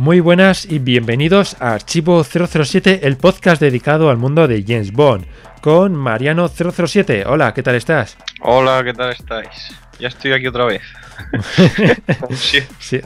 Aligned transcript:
Muy 0.00 0.20
buenas 0.20 0.64
y 0.64 0.78
bienvenidos 0.78 1.60
a 1.60 1.74
Archivo 1.74 2.24
007, 2.24 3.00
el 3.02 3.18
podcast 3.18 3.60
dedicado 3.60 4.08
al 4.08 4.16
mundo 4.16 4.48
de 4.48 4.64
James 4.66 4.94
Bond, 4.94 5.26
con 5.60 5.94
Mariano 5.94 6.48
007. 6.48 7.24
Hola, 7.26 7.52
¿qué 7.52 7.62
tal 7.62 7.74
estás? 7.74 8.16
Hola, 8.40 8.82
¿qué 8.82 8.94
tal 8.94 9.10
estáis? 9.10 9.76
Ya 9.98 10.08
estoy 10.08 10.32
aquí 10.32 10.46
otra 10.46 10.64
vez. 10.64 10.80
sí, 12.30 12.98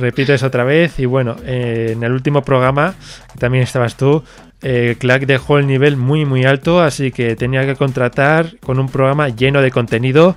repites 0.00 0.42
otra 0.42 0.64
vez 0.64 0.98
y 0.98 1.06
bueno, 1.06 1.36
eh, 1.46 1.90
en 1.92 2.02
el 2.02 2.10
último 2.10 2.42
programa, 2.42 2.96
también 3.38 3.62
estabas 3.62 3.96
tú, 3.96 4.24
eh, 4.60 4.96
Clark 4.98 5.24
dejó 5.24 5.58
el 5.58 5.68
nivel 5.68 5.96
muy 5.96 6.24
muy 6.24 6.44
alto, 6.44 6.82
así 6.82 7.12
que 7.12 7.36
tenía 7.36 7.64
que 7.64 7.76
contratar 7.76 8.58
con 8.58 8.80
un 8.80 8.88
programa 8.88 9.28
lleno 9.28 9.62
de 9.62 9.70
contenido 9.70 10.34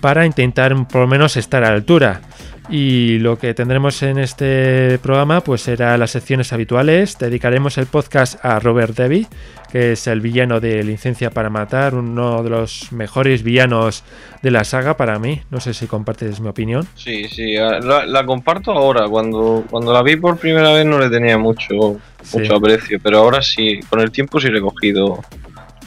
para 0.00 0.24
intentar 0.24 0.74
por 0.88 1.02
lo 1.02 1.06
menos 1.06 1.36
estar 1.36 1.62
a 1.62 1.68
la 1.68 1.74
altura. 1.74 2.22
Y 2.70 3.18
lo 3.18 3.36
que 3.36 3.52
tendremos 3.52 4.00
en 4.04 4.18
este 4.18 5.00
programa 5.02 5.40
pues 5.40 5.62
será 5.62 5.98
las 5.98 6.12
secciones 6.12 6.52
habituales. 6.52 7.18
Dedicaremos 7.18 7.78
el 7.78 7.86
podcast 7.86 8.44
a 8.44 8.60
Robert 8.60 8.94
Debbie, 8.94 9.26
que 9.72 9.92
es 9.92 10.06
el 10.06 10.20
villano 10.20 10.60
de 10.60 10.84
Licencia 10.84 11.30
para 11.30 11.50
Matar, 11.50 11.96
uno 11.96 12.44
de 12.44 12.50
los 12.50 12.92
mejores 12.92 13.42
villanos 13.42 14.04
de 14.42 14.52
la 14.52 14.62
saga 14.62 14.96
para 14.96 15.18
mí. 15.18 15.42
No 15.50 15.58
sé 15.58 15.74
si 15.74 15.88
compartes 15.88 16.38
mi 16.38 16.48
opinión. 16.48 16.86
Sí, 16.94 17.24
sí, 17.28 17.56
la, 17.56 18.24
comparto 18.24 18.70
ahora. 18.70 19.08
Cuando, 19.08 19.64
cuando 19.68 19.92
la 19.92 20.04
vi 20.04 20.14
por 20.14 20.38
primera 20.38 20.72
vez 20.72 20.86
no 20.86 21.00
le 21.00 21.10
tenía 21.10 21.38
mucho, 21.38 21.98
mucho 22.32 22.54
aprecio, 22.54 23.00
pero 23.02 23.18
ahora 23.18 23.42
sí, 23.42 23.80
con 23.88 23.98
el 23.98 24.12
tiempo 24.12 24.38
sí 24.38 24.48
le 24.48 24.58
he 24.58 24.62
cogido 24.62 25.18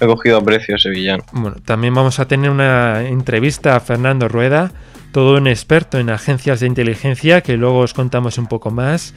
he 0.02 0.06
cogido 0.06 0.38
aprecio 0.38 0.75
a 0.75 0.78
ese 0.78 0.90
villano. 0.90 1.23
Bueno, 1.31 1.56
también 1.64 1.94
vamos 1.94 2.20
a 2.20 2.28
tener 2.28 2.50
una 2.50 3.08
entrevista 3.08 3.78
a 3.78 3.80
Fernando 3.80 4.28
Rueda 4.28 4.72
todo 5.14 5.38
un 5.38 5.47
experto 5.47 6.00
en 6.00 6.09
agencias 6.09 6.59
de 6.59 6.67
inteligencia 6.67 7.42
que 7.42 7.56
luego 7.56 7.80
os 7.80 7.94
contamos 7.94 8.39
un 8.39 8.47
poco 8.47 8.72
más, 8.72 9.14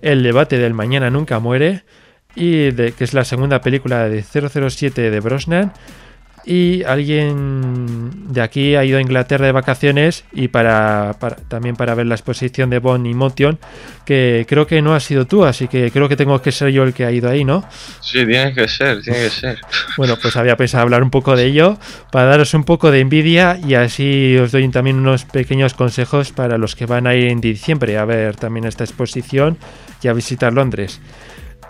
el 0.00 0.22
debate 0.22 0.58
del 0.58 0.74
mañana 0.74 1.10
nunca 1.10 1.40
muere, 1.40 1.82
y 2.36 2.72
que 2.72 2.94
es 3.04 3.12
la 3.12 3.24
segunda 3.24 3.60
película 3.60 4.08
de 4.08 4.22
007 4.22 5.10
de 5.10 5.20
Brosnan, 5.20 5.72
y 6.44 6.82
alguien 6.84 8.32
de 8.32 8.40
aquí 8.40 8.74
ha 8.76 8.84
ido 8.84 8.98
a 8.98 9.00
Inglaterra 9.00 9.46
de 9.46 9.52
vacaciones 9.52 10.24
y 10.32 10.48
para, 10.48 11.14
también 11.48 11.76
para 11.76 11.94
ver 11.94 12.06
la 12.06 12.14
exposición 12.14 12.70
de 12.70 12.78
Bond 12.78 13.06
y 13.06 13.14
Motion, 13.14 13.58
que 14.04 14.46
creo 14.48 14.66
que 14.66 14.82
no 14.82 14.94
ha 14.94 15.00
sido 15.00 15.26
tú, 15.26 15.44
así 15.44 15.68
que 15.68 15.90
creo 15.90 16.08
que 16.08 16.16
tengo 16.16 16.40
que 16.40 16.52
ser 16.52 16.70
yo 16.70 16.82
el 16.82 16.94
que 16.94 17.04
ha 17.04 17.12
ido 17.12 17.28
ahí, 17.28 17.44
¿no? 17.44 17.64
Sí, 18.00 18.24
tiene 18.26 18.52
que 18.54 18.68
ser, 18.68 19.02
tiene 19.02 19.20
que 19.20 19.30
ser. 19.30 19.60
Bueno, 19.96 20.16
pues 20.20 20.36
había 20.36 20.56
pensado 20.56 20.82
hablar 20.82 21.02
un 21.02 21.10
poco 21.10 21.36
de 21.36 21.44
ello 21.44 21.78
para 22.10 22.26
daros 22.26 22.54
un 22.54 22.64
poco 22.64 22.90
de 22.90 23.00
envidia 23.00 23.58
y 23.66 23.74
así 23.74 24.36
os 24.38 24.52
doy 24.52 24.68
también 24.70 24.96
unos 24.96 25.24
pequeños 25.24 25.74
consejos 25.74 26.32
para 26.32 26.58
los 26.58 26.76
que 26.76 26.86
van 26.86 27.06
a 27.06 27.14
ir 27.14 27.28
en 27.28 27.40
diciembre 27.40 27.98
a 27.98 28.04
ver 28.04 28.36
también 28.36 28.66
esta 28.66 28.84
exposición 28.84 29.58
y 30.02 30.08
a 30.08 30.12
visitar 30.12 30.52
Londres. 30.52 31.00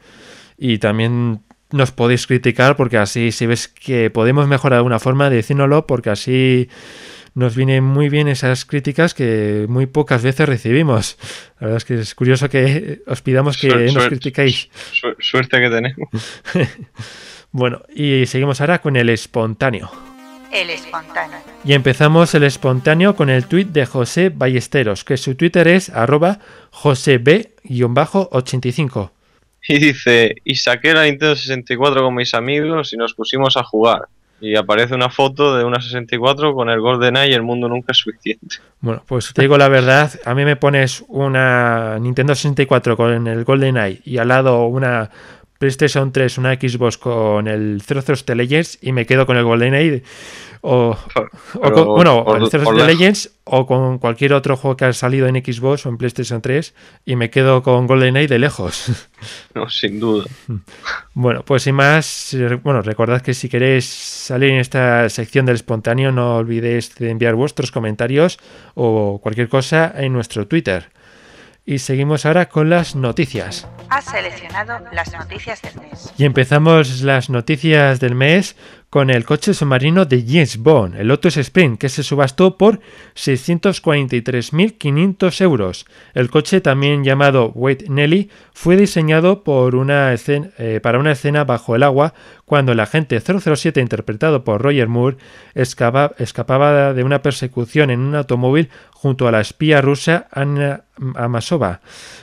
Y 0.58 0.78
también 0.78 1.42
nos 1.72 1.92
podéis 1.92 2.26
criticar 2.26 2.78
porque 2.78 2.98
así 2.98 3.34
si 3.34 3.48
ves 3.48 3.68
que 3.68 4.10
podemos 4.10 4.48
mejorar 4.48 4.78
de 4.78 4.80
alguna 4.80 5.00
forma, 5.00 5.30
decídnoslo 5.30 5.86
porque 5.86 6.10
así 6.10 6.70
nos 7.36 7.56
vienen 7.56 7.84
muy 7.84 8.10
bien 8.10 8.28
esas 8.30 8.66
críticas 8.66 9.14
que 9.14 9.68
muy 9.70 9.86
pocas 9.86 10.24
veces 10.24 10.48
recibimos. 10.48 11.18
La 11.60 11.68
verdad 11.68 11.78
es 11.78 11.86
que 11.86 11.94
es 11.96 12.16
curioso 12.16 12.50
que 12.50 13.04
os 13.06 13.22
pidamos 13.22 13.58
que 13.58 13.68
nos 13.68 14.08
critiquéis. 14.08 14.70
suerte 15.20 15.60
que 15.60 15.70
tenemos. 15.70 16.10
bueno, 17.52 17.84
y 17.94 18.26
seguimos 18.26 18.62
ahora 18.62 18.80
con 18.80 18.96
el 18.96 19.10
espontáneo. 19.10 19.92
El 20.52 20.70
espontáneo. 20.70 21.40
Y 21.66 21.74
empezamos 21.74 22.34
el 22.36 22.44
espontáneo 22.44 23.18
con 23.18 23.30
el 23.30 23.48
tuit 23.48 23.68
de 23.68 23.86
José 23.86 24.30
Ballesteros, 24.30 25.04
que 25.04 25.18
su 25.18 25.36
Twitter 25.36 25.68
es 25.68 25.90
arroba 25.90 26.40
joseb-85. 26.72 29.12
Y 29.68 29.80
dice, 29.80 30.36
y 30.46 30.56
saqué 30.56 30.94
la 30.94 31.04
Nintendo 31.04 31.36
64 31.36 32.02
con 32.02 32.16
mis 32.16 32.34
amigos 32.34 32.94
y 32.94 32.98
nos 32.98 33.14
pusimos 33.14 33.58
a 33.58 33.64
jugar 33.64 34.08
y 34.42 34.56
aparece 34.56 34.94
una 34.94 35.10
foto 35.10 35.58
de 35.58 35.64
una 35.64 35.82
64 35.82 36.54
con 36.54 36.70
el 36.70 36.80
GoldenEye 36.80 37.32
y 37.32 37.34
el 37.34 37.42
mundo 37.42 37.68
nunca 37.68 37.92
es 37.92 37.98
suficiente. 37.98 38.58
Bueno, 38.82 39.04
pues 39.08 39.34
te 39.34 39.42
digo 39.42 39.58
la 39.58 39.70
verdad, 39.70 40.12
a 40.26 40.36
mí 40.36 40.46
me 40.46 40.56
pones 40.56 41.04
una 41.08 41.98
Nintendo 42.00 42.36
64 42.36 42.98
con 42.98 43.28
el 43.28 43.44
GoldenEye 43.44 44.02
y 44.04 44.18
al 44.18 44.28
lado 44.28 44.66
una 44.66 45.10
PlayStation 45.58 46.12
3, 46.12 46.38
una 46.38 46.54
Xbox 46.56 46.98
con 46.98 47.48
el 47.48 47.82
00 47.82 48.36
Legends 48.36 48.78
y 48.82 48.92
me 48.92 49.06
quedo 49.06 49.26
con 49.26 49.38
el 49.38 49.44
GoldenEye 49.44 50.04
o, 50.68 50.98
con, 51.54 51.86
bueno, 51.86 52.26
el 52.36 52.50
00 52.50 52.72
Legends 52.86 53.32
o 53.44 53.68
con 53.68 54.00
cualquier 54.00 54.34
otro 54.34 54.58
juego 54.58 54.76
que 54.76 54.86
ha 54.86 54.94
salido 54.94 55.28
en 55.28 55.36
Xbox 55.36 55.86
o 55.86 55.90
en 55.90 55.98
PlayStation 55.98 56.42
3 56.42 56.74
y 57.06 57.16
me 57.16 57.30
quedo 57.30 57.62
con 57.62 57.86
GoldenEye 57.86 58.28
de 58.28 58.40
lejos. 58.40 58.92
No, 59.56 59.70
sin 59.70 60.00
duda. 60.00 60.26
Bueno, 61.14 61.44
pues 61.44 61.64
sin 61.64 61.74
más, 61.74 62.36
bueno, 62.62 62.82
recordad 62.82 63.22
que 63.22 63.34
si 63.34 63.50
queréis 63.50 63.86
salir 63.86 64.52
en 64.52 64.60
esta 64.60 65.10
sección 65.10 65.48
del 65.48 65.56
espontáneo 65.56 66.12
no 66.12 66.36
olvidéis 66.36 66.94
de 66.96 67.10
enviar 67.10 67.34
vuestros 67.34 67.72
comentarios 67.72 68.38
o 68.76 69.20
cualquier 69.24 69.50
cosa 69.50 69.92
en 69.96 70.14
nuestro 70.14 70.48
Twitter. 70.48 70.92
Y 71.66 71.80
seguimos 71.80 72.28
ahora 72.28 72.50
con 72.50 72.70
las 72.70 72.96
noticias. 72.96 73.68
Has 73.90 74.06
seleccionado 74.06 74.86
las 74.92 75.12
noticias 75.14 75.62
del 75.64 75.76
mes. 75.82 76.14
Y 76.18 76.26
empezamos 76.26 77.02
las 77.02 77.32
noticias 77.32 78.00
del 78.00 78.14
mes 78.14 78.56
con 78.96 79.10
el 79.10 79.26
coche 79.26 79.54
submarino 79.54 80.06
de 80.06 80.24
James 80.26 80.56
Bond, 80.56 80.96
el 80.96 81.10
Lotus 81.10 81.36
Spring, 81.36 81.76
que 81.76 81.90
se 81.90 82.02
subastó 82.02 82.58
por 82.58 82.80
643.500 83.16 85.42
euros. 85.42 85.86
El 86.14 86.30
coche, 86.30 86.62
también 86.62 87.04
llamado 87.04 87.52
Wait 87.56 87.90
Nelly, 87.90 88.30
fue 88.54 88.78
diseñado 88.78 89.44
eh, 89.44 90.80
para 90.82 91.00
una 91.00 91.12
escena 91.12 91.44
bajo 91.44 91.76
el 91.76 91.84
agua 91.84 92.14
cuando 92.46 92.72
el 92.72 92.80
agente 92.80 93.20
007, 93.20 93.82
interpretado 93.82 94.46
por 94.46 94.62
Roger 94.62 94.88
Moore, 94.88 95.18
escapaba 95.56 96.94
de 96.94 97.04
una 97.04 97.22
persecución 97.22 97.90
en 97.90 98.00
un 98.00 98.16
automóvil 98.16 98.70
junto 98.94 99.28
a 99.28 99.32
la 99.32 99.42
espía 99.42 99.82
rusa 99.82 100.28
Anna 100.32 100.86
Amasova. 101.16 101.82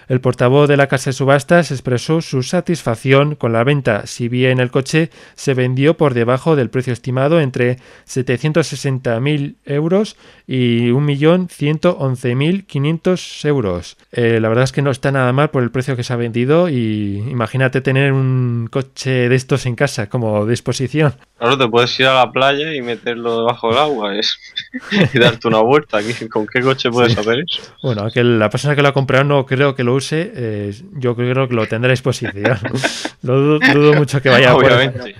El 0.09 0.21
portavoz 0.21 0.69
de 0.69 0.77
la 0.77 0.87
casa 0.87 1.11
de 1.11 1.15
subastas 1.15 1.71
expresó 1.71 2.23
su 2.23 2.43
satisfacción 2.43 3.35
con 3.35 3.53
la 3.53 3.63
venta, 3.63 4.07
si 4.07 4.29
bien 4.29 4.59
el 4.59 4.71
coche 4.71 5.11
se 5.35 5.55
vendió 5.55 5.97
por 5.97 6.15
debajo 6.15 6.57
del 6.63 6.71
precio 6.71 6.95
estimado 6.95 7.41
entre 7.41 7.79
760.000 8.07 9.57
euros 9.65 10.17
y 10.47 10.91
1.111.500 10.91 13.47
euros. 13.47 13.97
Eh, 14.13 14.39
la 14.41 14.49
verdad 14.49 14.65
es 14.65 14.73
que 14.73 14.81
no 14.83 14.91
está 14.91 15.13
nada 15.13 15.33
mal 15.33 15.51
por 15.51 15.63
el 15.63 15.71
precio 15.71 15.97
que 15.97 16.05
se 16.05 16.13
ha 16.13 16.17
vendido 16.17 16.69
y 16.69 17.25
imagínate 17.29 17.81
tener 17.81 18.13
un 18.13 18.69
coche 18.71 19.29
de 19.29 19.35
estos 19.35 19.65
en 19.67 19.77
casa 19.77 20.09
como 20.09 20.47
disposición. 20.47 21.15
Claro, 21.43 21.59
te 21.59 21.67
puedes 21.67 21.99
ir 21.99 22.07
a 22.07 22.15
la 22.15 22.31
playa 22.31 22.73
y 22.73 22.83
meterlo 22.83 23.39
debajo 23.39 23.71
del 23.71 23.79
agua 23.79 24.13
y 25.13 25.19
darte 25.19 25.49
una 25.49 25.59
vuelta. 25.59 25.99
¿Con 26.31 26.47
qué 26.47 26.61
coche 26.61 26.89
puedes 26.89 27.19
hacer 27.19 27.41
eso? 27.41 27.61
Bueno, 27.83 28.09
que 28.13 28.23
la 28.23 28.49
persona 28.49 28.77
que 28.77 28.83
lo 28.83 28.87
ha 28.87 28.93
comprado 28.93 29.25
no 29.25 29.45
creo 29.45 29.75
que 29.75 29.83
lo 29.83 29.93
use. 29.95 30.31
Eh, 30.37 30.73
yo 30.93 31.17
creo 31.17 31.49
que 31.49 31.55
lo 31.55 31.67
tendrá 31.67 31.89
a 31.89 31.95
disposición. 31.95 32.33
lo 33.23 33.59
dudo, 33.59 33.95
mucho 33.95 34.23
que 34.23 34.29
vaya 34.29 34.55
Obviamente. 34.55 35.17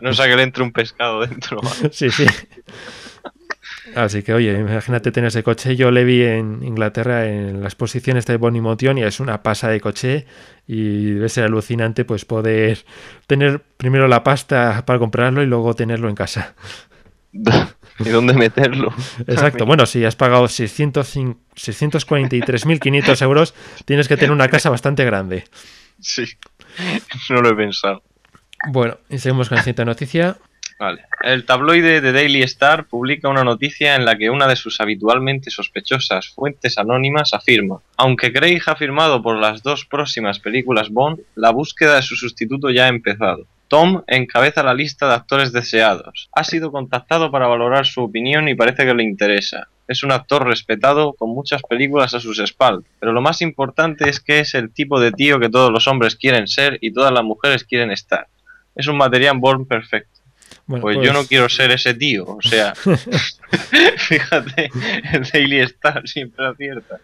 no, 0.00 0.14
sea, 0.14 0.26
que 0.26 0.36
le 0.36 0.44
entre 0.44 0.62
un 0.62 0.72
pescado 0.72 1.20
dentro. 1.20 1.60
sí, 1.92 2.08
sí. 2.08 2.24
Así 3.94 4.22
que, 4.22 4.34
oye, 4.34 4.58
imagínate 4.58 5.12
tener 5.12 5.28
ese 5.28 5.42
coche. 5.42 5.76
Yo 5.76 5.90
le 5.90 6.04
vi 6.04 6.22
en 6.22 6.62
Inglaterra 6.62 7.26
en 7.26 7.62
las 7.62 7.72
exposiciones 7.72 8.26
de 8.26 8.36
Bonnie 8.36 8.60
Motion 8.60 8.98
y 8.98 9.02
es 9.02 9.20
una 9.20 9.42
pasa 9.42 9.68
de 9.68 9.80
coche 9.80 10.26
y 10.66 11.12
debe 11.12 11.28
ser 11.28 11.44
alucinante 11.44 12.04
pues 12.04 12.24
poder 12.24 12.84
tener 13.26 13.62
primero 13.76 14.08
la 14.08 14.24
pasta 14.24 14.84
para 14.84 14.98
comprarlo 14.98 15.42
y 15.42 15.46
luego 15.46 15.74
tenerlo 15.74 16.08
en 16.08 16.14
casa. 16.14 16.54
¿Y 17.98 18.10
dónde 18.10 18.34
meterlo? 18.34 18.92
Exacto. 19.26 19.64
Bueno, 19.76 19.86
si 19.86 20.04
has 20.04 20.16
pagado 20.16 20.44
643.500 20.44 23.22
euros, 23.22 23.54
tienes 23.84 24.08
que 24.08 24.16
tener 24.16 24.32
una 24.32 24.48
casa 24.48 24.70
bastante 24.70 25.04
grande. 25.04 25.44
Sí, 26.00 26.24
no 27.30 27.40
lo 27.40 27.50
he 27.50 27.54
pensado. 27.54 28.02
Bueno, 28.68 28.98
y 29.08 29.18
seguimos 29.18 29.48
con 29.48 29.56
la 29.56 29.62
siguiente 29.62 29.84
noticia. 29.84 30.38
El 31.22 31.46
tabloide 31.46 32.02
de 32.02 32.12
Daily 32.12 32.42
Star 32.42 32.84
publica 32.84 33.30
una 33.30 33.44
noticia 33.44 33.94
en 33.94 34.04
la 34.04 34.16
que 34.16 34.28
una 34.28 34.46
de 34.46 34.56
sus 34.56 34.78
habitualmente 34.78 35.50
sospechosas 35.50 36.28
fuentes 36.28 36.76
anónimas 36.76 37.32
afirma, 37.32 37.80
aunque 37.96 38.30
Craig 38.30 38.60
ha 38.66 38.76
firmado 38.76 39.22
por 39.22 39.38
las 39.38 39.62
dos 39.62 39.86
próximas 39.86 40.38
películas 40.38 40.90
Bond, 40.90 41.20
la 41.34 41.50
búsqueda 41.50 41.96
de 41.96 42.02
su 42.02 42.14
sustituto 42.14 42.68
ya 42.68 42.84
ha 42.84 42.88
empezado. 42.88 43.46
Tom 43.68 44.02
encabeza 44.06 44.62
la 44.62 44.74
lista 44.74 45.08
de 45.08 45.14
actores 45.14 45.50
deseados. 45.50 46.28
Ha 46.32 46.44
sido 46.44 46.70
contactado 46.70 47.30
para 47.30 47.48
valorar 47.48 47.86
su 47.86 48.02
opinión 48.02 48.46
y 48.48 48.54
parece 48.54 48.84
que 48.84 48.94
le 48.94 49.02
interesa. 49.02 49.68
Es 49.88 50.02
un 50.02 50.12
actor 50.12 50.46
respetado 50.46 51.14
con 51.14 51.30
muchas 51.30 51.62
películas 51.62 52.12
a 52.12 52.20
sus 52.20 52.38
espaldas, 52.38 52.88
pero 53.00 53.12
lo 53.12 53.22
más 53.22 53.40
importante 53.40 54.10
es 54.10 54.20
que 54.20 54.40
es 54.40 54.54
el 54.54 54.70
tipo 54.72 55.00
de 55.00 55.10
tío 55.10 55.40
que 55.40 55.48
todos 55.48 55.72
los 55.72 55.88
hombres 55.88 56.16
quieren 56.16 56.46
ser 56.46 56.78
y 56.82 56.92
todas 56.92 57.12
las 57.12 57.24
mujeres 57.24 57.64
quieren 57.64 57.90
estar. 57.90 58.26
Es 58.74 58.88
un 58.88 58.98
material 58.98 59.38
Bond 59.38 59.66
perfecto 59.66 60.15
pues, 60.66 60.96
yo 61.00 61.12
no 61.12 61.20
pues- 61.20 61.28
quiero 61.28 61.48
ser 61.48 61.70
ese 61.70 61.94
tío, 61.94 62.24
o 62.26 62.42
sea, 62.42 62.74
fíjate, 63.96 64.70
el 65.12 65.22
Daily 65.32 65.60
Star 65.60 66.06
siempre 66.06 66.46
acierta. 66.46 67.00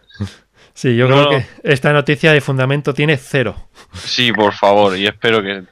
Sí, 0.73 0.95
yo 0.95 1.07
creo 1.07 1.29
que 1.29 1.45
esta 1.63 1.93
noticia 1.93 2.33
de 2.33 2.41
fundamento 2.41 2.93
tiene 2.93 3.15
cero. 3.17 3.55
Sí, 3.93 4.31
por 4.31 4.53
favor, 4.53 4.97
y 4.97 5.05
espero 5.05 5.41
que, 5.43 5.63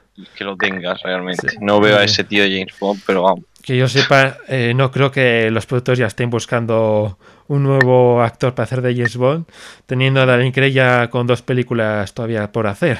lo 0.43 0.55
tengas 0.55 1.01
realmente. 1.01 1.47
No 1.59 1.79
veo 1.79 1.97
a 1.97 2.03
ese 2.03 2.23
tío 2.23 2.43
James 2.43 2.75
Bond, 2.79 3.01
pero 3.05 3.23
vamos. 3.23 3.45
Que 3.63 3.77
yo 3.77 3.87
sepa, 3.87 4.37
eh, 4.47 4.73
no 4.75 4.91
creo 4.91 5.11
que 5.11 5.49
los 5.51 5.65
productores 5.65 5.99
ya 5.99 6.07
estén 6.07 6.29
buscando 6.29 7.17
un 7.47 7.63
nuevo 7.63 8.21
actor 8.21 8.53
para 8.53 8.65
hacer 8.65 8.81
de 8.81 8.93
James 8.93 9.17
Bond, 9.17 9.45
teniendo 9.85 10.21
a 10.21 10.25
Daniel 10.25 10.53
Craig 10.53 10.71
ya 10.71 11.09
con 11.09 11.27
dos 11.27 11.41
películas 11.41 12.13
todavía 12.13 12.51
por 12.51 12.67
hacer. 12.67 12.99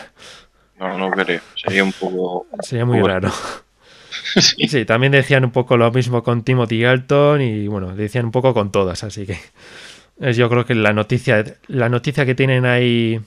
No, 0.80 0.98
no 0.98 1.12
creo. 1.12 1.42
Sería 1.56 1.84
un 1.84 1.94
poco. 1.94 2.48
Sería 2.62 2.86
muy 2.86 3.00
raro. 3.02 3.32
Sí. 4.70 4.86
también 4.86 5.12
decían 5.12 5.46
un 5.46 5.52
poco 5.52 5.78
lo 5.78 5.92
mismo 5.92 6.24
con 6.24 6.44
Timothy 6.44 6.82
Galton 6.82 7.42
y 7.42 7.68
bueno, 7.68 7.96
decían 7.96 8.26
un 8.26 8.32
poco 8.32 8.54
con 8.54 8.72
todas, 8.72 9.04
así 9.04 9.26
que 9.26 9.40
yo 10.34 10.50
creo 10.50 10.66
que 10.66 10.76
la 10.76 10.94
noticia, 10.94 11.44
la 11.68 11.90
noticia 11.90 12.26
que 12.26 12.36
tienen 12.36 12.66
ahí 12.66 13.20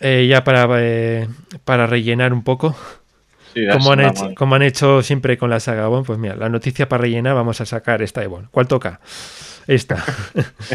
eh, 0.00 0.26
ya 0.28 0.44
para, 0.44 0.66
eh, 0.78 1.28
para 1.64 1.86
rellenar 1.86 2.32
un 2.32 2.42
poco, 2.42 2.76
como, 3.72 3.92
han 3.92 4.00
hecho, 4.00 4.34
como 4.36 4.54
han 4.54 4.62
hecho 4.62 5.02
siempre 5.02 5.36
con 5.36 5.50
la 5.50 5.60
saga 5.60 5.88
Bond, 5.88 6.06
pues 6.06 6.18
mira, 6.18 6.36
la 6.36 6.48
noticia 6.48 6.88
para 6.88 7.02
rellenar 7.02 7.34
vamos 7.34 7.60
a 7.60 7.66
sacar 7.66 8.02
esta 8.02 8.20
de 8.20 8.28
Bond. 8.28 8.48
¿Cuál 8.50 8.68
toca? 8.68 9.00
Esta. 9.66 10.04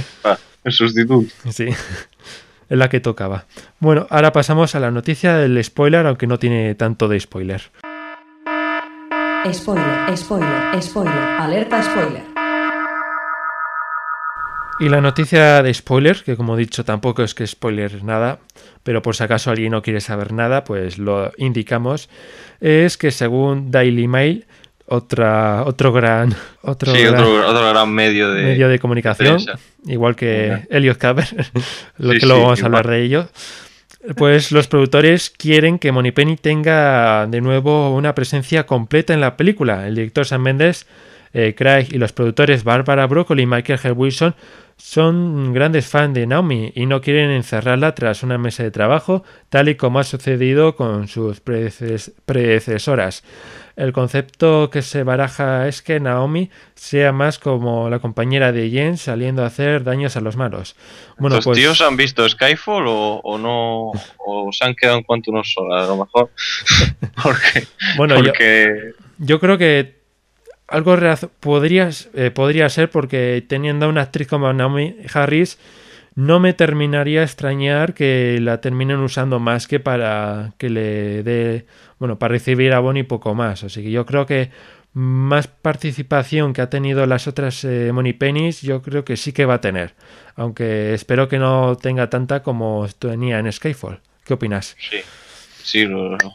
El 0.64 0.72
sustituto. 0.72 1.32
Sí. 1.52 1.68
Es 2.70 2.78
la 2.78 2.90
que 2.90 3.00
tocaba. 3.00 3.46
Bueno, 3.80 4.08
ahora 4.10 4.32
pasamos 4.32 4.76
a 4.76 4.80
la 4.80 4.92
noticia 4.92 5.38
del 5.38 5.64
spoiler, 5.64 6.06
aunque 6.06 6.28
no 6.28 6.40
tiene 6.40 6.74
tanto 6.76 7.08
de 7.08 7.20
spoiler. 7.20 7.62
Spoiler, 9.54 10.18
spoiler, 10.18 10.82
spoiler, 10.82 11.14
alerta 11.14 11.84
spoiler. 11.84 12.24
Y 14.80 14.90
la 14.90 15.02
noticia 15.02 15.62
de 15.62 15.72
spoiler, 15.72 16.24
que 16.24 16.36
como 16.36 16.56
he 16.56 16.60
dicho 16.60 16.84
tampoco 16.84 17.22
es 17.22 17.36
que 17.36 17.46
spoiler 17.46 18.04
nada, 18.04 18.40
pero 18.82 19.04
por 19.04 19.16
si 19.16 19.24
acaso 19.24 19.52
alguien 19.52 19.72
no 19.72 19.84
quiere 19.84 20.02
saber 20.02 20.34
nada, 20.34 20.64
pues 20.64 20.98
lo 20.98 21.32
indicamos, 21.38 22.10
es 22.60 22.98
que 22.98 23.12
según 23.12 23.70
Daily 23.70 24.08
Mail, 24.08 24.46
otra, 24.88 25.64
otro 25.64 25.94
gran 25.94 26.34
otro, 26.62 26.92
gran, 26.92 27.92
medio 27.92 28.32
de, 28.32 28.44
medio 28.44 28.68
de 28.68 28.80
comunicación, 28.80 29.38
igual 29.86 30.16
que 30.16 30.66
Elliot 30.72 30.98
Caber, 30.98 31.28
lo 32.00 32.14
que 32.14 32.26
luego 32.26 32.42
vamos 32.42 32.64
a 32.64 32.66
hablar 32.66 32.88
de 32.88 33.04
ello, 33.04 33.30
pues 34.16 34.52
los 34.52 34.68
productores 34.68 35.30
quieren 35.30 35.80
que 35.80 35.92
Penny 36.14 36.38
tenga 36.38 37.26
de 37.28 37.42
nuevo 37.42 37.96
una 37.96 38.14
presencia 38.14 38.66
completa 38.66 39.14
en 39.14 39.22
la 39.22 39.38
película. 39.38 39.88
El 39.88 39.96
director 39.96 40.26
Sam 40.26 40.44
Mendes, 40.44 40.88
eh, 41.34 41.56
Craig 41.58 41.88
y 41.92 41.98
los 41.98 42.14
productores 42.14 42.64
Barbara 42.64 43.08
Broccoli 43.08 43.44
y 43.44 43.46
Michael 43.48 43.80
G. 43.80 43.96
Wilson 43.96 44.36
son 44.78 45.54
grandes 45.54 45.88
fans 45.88 46.14
de 46.14 46.28
Naomi 46.28 46.72
y 46.76 46.86
no 46.86 47.02
quieren 47.02 47.32
encerrarla 47.32 47.96
tras 47.96 48.24
una 48.24 48.38
mesa 48.38 48.64
de 48.64 48.72
trabajo, 48.72 49.24
tal 49.50 49.70
y 49.70 49.76
como 49.76 50.00
ha 50.00 50.04
sucedido 50.04 50.76
con 50.76 51.08
sus 51.08 51.40
predecesoras. 51.40 53.24
El 53.76 53.92
concepto 53.92 54.70
que 54.70 54.82
se 54.82 55.04
baraja 55.04 55.68
es 55.68 55.82
que 55.82 56.00
Naomi 56.00 56.50
sea 56.76 57.12
más 57.12 57.40
como 57.40 57.90
la 57.90 58.00
compañera 58.00 58.54
de 58.54 58.70
Jen 58.70 58.98
saliendo 58.98 59.44
a 59.44 59.48
hacer 59.48 59.84
daños 59.84 60.16
a 60.16 60.22
los 60.22 60.38
malos. 60.38 60.78
Bueno, 61.18 61.36
¿Los 61.36 61.46
pues 61.46 61.58
tíos 61.58 61.82
han 61.82 61.98
visto 61.98 62.28
Skyfall 62.28 62.86
o, 62.88 63.38
no? 63.38 63.92
¿O 64.26 64.50
se 64.54 64.66
han 64.66 64.76
quedado 64.76 64.98
en 65.00 65.04
cuanto 65.04 65.32
unos 65.32 65.52
solas? 65.52 65.84
A 65.84 65.88
lo 65.88 65.98
mejor. 65.98 66.30
porque, 67.24 67.68
bueno, 67.98 68.16
Yo, 69.18 69.40
creo 69.42 69.58
que 69.58 69.96
algo 70.68 70.98
podría, 71.42 71.90
eh, 72.14 72.32
podría 72.32 72.70
ser 72.70 72.90
porque 72.90 73.44
teniendo 73.46 73.88
a 73.88 73.90
una 73.90 74.04
actriz 74.04 74.28
como 74.30 74.52
Naomi 74.54 74.96
Harris 75.14 75.58
no 76.16 76.40
me 76.40 76.54
terminaría 76.54 77.24
extrañar 77.24 77.94
que 77.94 78.40
la 78.42 78.62
terminen 78.62 79.00
usando 79.00 79.40
más 79.40 79.68
que 79.68 79.82
para 79.82 80.54
que 80.58 80.70
le 80.70 81.24
dé, 81.24 81.66
bueno, 82.00 82.20
para 82.20 82.34
recibir 82.34 82.74
a 82.74 82.80
Bonnie 82.80 83.04
poco 83.04 83.36
más. 83.36 83.64
Así 83.64 83.84
que 83.84 83.92
yo 83.92 84.06
creo 84.06 84.26
que 84.26 84.52
más 84.94 85.48
participación 85.48 86.54
que 86.54 86.62
ha 86.62 86.70
tenido 86.70 87.06
las 87.06 87.28
otras 87.28 87.66
eh, 87.66 87.92
yo 88.62 88.82
creo 88.82 89.04
que 89.04 89.18
sí 89.18 89.34
que 89.34 89.46
va 89.46 89.56
a 89.56 89.62
tener. 89.62 89.94
Aunque 90.36 90.94
espero 90.94 91.28
que 91.28 91.38
no 91.38 91.76
tenga 91.76 92.10
tanta 92.10 92.44
como 92.44 92.88
tenía 92.98 93.40
en 93.40 93.52
Skyfall. 93.52 94.00
¿Qué 94.24 94.34
opinas? 94.34 94.76
Sí. 94.80 94.98
Sí, 95.66 95.84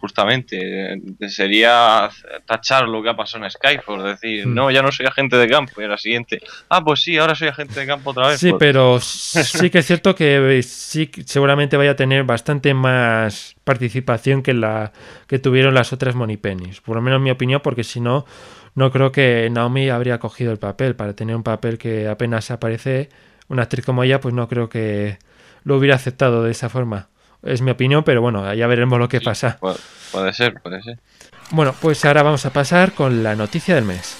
justamente. 0.01 1.01
Sería 1.29 2.11
tachar 2.47 2.89
lo 2.89 3.01
que 3.01 3.11
ha 3.11 3.17
pasado 3.17 3.45
en 3.45 3.51
Skyfall. 3.53 4.03
Decir, 4.03 4.45
mm. 4.45 4.53
no, 4.53 4.73
ya 4.73 4.83
no 4.83 4.91
soy 4.91 5.07
agente 5.07 5.37
de 5.37 5.49
campo. 5.49 5.81
Y 5.81 5.87
la 5.87 5.97
siguiente, 5.97 6.41
ah, 6.69 6.83
pues 6.83 7.03
sí, 7.03 7.17
ahora 7.17 7.37
soy 7.37 7.47
agente 7.47 7.79
de 7.79 7.87
campo 7.87 8.11
otra 8.11 8.27
vez. 8.27 8.41
Sí, 8.41 8.51
pues 8.51 8.59
pero 8.59 8.99
sí 9.01 9.71
que 9.71 9.79
es 9.79 9.87
cierto 9.87 10.17
que 10.17 10.61
sí, 10.65 11.13
seguramente 11.27 11.77
vaya 11.77 11.93
a 11.93 11.97
tener 11.97 12.25
bastante 12.25 12.75
más 12.75 13.55
participación 13.63 14.43
que 14.43 14.53
la 14.53 14.91
que 15.29 15.39
tuvieron 15.39 15.75
las 15.75 15.93
otras 15.93 16.17
Money 16.17 16.37
Pennies. 16.37 16.81
Por 16.81 16.97
lo 16.97 17.03
menos 17.03 17.19
en 17.19 17.23
mi 17.23 17.31
opinión, 17.31 17.61
porque 17.63 17.85
si 17.85 18.01
no, 18.01 18.27
no 18.75 18.91
creo 18.91 19.13
que 19.13 19.49
Naomi 19.49 19.91
habría 19.91 20.19
cogido 20.19 20.51
el 20.51 20.59
papel. 20.59 20.97
Para 20.97 21.15
tener 21.15 21.37
un 21.37 21.45
papel 21.45 21.79
que 21.79 22.09
apenas 22.09 22.51
aparece, 22.51 23.11
una 23.47 23.63
actriz 23.63 23.87
como 23.87 24.03
ella, 24.03 24.19
pues 24.21 24.35
no 24.35 24.49
creo 24.49 24.69
que 24.69 25.19
lo 25.63 25.77
hubiera 25.77 25.95
aceptado 25.95 26.43
de 26.43 26.51
esa 26.51 26.69
forma. 26.69 27.10
Es 27.43 27.63
mi 27.63 27.71
opinión, 27.71 28.05
pero 28.05 28.21
bueno, 28.21 28.53
ya 28.55 28.67
veremos 28.67 28.99
lo 28.99 29.09
que 29.09 29.21
pasa. 29.21 29.59
Puede, 30.13 30.33
ser, 30.33 30.61
puede 30.61 30.83
ser. 30.83 30.99
Bueno, 31.51 31.75
pues 31.81 32.05
ahora 32.05 32.23
vamos 32.23 32.45
a 32.47 32.53
pasar 32.53 32.93
con 32.93 33.23
la 33.23 33.35
noticia 33.35 33.75
del 33.75 33.85
mes. 33.85 34.17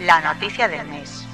La 0.00 0.20
noticia 0.20 0.68
del 0.68 0.86
mes. 0.88 1.26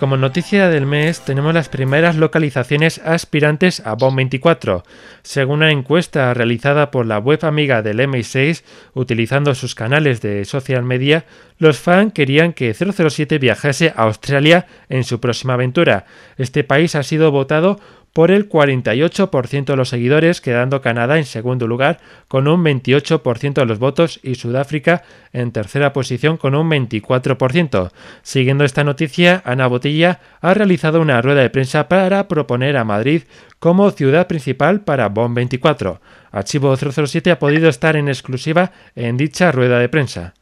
Como 0.00 0.16
noticia 0.16 0.70
del 0.70 0.86
mes 0.86 1.20
tenemos 1.26 1.52
las 1.52 1.68
primeras 1.68 2.16
localizaciones 2.16 2.98
aspirantes 3.04 3.80
a 3.84 3.96
BOM 3.96 4.16
24. 4.16 4.82
Según 5.22 5.56
una 5.56 5.70
encuesta 5.70 6.32
realizada 6.32 6.90
por 6.90 7.04
la 7.04 7.18
web 7.18 7.44
amiga 7.44 7.82
del 7.82 8.00
MI6 8.00 8.62
utilizando 8.94 9.54
sus 9.54 9.74
canales 9.74 10.22
de 10.22 10.46
social 10.46 10.84
media, 10.84 11.26
los 11.58 11.78
fans 11.78 12.14
querían 12.14 12.54
que 12.54 12.72
007 12.72 13.38
viajase 13.38 13.92
a 13.94 14.04
Australia 14.04 14.66
en 14.88 15.04
su 15.04 15.20
próxima 15.20 15.52
aventura. 15.52 16.06
Este 16.38 16.64
país 16.64 16.94
ha 16.94 17.02
sido 17.02 17.30
votado 17.30 17.78
por 18.12 18.30
el 18.30 18.48
48% 18.48 19.64
de 19.64 19.76
los 19.76 19.88
seguidores, 19.88 20.40
quedando 20.40 20.80
Canadá 20.80 21.18
en 21.18 21.24
segundo 21.24 21.66
lugar 21.66 22.00
con 22.28 22.48
un 22.48 22.64
28% 22.64 23.54
de 23.54 23.66
los 23.66 23.78
votos 23.78 24.20
y 24.22 24.34
Sudáfrica 24.34 25.02
en 25.32 25.52
tercera 25.52 25.92
posición 25.92 26.36
con 26.36 26.54
un 26.54 26.68
24%. 26.68 27.90
Siguiendo 28.22 28.64
esta 28.64 28.84
noticia, 28.84 29.42
Ana 29.44 29.66
Botilla 29.66 30.20
ha 30.40 30.54
realizado 30.54 31.00
una 31.00 31.22
rueda 31.22 31.42
de 31.42 31.50
prensa 31.50 31.88
para 31.88 32.26
proponer 32.28 32.76
a 32.76 32.84
Madrid 32.84 33.22
como 33.58 33.90
ciudad 33.90 34.26
principal 34.26 34.80
para 34.80 35.08
BOM 35.08 35.34
24. 35.34 36.00
Archivo 36.32 36.76
007 36.76 37.30
ha 37.30 37.38
podido 37.38 37.68
estar 37.68 37.96
en 37.96 38.08
exclusiva 38.08 38.72
en 38.94 39.16
dicha 39.16 39.52
rueda 39.52 39.78
de 39.78 39.88
prensa. 39.88 40.34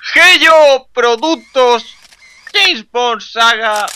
Gello 0.00 0.88
Productos 0.92 1.95
James 2.56 2.90
Bond 2.90 3.20
saga 3.20 3.86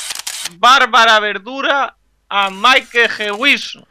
Bárbara 0.58 1.20
Verdura 1.20 1.96
a 2.28 2.50
Michael 2.50 3.08
G. 3.08 3.30
Wilson. 3.38 3.84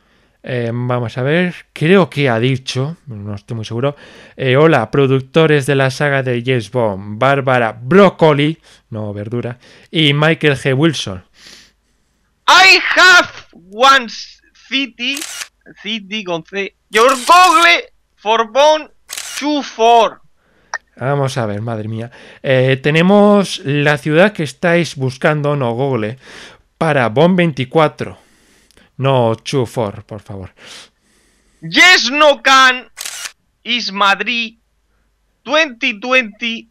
Eh, 0.43 0.69
vamos 0.71 1.17
a 1.17 1.23
ver, 1.23 1.53
creo 1.73 2.09
que 2.09 2.29
ha 2.29 2.39
dicho, 2.39 2.95
no 3.07 3.35
estoy 3.35 3.55
muy 3.55 3.65
seguro. 3.65 3.95
eh, 4.37 4.55
hola, 4.55 4.89
productores 4.89 5.65
de 5.65 5.75
la 5.75 5.91
saga 5.91 6.23
de 6.23 6.41
James 6.45 6.71
Bond, 6.71 7.19
Bárbara 7.19 7.77
Broccoli, 7.79 8.57
no 8.89 9.13
verdura, 9.13 9.57
y 9.91 10.13
Michael 10.13 10.55
G. 10.55 10.73
Wilson. 10.73 11.23
I 12.47 12.79
have 12.95 13.29
one 13.71 14.07
city, 14.69 15.19
city 15.81 16.23
con 16.23 16.45
C, 16.45 16.75
your 16.89 17.11
Google 17.11 17.91
for 18.15 18.49
Bond 18.51 18.89
24. 19.39 20.21
Vamos 20.99 21.37
a 21.37 21.45
ver, 21.45 21.61
madre 21.61 21.87
mía. 21.87 22.11
Eh, 22.43 22.77
tenemos 22.81 23.59
la 23.63 23.97
ciudad 23.97 24.33
que 24.33 24.43
estáis 24.43 24.95
buscando, 24.95 25.55
no 25.55 25.73
Google, 25.73 26.17
para 26.77 27.07
Bond 27.07 27.37
24. 27.37 28.17
No 28.97 29.29
24, 29.29 30.05
por 30.05 30.19
favor. 30.21 30.53
Yes 31.61 32.11
no 32.11 32.41
can 32.41 32.89
is 33.63 33.91
Madrid 33.91 34.57
2020 35.43 36.69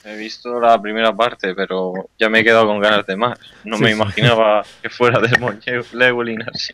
He 0.04 0.16
visto 0.16 0.58
la 0.62 0.82
primera 0.82 1.14
parte, 1.14 1.54
pero 1.54 2.10
ya 2.18 2.30
me 2.30 2.40
he 2.40 2.44
quedado 2.44 2.66
con 2.66 2.80
ganas 2.80 3.06
de 3.06 3.18
más. 3.18 3.38
No 3.66 3.76
Sí, 3.76 3.84
me 3.84 3.90
sí. 3.90 3.96
imaginaba 3.96 4.64
que 4.82 4.90
fuera 4.90 5.20
de 5.20 5.28
Llewellyn 5.94 6.44
así. 6.44 6.72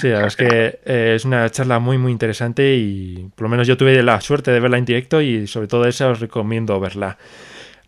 Sí, 0.00 0.08
es 0.08 0.34
que 0.34 0.80
eh, 0.86 1.12
es 1.14 1.26
una 1.26 1.48
charla 1.50 1.78
muy 1.78 1.98
muy 1.98 2.10
interesante 2.10 2.74
y 2.76 3.28
por 3.34 3.42
lo 3.44 3.48
menos 3.50 3.66
yo 3.66 3.76
tuve 3.76 4.02
la 4.02 4.20
suerte 4.22 4.50
de 4.50 4.60
verla 4.60 4.78
en 4.78 4.86
directo 4.86 5.20
y 5.20 5.46
sobre 5.46 5.68
todo 5.68 5.84
esa 5.86 6.08
os 6.08 6.20
recomiendo 6.20 6.80
verla. 6.80 7.18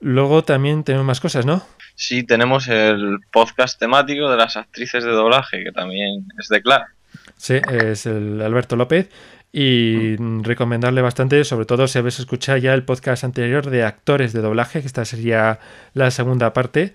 Luego 0.01 0.43
también 0.45 0.85
tenemos 0.85 1.07
más 1.07 1.21
cosas, 1.21 1.47
¿no? 1.47 1.65
Sí, 1.95 2.23
tenemos 2.25 2.69
el 2.69 3.19
podcast 3.33 3.79
temático 3.79 4.31
de 4.31 4.37
las 4.37 4.57
actrices 4.59 5.05
de 5.05 5.11
doblaje, 5.11 5.65
que 5.65 5.73
también 5.73 6.27
es 6.39 6.49
de 6.49 6.61
Clark. 6.61 6.89
Sí, 7.37 7.55
es 7.73 8.07
el 8.07 8.41
Alberto 8.41 8.77
López 8.77 9.09
y 9.53 10.17
recomendarle 10.43 11.03
bastante, 11.03 11.45
sobre 11.45 11.67
todo 11.67 11.87
si 11.87 11.99
habéis 11.99 12.19
escuchado 12.21 12.57
ya 12.59 12.73
el 12.73 12.85
podcast 12.85 13.25
anterior 13.25 13.69
de 13.69 13.85
actores 13.85 14.33
de 14.33 14.41
doblaje, 14.41 14.81
que 14.81 14.87
esta 14.87 15.05
sería 15.05 15.59
la 15.93 16.11
segunda 16.11 16.53
parte, 16.53 16.95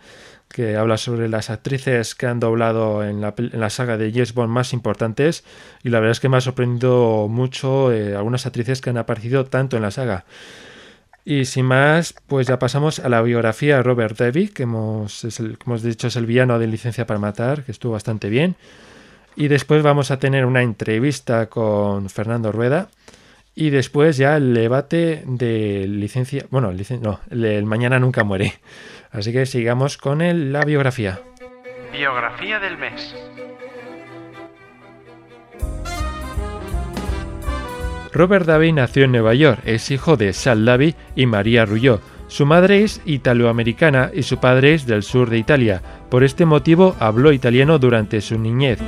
que 0.49 0.75
habla 0.77 0.97
sobre 0.97 1.27
las 1.29 1.49
actrices 1.49 2.15
que 2.15 2.25
han 2.25 2.39
doblado 2.39 3.03
en 3.03 3.19
la, 3.21 3.35
pel- 3.35 3.53
en 3.53 3.59
la 3.59 3.69
saga 3.69 3.97
de 3.97 4.11
Yes 4.11 4.33
Bond 4.33 4.49
más 4.49 4.71
importantes 4.73 5.43
y 5.83 5.89
la 5.89 5.99
verdad 5.99 6.13
es 6.13 6.19
que 6.21 6.29
me 6.29 6.37
ha 6.37 6.41
sorprendido 6.41 7.27
mucho 7.27 7.91
eh, 7.91 8.15
algunas 8.15 8.45
actrices 8.45 8.79
que 8.81 8.89
han 8.89 8.97
aparecido 8.97 9.45
tanto 9.45 9.75
en 9.75 9.83
la 9.83 9.91
saga. 9.91 10.25
Y 11.25 11.43
sin 11.45 11.65
más, 11.65 12.15
pues 12.27 12.47
ya 12.47 12.57
pasamos 12.57 12.99
a 12.99 13.09
la 13.09 13.21
biografía 13.21 13.75
de 13.75 13.83
Robert 13.83 14.17
Davi, 14.17 14.47
que 14.47 14.63
hemos, 14.63 15.25
es 15.25 15.39
el- 15.41 15.57
como 15.57 15.75
hemos 15.75 15.83
dicho 15.83 16.07
es 16.07 16.15
el 16.15 16.25
villano 16.25 16.57
de 16.57 16.67
Licencia 16.67 17.05
para 17.05 17.19
Matar, 17.19 17.63
que 17.63 17.71
estuvo 17.73 17.91
bastante 17.91 18.29
bien. 18.29 18.55
Y 19.37 19.47
después 19.47 19.83
vamos 19.83 20.09
a 20.11 20.17
tener 20.19 20.45
una 20.45 20.63
entrevista 20.63 21.45
con 21.45 22.09
Fernando 22.09 22.51
Rueda. 22.51 22.89
Y 23.55 23.69
después 23.69 24.17
ya 24.17 24.35
el 24.37 24.53
debate 24.53 25.23
de 25.25 25.85
licencia. 25.87 26.45
Bueno, 26.49 26.71
licen- 26.73 26.99
no, 27.01 27.19
el, 27.29 27.65
Mañana 27.65 27.99
Nunca 27.99 28.23
Muere. 28.23 28.53
Así 29.11 29.31
que 29.31 29.45
sigamos 29.45 29.97
con 29.97 30.21
el- 30.21 30.51
la 30.51 30.63
biografía. 30.65 31.21
Biografía 31.91 32.59
del 32.59 32.77
mes. 32.77 33.15
Robert 38.13 38.45
Davi 38.45 38.71
nació 38.73 39.03
en 39.05 39.11
Nueva 39.11 39.33
York, 39.35 39.61
es 39.65 39.91
hijo 39.91 40.17
de 40.17 40.33
Sal 40.33 40.65
Davi 40.65 40.95
y 41.15 41.25
María 41.27 41.65
Rulló. 41.65 42.01
Su 42.27 42.45
madre 42.45 42.83
es 42.83 43.01
italoamericana 43.05 44.11
y 44.13 44.23
su 44.23 44.37
padre 44.37 44.73
es 44.73 44.85
del 44.85 45.03
sur 45.03 45.29
de 45.29 45.37
Italia. 45.37 45.81
Por 46.09 46.23
este 46.23 46.45
motivo 46.45 46.95
habló 46.99 47.31
italiano 47.31 47.79
durante 47.79 48.19
su 48.21 48.37
niñez. 48.37 48.79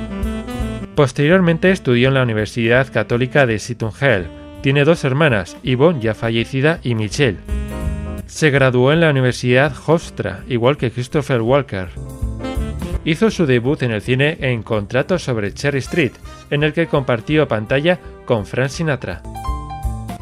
Posteriormente 0.94 1.70
estudió 1.70 2.08
en 2.08 2.14
la 2.14 2.22
Universidad 2.22 2.92
Católica 2.92 3.46
de 3.46 3.60
Hall. 4.00 4.28
Tiene 4.62 4.84
dos 4.84 5.04
hermanas, 5.04 5.56
Yvonne, 5.62 6.00
ya 6.00 6.14
fallecida, 6.14 6.80
y 6.82 6.94
Michelle. 6.94 7.38
Se 8.26 8.50
graduó 8.50 8.92
en 8.92 9.00
la 9.00 9.10
Universidad 9.10 9.72
Hofstra, 9.86 10.44
igual 10.46 10.76
que 10.76 10.90
Christopher 10.90 11.40
Walker. 11.40 11.88
Hizo 13.04 13.30
su 13.30 13.46
debut 13.46 13.82
en 13.82 13.92
el 13.92 14.02
cine 14.02 14.36
en 14.40 14.62
Contrato 14.62 15.18
sobre 15.18 15.54
Cherry 15.54 15.78
Street, 15.78 16.12
en 16.50 16.62
el 16.62 16.74
que 16.74 16.86
compartió 16.86 17.48
pantalla 17.48 17.98
con 18.26 18.44
Frank 18.44 18.68
Sinatra. 18.68 19.22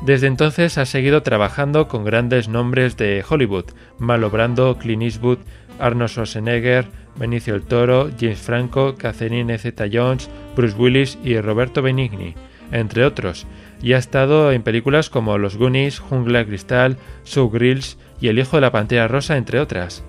Desde 0.02 0.26
entonces 0.26 0.78
ha 0.78 0.86
seguido 0.86 1.22
trabajando 1.22 1.88
con 1.88 2.04
grandes 2.04 2.48
nombres 2.48 2.96
de 2.96 3.24
Hollywood, 3.28 3.66
Marlon 3.98 4.30
Brando, 4.30 4.78
Clint 4.78 5.02
Eastwood, 5.02 5.38
Arnold 5.78 6.10
Schwarzenegger, 6.10 6.86
Benicio 7.16 7.54
el 7.54 7.62
Toro, 7.62 8.10
James 8.18 8.38
Franco, 8.38 8.94
Catherine 8.96 9.58
Zeta-Jones, 9.58 10.30
Bruce 10.54 10.76
Willis 10.76 11.18
y 11.24 11.38
Roberto 11.40 11.82
Benigni, 11.82 12.34
entre 12.70 13.04
otros, 13.04 13.46
y 13.82 13.92
ha 13.94 13.98
estado 13.98 14.52
en 14.52 14.62
películas 14.62 15.10
como 15.10 15.36
Los 15.36 15.56
Goonies, 15.56 15.98
Jungla 15.98 16.44
Cristal, 16.44 16.96
Show 17.24 17.50
Grills 17.50 17.98
y 18.20 18.28
El 18.28 18.38
Hijo 18.38 18.56
de 18.56 18.60
la 18.62 18.72
Pantera 18.72 19.08
Rosa, 19.08 19.36
entre 19.36 19.58
otras. 19.58 20.04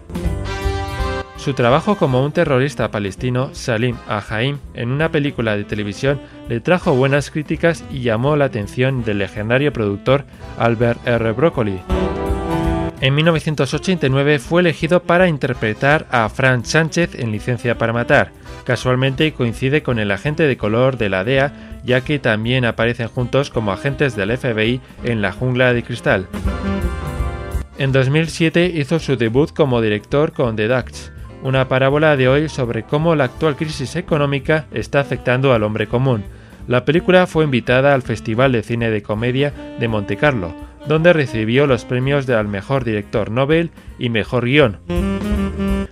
Su 1.40 1.54
trabajo 1.54 1.96
como 1.96 2.22
un 2.22 2.34
terrorista 2.34 2.92
palestino, 2.92 3.52
Salim 3.54 3.96
Ahaim, 4.10 4.58
en 4.74 4.92
una 4.92 5.10
película 5.10 5.56
de 5.56 5.64
televisión 5.64 6.20
le 6.50 6.60
trajo 6.60 6.94
buenas 6.94 7.32
críticas 7.32 7.86
y 7.90 8.02
llamó 8.02 8.36
la 8.36 8.46
atención 8.46 9.06
del 9.06 9.20
legendario 9.20 9.72
productor 9.72 10.26
Albert 10.58 11.00
R. 11.08 11.32
Broccoli. 11.32 11.80
En 13.00 13.16
1989 13.16 14.40
fue 14.40 14.60
elegido 14.60 15.02
para 15.02 15.30
interpretar 15.30 16.08
a 16.12 16.28
Frank 16.28 16.66
Sánchez 16.66 17.16
en 17.16 17.32
Licencia 17.32 17.78
para 17.78 17.94
Matar. 17.94 18.34
Casualmente 18.66 19.32
coincide 19.32 19.82
con 19.82 19.98
el 19.98 20.12
agente 20.12 20.44
de 20.44 20.58
color 20.58 20.98
de 20.98 21.08
la 21.08 21.24
DEA, 21.24 21.80
ya 21.86 22.02
que 22.02 22.20
también 22.20 22.66
aparecen 22.66 23.08
juntos 23.08 23.50
como 23.50 23.72
agentes 23.72 24.18
del 24.18 24.38
FBI 24.38 24.82
en 25.06 25.22
La 25.22 25.32
Jungla 25.32 25.74
de 25.74 25.84
Cristal. 25.84 26.28
En 27.78 27.94
2007 27.94 28.74
hizo 28.76 29.00
su 29.00 29.16
debut 29.16 29.54
como 29.54 29.80
director 29.80 30.34
con 30.34 30.58
The 30.58 30.68
Ducks, 30.68 31.14
una 31.44 31.68
parábola 31.68 32.18
de 32.18 32.28
hoy 32.28 32.50
sobre 32.50 32.84
cómo 32.84 33.16
la 33.16 33.26
actual 33.26 33.56
crisis 33.56 33.96
económica 33.96 34.66
está 34.72 35.00
afectando 35.00 35.54
al 35.54 35.64
hombre 35.64 35.88
común. 35.88 36.24
La 36.68 36.86
película 36.86 37.26
fue 37.28 37.46
invitada 37.46 37.94
al 37.94 38.02
Festival 38.02 38.52
de 38.52 38.64
Cine 38.64 38.92
de 38.92 39.02
Comedia 39.02 39.54
de 39.80 39.88
Monte 39.88 40.18
Carlo, 40.18 40.54
donde 40.88 41.14
recibió 41.14 41.66
los 41.66 41.86
premios 41.86 42.26
de 42.26 42.36
al 42.36 42.48
mejor 42.48 42.84
director 42.84 43.32
Nobel 43.32 43.72
y 43.98 44.10
mejor 44.10 44.46
guion. 44.46 44.78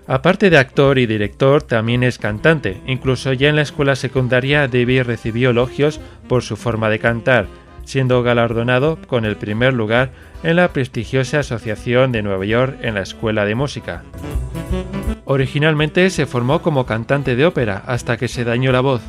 Aparte 0.08 0.50
de 0.50 0.58
actor 0.58 0.98
y 1.00 1.06
director, 1.06 1.62
también 1.64 2.04
es 2.04 2.18
cantante. 2.18 2.82
Incluso 2.88 3.34
ya 3.34 3.50
en 3.50 3.58
la 3.58 3.62
escuela 3.62 3.96
secundaria 3.96 4.68
Debbie 4.68 5.04
recibió 5.04 5.50
elogios 5.50 6.00
por 6.30 6.44
su 6.44 6.56
forma 6.56 6.90
de 6.90 7.00
cantar, 7.00 7.48
siendo 7.88 8.22
galardonado 8.22 9.00
con 9.08 9.24
el 9.24 9.38
primer 9.38 9.74
lugar 9.74 10.12
en 10.44 10.58
la 10.58 10.74
prestigiosa 10.74 11.40
Asociación 11.40 12.12
de 12.12 12.22
Nueva 12.22 12.46
York 12.46 12.78
en 12.82 12.96
la 12.96 13.02
Escuela 13.02 13.46
de 13.46 13.56
Música. 13.56 14.04
Originalmente 15.24 16.10
se 16.10 16.26
formó 16.26 16.62
como 16.62 16.86
cantante 16.86 17.38
de 17.38 17.46
ópera 17.46 17.84
hasta 17.88 18.18
que 18.18 18.28
se 18.28 18.44
dañó 18.44 18.74
la 18.74 18.82
voz. 18.82 19.02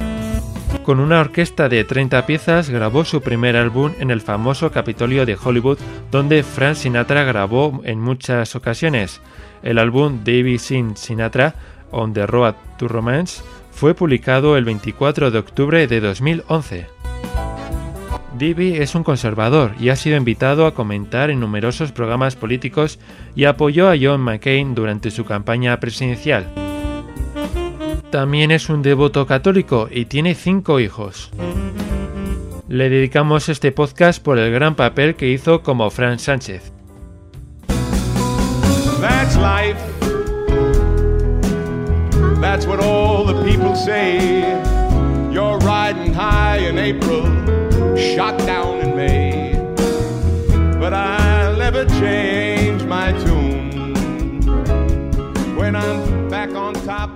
Con 0.85 1.01
una 1.01 1.21
orquesta 1.21 1.69
de 1.69 1.83
30 1.83 2.25
piezas 2.25 2.71
grabó 2.71 3.05
su 3.05 3.21
primer 3.21 3.57
álbum 3.57 3.93
en 3.99 4.13
el 4.13 4.21
famoso 4.21 4.71
Capitolio 4.71 5.27
de 5.27 5.37
Hollywood, 5.37 5.79
donde 6.13 6.45
Frank 6.45 6.77
Sinatra 6.77 7.25
grabó 7.25 7.81
en 7.85 8.01
muchas 8.01 8.55
ocasiones. 8.55 9.21
El 9.65 9.79
álbum 9.79 10.21
David 10.25 10.59
Sin 10.59 10.97
Sinatra 10.97 11.57
On 11.91 12.13
the 12.13 12.27
Road 12.27 12.55
to 12.79 12.87
Romance 12.87 13.43
fue 13.73 13.95
publicado 13.95 14.57
el 14.57 14.65
24 14.65 15.33
de 15.33 15.39
octubre 15.39 15.87
de 15.89 16.01
2011. 16.01 16.98
Divi 18.37 18.77
es 18.77 18.95
un 18.95 19.05
conservador 19.05 19.73
y 19.81 19.89
ha 19.89 19.97
sido 19.97 20.17
invitado 20.17 20.67
a 20.67 20.75
comentar 20.75 21.31
en 21.31 21.41
numerosos 21.41 21.93
programas 21.93 22.37
políticos 22.37 22.99
y 23.35 23.45
apoyó 23.45 23.89
a 23.89 23.97
John 24.01 24.21
McCain 24.21 24.75
durante 24.75 25.11
su 25.11 25.25
campaña 25.25 25.81
presidencial. 25.81 26.47
También 28.11 28.51
es 28.51 28.69
un 28.69 28.83
devoto 28.83 29.27
católico 29.27 29.89
y 29.91 30.07
tiene 30.07 30.35
cinco 30.35 30.81
hijos. 30.81 31.31
Le 32.69 32.91
dedicamos 32.91 33.49
este 33.49 33.73
podcast 33.73 34.23
por 34.23 34.39
el 34.39 34.53
gran 34.53 34.75
papel 34.75 35.15
que 35.15 35.31
hizo 35.31 35.63
como 35.63 35.91
Frank 35.91 36.19
Sánchez. 36.19 36.73
Shot 47.99 48.39
down 48.47 48.81
in 48.81 48.97
May. 48.97 49.53
But 50.79 50.93
I'll 50.93 51.57
never 51.57 51.85
change 52.01 52.85
my 52.85 53.13
tune 53.25 54.45
when 55.57 55.75
I'm 55.77 56.29
back 56.29 56.55
on 56.55 56.75
top. 56.87 57.11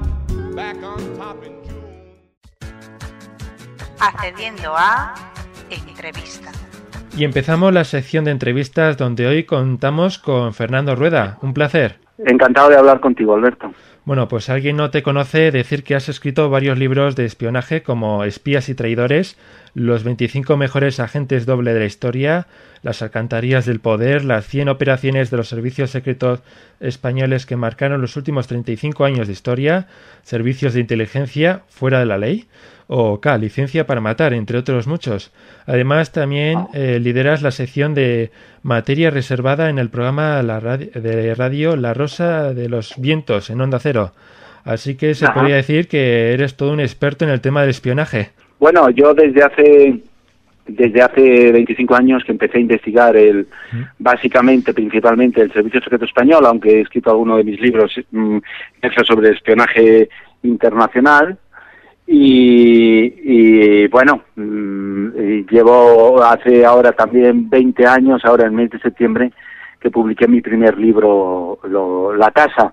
Accediendo 4.01 4.75
a 4.77 5.15
entrevista. 5.71 6.51
Y 7.17 7.25
empezamos 7.25 7.73
la 7.73 7.85
sección 7.85 8.25
de 8.25 8.33
entrevistas 8.33 8.97
donde 8.97 9.27
hoy 9.27 9.45
contamos 9.45 10.19
con 10.19 10.55
Fernando 10.55 10.97
Rueda. 10.97 11.39
Un 11.41 11.55
placer. 11.55 12.01
Encantado 12.19 12.71
de 12.71 12.77
hablar 12.77 13.01
contigo, 13.01 13.35
Alberto. 13.35 13.73
Bueno, 14.05 14.27
pues 14.27 14.49
alguien 14.49 14.77
no 14.77 14.91
te 14.91 15.05
conoce 15.05 15.53
decir 15.53 15.85
que 15.85 15.95
has 15.95 16.09
escrito 16.09 16.51
varios 16.51 16.77
libros 16.77 17.15
de 17.15 17.25
espionaje 17.25 17.85
como 17.85 18.25
Espías 18.25 18.69
y 18.69 18.75
Traidores, 18.75 19.37
Los 19.75 20.05
25 20.05 20.57
mejores 20.59 21.01
agentes 21.01 21.47
doble 21.47 21.73
de 21.73 21.81
la 21.81 21.87
historia, 21.87 22.47
Las 22.83 23.01
alcantarillas 23.01 23.65
del 23.65 23.81
poder, 23.81 24.25
las 24.25 24.47
100 24.47 24.69
operaciones 24.69 25.31
de 25.31 25.37
los 25.39 25.49
servicios 25.49 25.91
secretos 25.91 26.41
españoles 26.81 27.47
que 27.47 27.57
marcaron 27.57 28.01
los 28.01 28.17
últimos 28.17 28.49
35 28.49 29.05
años 29.05 29.27
de 29.27 29.33
historia, 29.33 29.87
Servicios 30.25 30.75
de 30.75 30.81
inteligencia 30.81 31.63
fuera 31.69 32.01
de 32.01 32.07
la 32.07 32.19
ley, 32.19 32.49
o 32.87 33.21
K, 33.21 33.39
licencia 33.39 33.87
para 33.87 34.03
matar, 34.03 34.35
entre 34.35 34.59
otros 34.59 34.87
muchos. 34.87 35.31
Además, 35.65 36.13
también 36.13 36.67
eh, 36.75 36.99
lideras 37.01 37.41
la 37.41 37.51
sección 37.51 37.95
de 37.95 38.31
materia 38.63 39.11
reservada 39.11 39.71
en 39.71 39.79
el 39.79 39.89
programa 39.89 40.43
de 40.43 41.35
radio 41.35 41.77
La 41.77 41.95
Rosa 41.95 42.53
de 42.53 42.69
los 42.69 42.95
Vientos 42.99 43.49
en 43.49 43.63
Onda 43.63 43.79
Cero. 43.79 44.13
Así 44.65 44.95
que 44.95 45.15
se 45.15 45.29
podría 45.29 45.57
decir 45.57 45.89
que 45.89 46.33
eres 46.35 46.57
todo 46.57 46.73
un 46.73 46.81
experto 46.81 47.25
en 47.25 47.31
el 47.31 47.41
tema 47.41 47.63
del 47.63 47.71
espionaje. 47.71 48.31
Bueno, 48.63 48.91
yo 48.91 49.13
desde 49.13 49.43
hace 49.43 50.01
desde 50.69 51.03
hace 51.03 51.51
25 51.51 51.97
años 51.97 52.23
que 52.25 52.31
empecé 52.31 52.59
a 52.59 52.61
investigar 52.61 53.17
el 53.17 53.49
básicamente 53.99 54.73
principalmente 54.73 55.41
el 55.41 55.53
servicio 55.53 55.81
secreto 55.81 56.05
español, 56.05 56.47
aunque 56.47 56.79
he 56.79 56.81
escrito 56.83 57.11
alguno 57.11 57.39
de 57.39 57.43
mis 57.43 57.61
libros 57.61 57.93
mm, 58.13 58.39
sobre 59.05 59.31
espionaje 59.31 60.09
internacional. 60.45 61.37
Y, 62.07 63.89
bueno, 63.89 64.23
mm, 64.37 65.09
llevo 65.51 66.23
hace 66.23 66.65
ahora 66.65 66.93
también 66.93 67.51
20 67.51 67.85
años, 67.85 68.25
ahora 68.25 68.45
en 68.45 68.51
el 68.51 68.57
mes 68.57 68.71
de 68.71 68.79
septiembre, 68.79 69.33
que 69.81 69.91
publiqué 69.91 70.29
mi 70.29 70.41
primer 70.41 70.79
libro, 70.79 71.59
La 72.17 72.31
Casa, 72.31 72.73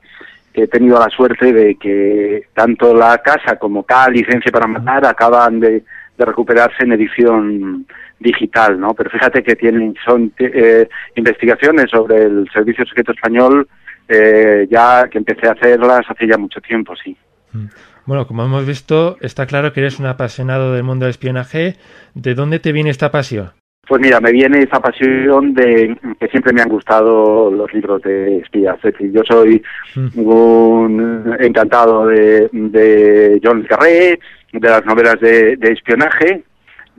que 0.54 0.64
he 0.64 0.68
tenido 0.68 1.00
la 1.00 1.10
suerte 1.10 1.54
de 1.54 1.76
que 1.76 2.48
tanto 2.54 2.94
La 2.94 3.18
Casa 3.20 3.58
como 3.58 3.84
cada 3.84 4.10
licencia 4.10 4.52
para 4.52 4.68
matar 4.68 5.06
acaban 5.06 5.60
de, 5.60 5.84
recuperarse 6.18 6.84
en 6.84 6.92
edición 6.92 7.86
digital, 8.20 8.78
¿no? 8.78 8.94
Pero 8.94 9.10
fíjate 9.10 9.42
que 9.42 9.56
tienen 9.56 9.96
son 10.04 10.34
eh, 10.38 10.90
investigaciones 11.16 11.90
sobre 11.90 12.24
el 12.24 12.50
Servicio 12.52 12.86
Secreto 12.86 13.14
Español 13.14 13.66
eh, 14.10 14.68
ya 14.72 15.08
que 15.08 15.20
empecé 15.20 15.48
a 15.48 15.52
hacerlas 15.52 16.02
hace 16.10 16.28
ya 16.28 16.38
mucho 16.38 16.60
tiempo, 16.62 16.96
sí. 16.96 17.16
Mm. 17.54 17.68
Bueno, 18.06 18.26
como 18.26 18.44
hemos 18.44 18.66
visto, 18.66 19.18
está 19.22 19.46
claro 19.46 19.72
que 19.72 19.82
eres 19.82 20.00
un 20.00 20.08
apasionado 20.08 20.74
del 20.74 20.82
mundo 20.82 21.06
del 21.06 21.12
espionaje. 21.12 21.76
¿De 22.16 22.34
dónde 22.34 22.58
te 22.58 22.72
viene 22.72 22.90
esta 22.90 23.12
pasión? 23.12 23.52
Pues 23.88 24.02
mira, 24.02 24.20
me 24.20 24.32
viene 24.32 24.62
esa 24.62 24.80
pasión 24.80 25.54
de 25.56 25.98
que 26.20 26.28
siempre 26.28 26.54
me 26.54 26.62
han 26.62 26.70
gustado 26.70 27.50
los 27.50 27.74
libros 27.74 28.02
de 28.04 28.38
espías. 28.38 28.76
Es 28.78 28.94
decir, 28.94 29.12
yo 29.12 29.24
soy 29.26 29.64
mm. 29.96 30.20
un 30.20 31.36
encantado 31.40 32.06
de, 32.06 32.50
de 32.52 33.40
John 33.44 33.64
Carré, 33.64 34.20
de 34.54 34.70
las 34.70 34.86
novelas 34.86 35.20
de, 35.20 35.58
espionaje, 35.62 36.44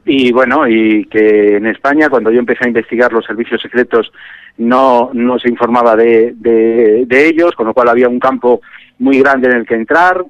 y 0.04 0.32
bueno, 0.32 0.66
y 0.66 1.04
que 1.04 1.56
en 1.56 1.66
España, 1.66 2.08
cuando 2.08 2.32
yo 2.32 2.40
empecé 2.40 2.64
a 2.64 2.68
investigar 2.68 3.12
los 3.12 3.24
servicios 3.24 3.60
secretos, 3.60 4.12
no, 4.58 5.10
no 5.12 5.38
se 5.38 5.48
informaba 5.48 5.94
de, 5.94 6.34
de, 6.36 7.04
de 7.06 7.26
ellos, 7.28 7.52
con 7.54 7.66
lo 7.66 7.74
cual 7.74 7.88
había 7.88 8.08
un 8.08 8.18
campo 8.18 8.62
muy 8.98 9.20
grande 9.20 9.48
en 9.48 9.56
el 9.58 9.66
que 9.66 9.74
entrar 9.74 10.24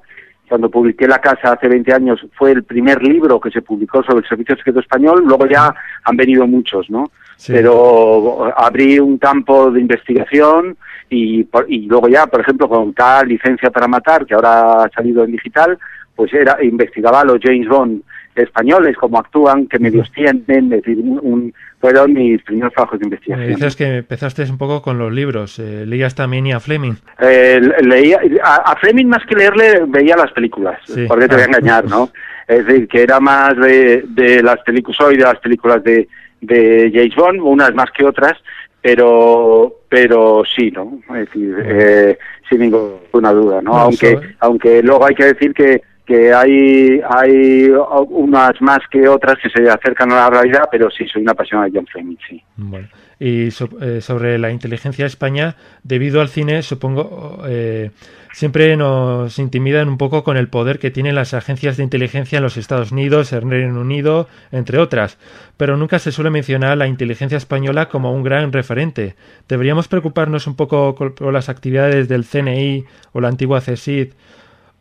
cuando 0.51 0.69
publiqué 0.69 1.07
La 1.07 1.19
Casa 1.19 1.53
hace 1.53 1.69
20 1.69 1.93
años, 1.93 2.19
fue 2.33 2.51
el 2.51 2.65
primer 2.65 3.01
libro 3.01 3.39
que 3.39 3.49
se 3.51 3.61
publicó 3.61 4.03
sobre 4.03 4.19
el 4.19 4.27
Servicio 4.27 4.57
Secreto 4.57 4.81
Español, 4.81 5.23
luego 5.25 5.47
ya 5.47 5.73
han 6.03 6.17
venido 6.17 6.45
muchos, 6.45 6.89
¿no? 6.89 7.09
Pero 7.47 8.51
abrí 8.57 8.99
un 8.99 9.17
campo 9.17 9.71
de 9.71 9.79
investigación 9.79 10.75
y, 11.09 11.47
y 11.69 11.85
luego 11.85 12.09
ya, 12.09 12.27
por 12.27 12.41
ejemplo, 12.41 12.67
con 12.67 12.91
cada 12.91 13.23
licencia 13.23 13.71
para 13.71 13.87
matar, 13.87 14.25
que 14.25 14.33
ahora 14.33 14.83
ha 14.83 14.89
salido 14.89 15.23
en 15.23 15.31
digital, 15.31 15.79
pues 16.17 16.33
era 16.33 16.61
investigaba 16.61 17.21
a 17.21 17.25
los 17.25 17.39
James 17.41 17.69
Bond 17.69 18.03
españoles, 18.35 18.95
cómo 18.97 19.19
actúan, 19.19 19.67
qué 19.67 19.79
medios 19.79 20.11
tienen, 20.11 20.71
es 20.73 20.81
decir, 20.83 20.97
un, 20.99 21.53
fueron 21.79 22.13
mis 22.13 22.41
primeros 22.43 22.73
trabajos 22.73 22.99
de 22.99 23.05
investigación. 23.05 23.47
dices 23.49 23.75
que 23.75 23.97
empezaste 23.97 24.43
un 24.43 24.57
poco 24.57 24.81
con 24.81 24.97
los 24.97 25.11
libros, 25.11 25.59
eh, 25.59 25.85
leías 25.85 26.15
también 26.15 26.47
y 26.47 26.51
a 26.51 26.59
Fleming. 26.59 26.93
Eh, 27.19 27.59
leía, 27.81 28.19
a, 28.43 28.75
Fleming 28.77 29.07
más 29.07 29.25
que 29.25 29.35
leerle 29.35 29.83
veía 29.87 30.15
las 30.15 30.31
películas, 30.31 30.79
porque 31.07 31.27
te 31.27 31.35
voy 31.35 31.43
a 31.43 31.45
engañar, 31.45 31.85
¿no? 31.85 32.09
Es 32.47 32.65
decir, 32.65 32.87
que 32.87 33.03
era 33.03 33.19
más 33.19 33.55
de, 33.57 34.03
de 34.07 34.43
las 34.43 34.59
películas, 34.63 34.97
soy 34.97 35.17
de 35.17 35.23
las 35.23 35.39
películas 35.39 35.83
de, 35.83 36.07
de 36.41 36.91
James 36.93 37.15
Bond, 37.15 37.39
unas 37.41 37.73
más 37.73 37.91
que 37.91 38.05
otras, 38.05 38.33
pero 38.81 39.75
pero 39.87 40.43
sí, 40.55 40.71
¿no? 40.71 40.99
Es 41.09 41.27
decir, 41.27 41.55
eh, 41.63 42.17
sin 42.49 42.59
ninguna 42.59 43.31
duda, 43.31 43.61
¿no? 43.61 43.77
aunque 43.77 44.19
aunque 44.39 44.81
luego 44.81 45.05
hay 45.05 45.15
que 45.15 45.25
decir 45.25 45.53
que 45.53 45.81
que 46.11 46.33
hay, 46.33 47.01
hay 47.09 47.71
unas 48.09 48.61
más 48.61 48.79
que 48.91 49.07
otras 49.07 49.37
que 49.41 49.49
se 49.49 49.69
acercan 49.69 50.11
a 50.11 50.15
la 50.15 50.29
realidad, 50.29 50.63
pero 50.69 50.89
sí, 50.91 51.07
soy 51.07 51.21
una 51.21 51.31
apasionada 51.31 51.69
de 51.69 51.77
John 51.77 51.87
Fleming, 51.87 52.17
sí. 52.27 52.43
Y 53.17 53.47
eh, 53.47 54.01
sobre 54.01 54.37
la 54.37 54.51
inteligencia 54.51 55.05
de 55.05 55.07
España, 55.07 55.55
debido 55.83 56.19
al 56.19 56.27
cine, 56.27 56.63
supongo, 56.63 57.43
eh, 57.47 57.91
siempre 58.33 58.75
nos 58.75 59.39
intimidan 59.39 59.87
un 59.87 59.97
poco 59.97 60.25
con 60.25 60.35
el 60.35 60.49
poder 60.49 60.79
que 60.79 60.91
tienen 60.91 61.15
las 61.15 61.33
agencias 61.33 61.77
de 61.77 61.83
inteligencia 61.83 62.39
en 62.39 62.43
los 62.43 62.57
Estados 62.57 62.91
Unidos, 62.91 63.31
en 63.31 63.49
Reino 63.49 63.79
Unido, 63.79 64.27
entre 64.51 64.79
otras, 64.79 65.17
pero 65.55 65.77
nunca 65.77 65.97
se 65.99 66.11
suele 66.11 66.29
mencionar 66.29 66.77
la 66.77 66.87
inteligencia 66.87 67.37
española 67.37 67.87
como 67.87 68.11
un 68.11 68.23
gran 68.23 68.51
referente. 68.51 69.15
¿Deberíamos 69.47 69.87
preocuparnos 69.87 70.45
un 70.45 70.57
poco 70.57 70.93
por 70.93 71.31
las 71.31 71.47
actividades 71.47 72.09
del 72.09 72.25
CNI 72.25 72.83
o 73.13 73.21
la 73.21 73.29
antigua 73.29 73.61
CSID 73.61 74.09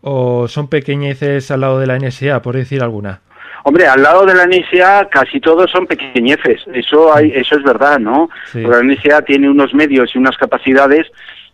o 0.03 0.49
son 0.49 0.69
pequeñeces 0.69 1.51
al 1.51 1.61
lado 1.61 1.79
de 1.79 1.87
la 1.87 1.99
NSA, 1.99 2.43
por 2.43 2.57
decir 2.57 2.83
alguna? 2.83 3.21
Hombre, 3.65 3.87
al 3.87 4.03
lado 4.03 4.25
de 4.25 4.35
la 4.35 4.47
NSA 4.47 5.09
casi 5.11 5.41
todos 5.41 5.71
son 5.71 5.87
pequeñeces, 5.87 6.63
eso 6.73 7.15
hay, 7.15 7.33
eso 7.35 7.57
es 7.57 7.63
verdad, 7.63 7.99
¿no? 7.99 8.31
La 8.55 8.83
NSA 8.83 9.23
tiene 9.23 9.51
unos 9.51 9.75
medios 9.75 10.15
y 10.15 10.19
unas 10.19 10.37
capacidades 10.39 11.07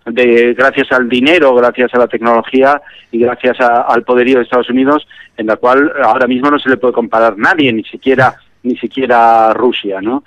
de 0.05 0.55
gracias 0.55 0.93
al 0.93 1.09
dinero, 1.09 1.53
gracias 1.55 1.93
a 1.95 1.99
la 1.99 2.07
tecnología 2.07 2.81
y 3.11 3.19
gracias 3.19 3.57
al 3.61 4.05
poderío 4.05 4.37
de 4.39 4.45
Estados 4.45 4.71
Unidos, 4.71 5.07
en 5.37 5.47
la 5.47 5.57
cual 5.57 5.93
ahora 6.01 6.29
mismo 6.29 6.49
no 6.49 6.61
se 6.61 6.71
le 6.71 6.77
puede 6.77 6.95
comparar 6.95 7.37
nadie, 7.37 7.73
ni 7.73 7.83
siquiera 7.83 8.37
ni 8.63 8.77
siquiera 8.77 9.53
Rusia, 9.55 10.01
¿no? 10.01 10.25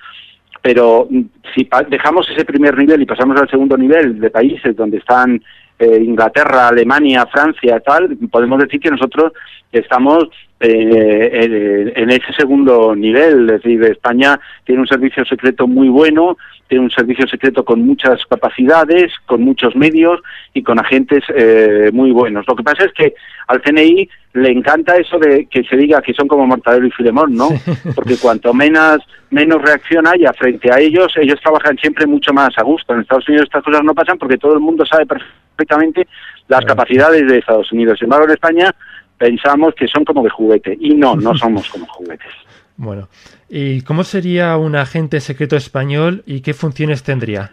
Pero 0.61 1.07
mm, 1.09 1.21
si 1.53 1.69
dejamos 1.89 2.29
ese 2.29 2.45
primer 2.45 2.77
nivel 2.77 3.01
y 3.01 3.05
pasamos 3.05 3.39
al 3.39 3.49
segundo 3.49 3.77
nivel 3.77 4.19
de 4.19 4.29
países 4.29 4.75
donde 4.75 4.97
están 4.97 5.41
eh, 5.79 6.01
Inglaterra, 6.03 6.67
Alemania, 6.67 7.25
Francia, 7.27 7.79
tal, 7.79 8.17
podemos 8.29 8.59
decir 8.59 8.79
que 8.79 8.91
nosotros 8.91 9.31
estamos 9.71 10.29
eh, 10.61 11.91
en, 11.95 12.09
ese 12.09 12.33
segundo 12.33 12.95
nivel. 12.95 13.49
Es 13.49 13.61
decir, 13.61 13.83
España 13.83 14.39
tiene 14.65 14.81
un 14.81 14.87
servicio 14.87 15.23
secreto 15.25 15.67
muy 15.67 15.87
bueno, 15.87 16.37
tiene 16.67 16.83
un 16.83 16.91
servicio 16.91 17.27
secreto 17.27 17.63
con 17.63 17.81
muchas 17.85 18.25
capacidades, 18.25 19.13
con 19.25 19.41
muchos 19.41 19.75
medios 19.75 20.19
y 20.53 20.61
con 20.63 20.79
agentes 20.79 21.23
eh, 21.33 21.91
muy 21.93 22.11
buenos. 22.11 22.45
Lo 22.47 22.55
que 22.55 22.63
pasa 22.63 22.85
es 22.85 22.93
que 22.93 23.13
al 23.47 23.61
CNI 23.61 24.09
le 24.33 24.51
encanta 24.51 24.95
eso 24.97 25.17
de 25.17 25.45
que 25.45 25.63
se 25.63 25.75
diga 25.75 26.01
que 26.01 26.13
son 26.13 26.27
como 26.27 26.45
Mortadelo 26.45 26.87
y 26.87 26.91
Filemón, 26.91 27.35
¿no? 27.35 27.49
Porque 27.95 28.17
cuanto 28.17 28.53
menos, 28.53 28.99
menos 29.31 29.61
reacción 29.61 30.07
haya 30.07 30.33
frente 30.33 30.71
a 30.71 30.79
ellos, 30.79 31.13
ellos 31.17 31.39
trabajan 31.41 31.77
siempre 31.77 32.05
mucho 32.05 32.33
más 32.33 32.49
a 32.57 32.63
gusto. 32.63 32.93
En 32.93 33.01
Estados 33.01 33.27
Unidos 33.29 33.45
estas 33.45 33.63
cosas 33.63 33.83
no 33.83 33.95
pasan 33.95 34.17
porque 34.17 34.37
todo 34.37 34.53
el 34.53 34.59
mundo 34.59 34.85
sabe 34.85 35.05
perfectamente 35.05 36.07
las 36.47 36.65
capacidades 36.65 37.27
de 37.27 37.37
Estados 37.37 37.71
Unidos. 37.71 37.97
Sin 37.97 38.05
embargo, 38.05 38.25
en 38.25 38.31
España 38.31 38.75
pensamos 39.19 39.75
que 39.75 39.87
son 39.87 40.03
como 40.03 40.23
de 40.23 40.31
juguete 40.31 40.75
y 40.79 40.95
no, 40.95 41.15
no 41.15 41.35
somos 41.37 41.69
como 41.69 41.85
juguetes. 41.85 42.33
Bueno, 42.77 43.09
¿y 43.49 43.81
cómo 43.81 44.03
sería 44.03 44.57
un 44.57 44.75
agente 44.75 45.19
secreto 45.19 45.57
español 45.57 46.23
y 46.25 46.41
qué 46.41 46.53
funciones 46.53 47.03
tendría? 47.03 47.51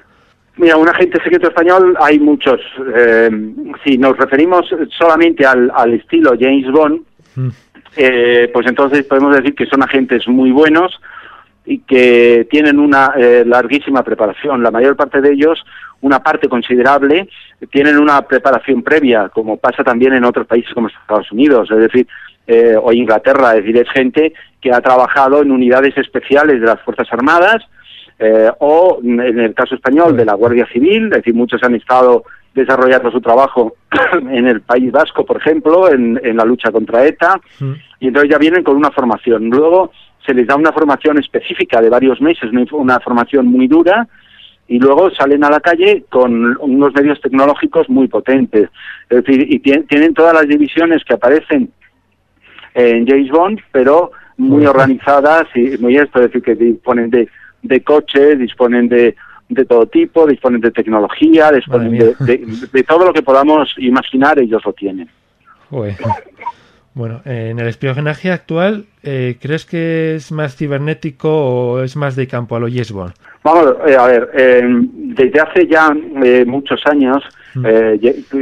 Mira, 0.56 0.76
un 0.76 0.88
agente 0.88 1.22
secreto 1.22 1.48
español 1.48 1.96
hay 2.00 2.18
muchos. 2.18 2.60
Eh, 2.96 3.28
si 3.84 3.98
nos 3.98 4.16
referimos 4.16 4.66
solamente 4.96 5.44
al, 5.44 5.92
estilo 5.92 6.34
James 6.38 6.70
Bond, 6.70 7.00
mm. 7.34 7.48
eh, 7.96 8.50
pues 8.52 8.66
entonces 8.66 9.04
podemos 9.04 9.34
decir 9.36 9.54
que 9.54 9.66
son 9.66 9.82
agentes 9.82 10.26
muy 10.28 10.52
buenos 10.52 10.98
y 11.66 11.80
que 11.80 12.46
tienen 12.48 12.78
una 12.78 13.12
eh, 13.16 13.42
larguísima 13.44 14.04
preparación. 14.04 14.62
La 14.62 14.70
mayor 14.70 14.96
parte 14.96 15.20
de 15.20 15.32
ellos 15.32 15.62
una 16.00 16.22
parte 16.22 16.48
considerable 16.48 17.28
tienen 17.70 17.98
una 17.98 18.22
preparación 18.22 18.82
previa, 18.82 19.28
como 19.30 19.56
pasa 19.56 19.82
también 19.82 20.12
en 20.12 20.24
otros 20.24 20.46
países 20.46 20.72
como 20.74 20.88
Estados 20.88 21.30
Unidos, 21.32 21.70
es 21.70 21.78
decir, 21.78 22.06
eh, 22.46 22.76
o 22.80 22.92
Inglaterra, 22.92 23.56
es 23.56 23.64
decir, 23.64 23.76
es 23.78 23.90
gente 23.90 24.32
que 24.60 24.72
ha 24.72 24.80
trabajado 24.80 25.42
en 25.42 25.50
unidades 25.50 25.96
especiales 25.98 26.60
de 26.60 26.66
las 26.66 26.80
Fuerzas 26.82 27.08
Armadas 27.10 27.64
eh, 28.18 28.50
o, 28.60 29.00
en 29.02 29.38
el 29.40 29.54
caso 29.54 29.74
español, 29.74 30.16
de 30.16 30.24
la 30.24 30.34
Guardia 30.34 30.66
Civil, 30.72 31.04
es 31.06 31.18
decir, 31.18 31.34
muchos 31.34 31.62
han 31.62 31.74
estado 31.74 32.24
desarrollando 32.54 33.10
su 33.10 33.20
trabajo 33.20 33.74
en 34.30 34.46
el 34.46 34.62
País 34.62 34.90
Vasco, 34.90 35.24
por 35.26 35.36
ejemplo, 35.36 35.90
en, 35.90 36.18
la 36.36 36.44
lucha 36.44 36.72
contra 36.72 37.04
ETA, 37.04 37.40
y 38.00 38.08
entonces 38.08 38.30
ya 38.30 38.38
vienen 38.38 38.62
con 38.62 38.76
una 38.76 38.90
formación. 38.90 39.50
Luego 39.50 39.90
se 40.24 40.32
les 40.32 40.46
da 40.46 40.56
una 40.56 40.72
formación 40.72 41.18
específica 41.18 41.80
de 41.82 41.90
varios 41.90 42.20
meses, 42.20 42.50
una 42.72 42.98
formación 43.00 43.46
muy 43.46 43.68
dura, 43.68 44.08
y 44.68 44.78
luego 44.78 45.10
salen 45.10 45.44
a 45.44 45.50
la 45.50 45.60
calle 45.60 46.04
con 46.10 46.56
unos 46.60 46.92
medios 46.94 47.20
tecnológicos 47.20 47.88
muy 47.88 48.08
potentes. 48.08 48.68
Es 49.08 49.24
decir, 49.24 49.46
y 49.48 49.58
tienen 49.60 50.14
todas 50.14 50.34
las 50.34 50.48
divisiones 50.48 51.04
que 51.04 51.14
aparecen 51.14 51.70
en 52.74 53.06
James 53.06 53.30
Bond, 53.30 53.60
pero 53.72 54.10
muy 54.36 54.66
organizadas 54.66 55.46
y 55.54 55.78
muy 55.78 55.96
esto, 55.96 56.20
es 56.20 56.26
decir, 56.26 56.42
que 56.42 56.54
disponen 56.54 57.10
de, 57.10 57.28
de 57.62 57.82
coches, 57.82 58.38
disponen 58.38 58.88
de, 58.88 59.16
de 59.48 59.64
todo 59.64 59.86
tipo, 59.86 60.26
disponen 60.26 60.60
de 60.60 60.70
tecnología, 60.70 61.52
disponen 61.52 62.14
de, 62.18 62.84
todo 62.86 63.06
lo 63.06 63.12
que 63.12 63.22
podamos 63.22 63.74
imaginar, 63.78 64.38
ellos 64.38 64.62
lo 64.64 64.72
tienen. 64.72 65.08
Bueno, 66.94 67.20
en 67.26 67.58
el 67.58 67.66
espionaje 67.68 68.32
actual, 68.32 68.86
eh, 69.02 69.36
¿crees 69.40 69.66
que 69.66 70.14
es 70.14 70.32
más 70.32 70.56
cibernético 70.56 71.28
o 71.28 71.82
es 71.82 71.94
más 71.94 72.16
de 72.16 72.26
campo 72.26 72.56
a 72.56 72.60
lo 72.60 72.68
Yes 72.68 72.92
Vamos, 73.46 73.76
eh, 73.86 73.96
a 73.96 74.06
ver, 74.06 74.28
em, 74.34 74.88
desde 75.14 75.38
hace 75.38 75.68
ya 75.68 75.94
eh, 76.24 76.44
muchos 76.44 76.84
años, 76.84 77.22
mm. 77.54 77.62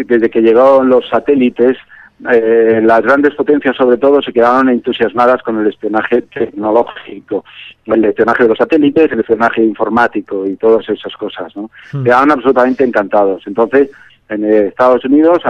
desde 0.07 0.31
que 0.31 0.41
llegaron 0.41 0.89
los 0.89 1.07
satélites, 1.11 1.77
las 2.21 3.03
grandes 3.03 3.35
potencias 3.35 3.77
sobre 3.77 3.99
todo 3.99 4.23
se 4.23 4.33
quedaron 4.33 4.71
entusiasmadas 4.71 5.43
con 5.43 5.59
el 5.59 5.67
espionaje 5.67 6.23
tecnológico, 6.23 7.45
el 7.85 8.03
espionaje 8.07 8.45
de 8.45 8.49
los 8.49 8.57
satélites, 8.57 9.13
el 9.13 9.21
espionaje 9.21 9.63
informático 9.63 10.47
y 10.47 10.57
todas 10.57 10.89
esas 10.89 11.15
cosas, 11.17 11.55
¿no? 11.55 11.71
Mm. 11.93 12.05
Quedaron 12.05 12.31
absolutamente 12.31 12.85
encantados. 12.85 13.43
Entonces, 13.47 13.91
en 14.31 14.43
Estados 14.45 15.05
Unidos, 15.05 15.43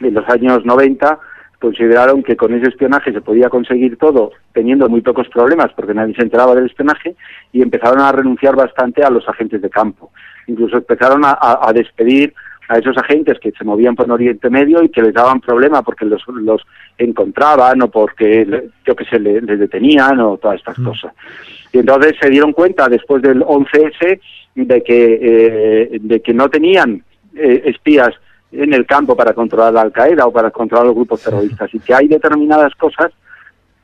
en 0.00 0.14
los 0.14 0.28
años 0.28 0.64
90, 0.64 1.16
consideraron 1.60 2.22
que 2.22 2.36
con 2.36 2.54
ese 2.54 2.68
espionaje 2.68 3.12
se 3.12 3.20
podía 3.20 3.48
conseguir 3.48 3.96
todo 3.96 4.32
teniendo 4.52 4.88
muy 4.88 5.00
pocos 5.00 5.28
problemas 5.28 5.72
porque 5.74 5.94
nadie 5.94 6.14
se 6.14 6.22
enteraba 6.22 6.54
del 6.54 6.66
espionaje 6.66 7.16
y 7.52 7.62
empezaron 7.62 8.00
a 8.00 8.12
renunciar 8.12 8.56
bastante 8.56 9.02
a 9.02 9.10
los 9.10 9.28
agentes 9.28 9.62
de 9.62 9.70
campo. 9.70 10.10
Incluso 10.46 10.76
empezaron 10.76 11.22
a, 11.24 11.72
despedir 11.74 12.34
a 12.68 12.78
esos 12.78 12.96
agentes 12.98 13.38
que 13.40 13.52
se 13.52 13.64
movían 13.64 13.94
por 13.94 14.10
Oriente 14.10 14.50
Medio 14.50 14.82
y 14.82 14.88
que 14.88 15.02
les 15.02 15.14
daban 15.14 15.40
problema 15.40 15.82
porque 15.82 16.04
los, 16.04 16.22
los 16.28 16.62
encontraban 16.98 17.82
o 17.82 17.90
porque, 17.90 18.68
yo 18.84 18.96
que 18.96 19.04
sé, 19.04 19.18
les, 19.18 19.46
detenían 19.46 20.20
o 20.20 20.36
todas 20.36 20.58
estas 20.58 20.78
mm. 20.78 20.84
cosas. 20.84 21.12
Y 21.72 21.78
entonces 21.78 22.14
se 22.20 22.30
dieron 22.30 22.52
cuenta 22.52 22.88
después 22.88 23.22
del 23.22 23.40
11S 23.40 24.20
de 24.54 24.82
que, 24.82 25.18
eh, 25.22 25.98
de 26.00 26.20
que 26.20 26.34
no 26.34 26.48
tenían 26.48 27.02
eh, 27.34 27.62
espías 27.66 28.14
en 28.52 28.72
el 28.72 28.86
campo 28.86 29.16
para 29.16 29.32
controlar 29.32 29.72
la 29.72 29.82
Al-Qaeda 29.82 30.26
o 30.26 30.32
para 30.32 30.50
controlar 30.50 30.86
los 30.86 30.94
grupos 30.94 31.22
terroristas 31.22 31.72
y 31.74 31.78
que 31.80 31.94
hay 31.94 32.08
determinadas 32.08 32.74
cosas 32.74 33.12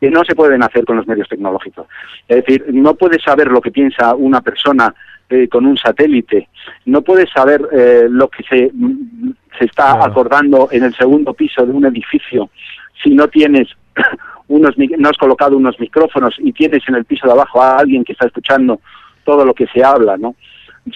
que 0.00 0.10
no 0.10 0.24
se 0.24 0.34
pueden 0.34 0.62
hacer 0.62 0.84
con 0.84 0.96
los 0.96 1.06
medios 1.06 1.28
tecnológicos. 1.28 1.86
Es 2.26 2.44
decir, 2.44 2.64
no 2.72 2.94
puedes 2.94 3.22
saber 3.22 3.48
lo 3.48 3.60
que 3.60 3.70
piensa 3.70 4.14
una 4.14 4.40
persona 4.40 4.94
eh, 5.28 5.48
con 5.48 5.64
un 5.64 5.76
satélite, 5.76 6.48
no 6.86 7.02
puedes 7.02 7.30
saber 7.30 7.68
eh, 7.72 8.06
lo 8.10 8.28
que 8.28 8.42
se, 8.42 8.72
se 9.58 9.64
está 9.64 10.04
acordando 10.04 10.68
en 10.72 10.84
el 10.84 10.94
segundo 10.94 11.32
piso 11.34 11.64
de 11.64 11.72
un 11.72 11.86
edificio 11.86 12.50
si 13.02 13.14
no 13.14 13.28
tienes 13.28 13.68
unos 14.48 14.74
no 14.76 15.08
has 15.08 15.16
colocado 15.16 15.56
unos 15.56 15.78
micrófonos 15.80 16.34
y 16.38 16.52
tienes 16.52 16.82
en 16.88 16.96
el 16.96 17.04
piso 17.04 17.26
de 17.26 17.32
abajo 17.32 17.62
a 17.62 17.78
alguien 17.78 18.04
que 18.04 18.12
está 18.12 18.26
escuchando 18.26 18.80
todo 19.24 19.44
lo 19.44 19.54
que 19.54 19.66
se 19.68 19.84
habla, 19.84 20.16
¿no? 20.16 20.34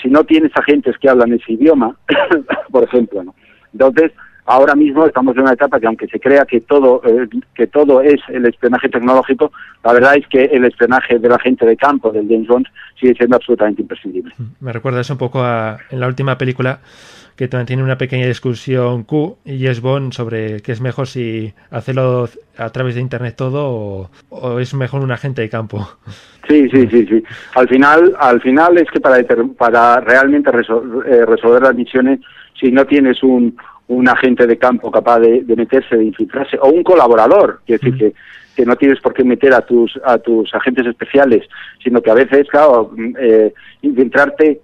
Si 0.02 0.08
no 0.08 0.24
tienes 0.24 0.50
agentes 0.56 0.98
que 0.98 1.08
hablan 1.08 1.32
ese 1.32 1.52
idioma, 1.52 1.96
por 2.70 2.84
ejemplo, 2.84 3.22
¿no? 3.22 3.34
Entonces, 3.72 4.12
ahora 4.46 4.74
mismo 4.74 5.04
estamos 5.06 5.36
en 5.36 5.42
una 5.42 5.52
etapa 5.52 5.78
que 5.78 5.86
aunque 5.86 6.06
se 6.06 6.20
crea 6.20 6.44
que 6.44 6.60
todo 6.60 7.02
eh, 7.04 7.28
que 7.54 7.66
todo 7.66 8.00
es 8.00 8.20
el 8.28 8.46
espionaje 8.46 8.88
tecnológico, 8.88 9.52
la 9.84 9.92
verdad 9.92 10.16
es 10.16 10.26
que 10.28 10.44
el 10.44 10.64
espionaje 10.64 11.18
de 11.18 11.28
la 11.28 11.38
gente 11.38 11.66
de 11.66 11.76
campo 11.76 12.10
del 12.10 12.28
James 12.28 12.48
Bond 12.48 12.66
sigue 12.98 13.14
siendo 13.14 13.36
absolutamente 13.36 13.82
imprescindible. 13.82 14.32
Me 14.60 14.72
recuerda 14.72 15.00
eso 15.00 15.14
un 15.14 15.18
poco 15.18 15.42
a 15.42 15.78
en 15.90 16.00
la 16.00 16.06
última 16.06 16.38
película 16.38 16.80
que 17.36 17.48
también 17.48 17.66
tiene 17.66 17.82
una 17.82 17.98
pequeña 17.98 18.26
discusión 18.26 19.04
Q 19.04 19.36
y 19.44 19.62
James 19.62 19.82
Bond 19.82 20.12
sobre 20.12 20.62
qué 20.62 20.72
es 20.72 20.80
mejor 20.80 21.06
si 21.06 21.52
hacerlo 21.70 22.28
a 22.56 22.70
través 22.70 22.94
de 22.94 23.02
internet 23.02 23.34
todo 23.36 24.10
o, 24.30 24.58
es 24.58 24.72
mejor 24.72 25.02
un 25.02 25.12
agente 25.12 25.42
de 25.42 25.50
campo. 25.50 25.86
Sí, 26.48 26.68
sí, 26.70 26.88
sí, 26.88 27.06
sí. 27.06 27.22
Al 27.54 27.68
final, 27.68 28.16
al 28.18 28.40
final 28.40 28.78
es 28.78 28.90
que 28.90 29.00
para 29.00 29.22
para 29.58 30.00
realmente 30.00 30.48
eh, 30.50 31.26
resolver 31.26 31.62
las 31.62 31.74
misiones 31.74 32.20
si 32.58 32.70
no 32.70 32.86
tienes 32.86 33.22
un, 33.22 33.56
un 33.88 34.08
agente 34.08 34.46
de 34.46 34.58
campo 34.58 34.90
capaz 34.90 35.20
de, 35.20 35.44
meterse, 35.56 35.96
de 35.96 36.04
infiltrarse, 36.04 36.58
o 36.60 36.68
un 36.68 36.82
colaborador, 36.82 37.60
es 37.66 37.80
decir, 37.80 37.96
que, 37.96 38.14
que, 38.56 38.66
no 38.66 38.76
tienes 38.76 39.00
por 39.00 39.14
qué 39.14 39.24
meter 39.24 39.54
a 39.54 39.62
tus, 39.62 39.98
a 40.04 40.18
tus 40.18 40.52
agentes 40.54 40.86
especiales, 40.86 41.48
sino 41.82 42.02
que 42.02 42.10
a 42.10 42.14
veces, 42.14 42.48
claro, 42.48 42.92
eh, 43.20 43.52
infiltrarte 43.82 44.60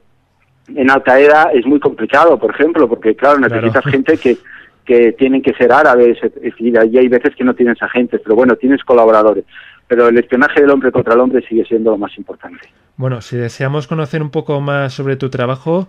en 0.74 0.90
Al 0.90 1.02
Qaeda 1.02 1.50
es 1.52 1.66
muy 1.66 1.80
complicado, 1.80 2.38
por 2.38 2.50
ejemplo, 2.50 2.88
porque, 2.88 3.14
claro, 3.14 3.38
necesitas 3.38 3.84
gente 3.84 4.16
que, 4.16 4.38
que 4.84 5.12
tienen 5.12 5.42
que 5.42 5.54
ser 5.54 5.72
árabes, 5.72 6.18
es 6.22 6.34
decir, 6.34 6.74
y 6.90 6.98
hay 6.98 7.08
veces 7.08 7.34
que 7.36 7.44
no 7.44 7.54
tienes 7.54 7.80
agentes, 7.82 8.20
pero 8.22 8.34
bueno, 8.34 8.56
tienes 8.56 8.82
colaboradores. 8.82 9.44
pero 9.86 10.08
el 10.08 10.18
espionaje 10.18 10.60
del 10.60 10.70
hombre 10.70 10.90
contra 10.90 11.14
el 11.14 11.20
hombre 11.20 11.44
sigue 11.46 11.64
siendo 11.64 11.92
lo 11.92 11.98
más 11.98 12.16
importante. 12.16 12.68
Bueno, 12.96 13.20
si 13.20 13.36
deseamos 13.36 13.86
conocer 13.86 14.22
un 14.22 14.30
poco 14.30 14.60
más 14.60 14.94
sobre 14.94 15.16
tu 15.16 15.30
trabajo, 15.30 15.88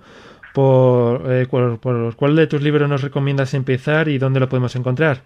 ¿por, 0.54 1.24
eh, 1.32 1.48
por, 1.50 1.80
por 1.80 2.16
cuál 2.16 2.36
de 2.36 2.48
tus 2.48 2.62
libros 2.62 2.88
nos 2.90 3.02
recomiendas 3.02 3.54
empezar 3.54 4.08
y 4.08 4.18
dónde 4.18 4.40
lo 4.40 4.48
podemos 4.50 4.76
encontrar? 4.76 5.18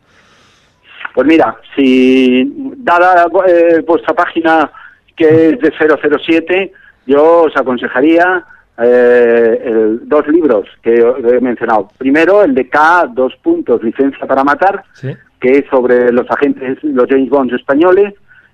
Pues 1.13 1.27
mira, 1.27 1.57
si 1.75 2.51
dada 2.77 3.25
eh, 3.47 3.83
vuestra 3.85 4.13
página 4.13 4.71
que 5.15 5.49
es 5.49 5.59
de 5.59 5.71
007, 6.19 6.71
yo 7.07 7.43
os 7.43 7.57
aconsejaría 7.57 8.43
eh, 8.79 9.61
el- 9.65 10.07
dos 10.07 10.27
libros 10.27 10.67
que 10.83 10.93
he 10.95 11.41
mencionado. 11.41 11.89
Primero, 11.97 12.43
el 12.43 12.53
de 12.53 12.69
K, 12.69 13.07
dos 13.13 13.33
puntos, 13.41 13.81
licencia 13.81 14.27
para 14.27 14.43
matar, 14.43 14.83
Sí. 14.93 15.09
que 15.41 15.51
es 15.59 15.65
sobre 15.71 16.11
los 16.11 16.29
agentes, 16.29 16.77
los 16.83 17.07
James 17.09 17.29
Bonds 17.29 17.53
españoles, 17.53 18.13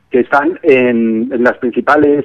que 0.09 0.21
están 0.21 0.57
en, 0.63 1.29
en 1.33 1.43
las 1.43 1.57
principales 1.57 2.23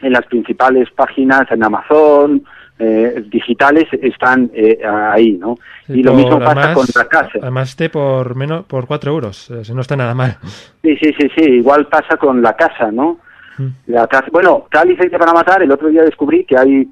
en 0.00 0.12
las 0.12 0.24
principales 0.26 0.88
páginas 0.92 1.50
en 1.50 1.64
Amazon 1.64 2.44
eh, 2.78 3.24
digitales 3.30 3.84
están 4.02 4.50
eh, 4.54 4.78
ahí, 4.86 5.32
¿no? 5.32 5.56
Y 5.88 6.02
lo 6.02 6.14
mismo 6.14 6.38
pasa 6.38 6.52
además- 6.70 6.74
con 6.74 6.86
la 6.94 7.08
casa. 7.08 7.38
Además, 7.42 7.68
este 7.70 7.90
por 7.90 8.34
menos 8.36 8.64
por 8.66 8.86
4 8.86 9.10
euros. 9.12 9.50
eh, 9.50 9.62
no 9.74 9.80
está 9.80 9.96
nada 9.96 10.14
mal. 10.14 10.36
Sí, 10.82 10.96
sí, 10.96 11.12
sí, 11.18 11.28
sí. 11.36 11.42
Igual 11.44 11.86
pasa 11.88 12.16
con 12.16 12.40
la 12.42 12.54
casa, 12.54 12.90
¿no? 12.92 13.18
Mm. 13.58 13.66
La 13.88 14.06
casa. 14.06 14.26
Bueno, 14.30 14.66
tal 14.70 14.88
licencia 14.88 15.18
para 15.18 15.32
matar. 15.32 15.62
El 15.62 15.72
otro 15.72 15.88
día 15.88 16.02
descubrí 16.02 16.44
que 16.44 16.56
hay 16.56 16.88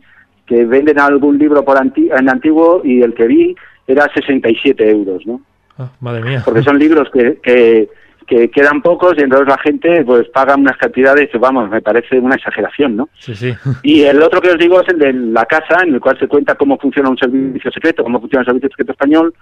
que 0.46 0.64
venden 0.64 0.98
algún 1.00 1.38
libro 1.38 1.64
por 1.64 1.76
anti- 1.76 2.08
en 2.10 2.28
antiguo 2.28 2.80
y 2.84 3.02
el 3.02 3.14
que 3.14 3.26
vi 3.26 3.54
era 3.86 4.08
67 4.14 4.88
euros, 4.90 5.26
¿no? 5.26 5.40
Ah, 5.78 5.90
madre 6.00 6.22
mía. 6.22 6.42
Porque 6.44 6.62
son 6.62 6.78
libros 6.78 7.08
que, 7.12 7.38
que, 7.42 7.88
que 8.26 8.50
quedan 8.50 8.82
pocos 8.82 9.14
y 9.16 9.22
entonces 9.22 9.46
la 9.48 9.58
gente 9.58 10.04
pues 10.04 10.28
paga 10.28 10.56
unas 10.56 10.76
cantidades 10.76 11.30
que, 11.30 11.38
vamos, 11.38 11.70
me 11.70 11.80
parece 11.80 12.18
una 12.18 12.34
exageración, 12.34 12.96
¿no? 12.96 13.08
Sí, 13.18 13.34
sí. 13.34 13.54
Y 13.82 14.02
el 14.02 14.20
otro 14.22 14.40
que 14.40 14.50
os 14.50 14.58
digo 14.58 14.80
es 14.80 14.88
el 14.88 14.98
de 14.98 15.12
la 15.12 15.44
casa, 15.46 15.82
en 15.84 15.94
el 15.94 16.00
cual 16.00 16.18
se 16.18 16.26
cuenta 16.28 16.54
cómo 16.56 16.76
funciona 16.78 17.08
un 17.08 17.16
servicio 17.18 17.70
secreto, 17.70 18.02
cómo 18.02 18.20
funciona 18.20 18.40
el 18.42 18.46
servicio 18.46 18.68
secreto 18.70 18.92
español 18.92 19.32